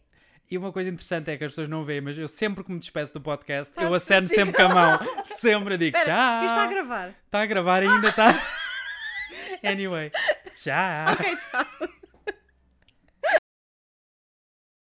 E 0.50 0.58
uma 0.58 0.70
coisa 0.72 0.90
interessante 0.90 1.30
é 1.30 1.36
que 1.38 1.44
as 1.44 1.52
pessoas 1.52 1.68
não 1.68 1.84
veem, 1.84 2.00
mas 2.00 2.18
eu 2.18 2.28
sempre 2.28 2.62
que 2.62 2.70
me 2.70 2.78
despeço 2.78 3.14
do 3.14 3.20
podcast, 3.20 3.72
eu 3.76 3.84
Faço 3.84 3.94
aceno 3.94 4.26
assim. 4.26 4.34
sempre 4.34 4.54
com 4.54 4.62
a 4.62 4.68
mão. 4.68 4.98
Sempre 5.26 5.76
digo 5.78 5.96
Espera, 5.96 6.16
tchau. 6.16 6.44
isto 6.44 6.50
está 6.58 6.62
a 6.62 6.66
gravar. 6.66 7.08
Está 7.26 7.42
a 7.42 7.46
gravar 7.46 7.82
ainda, 7.82 8.08
está. 8.08 8.42
anyway, 9.64 10.10
tchau. 10.52 11.12
Ok, 11.12 11.36
tchau. 11.36 11.88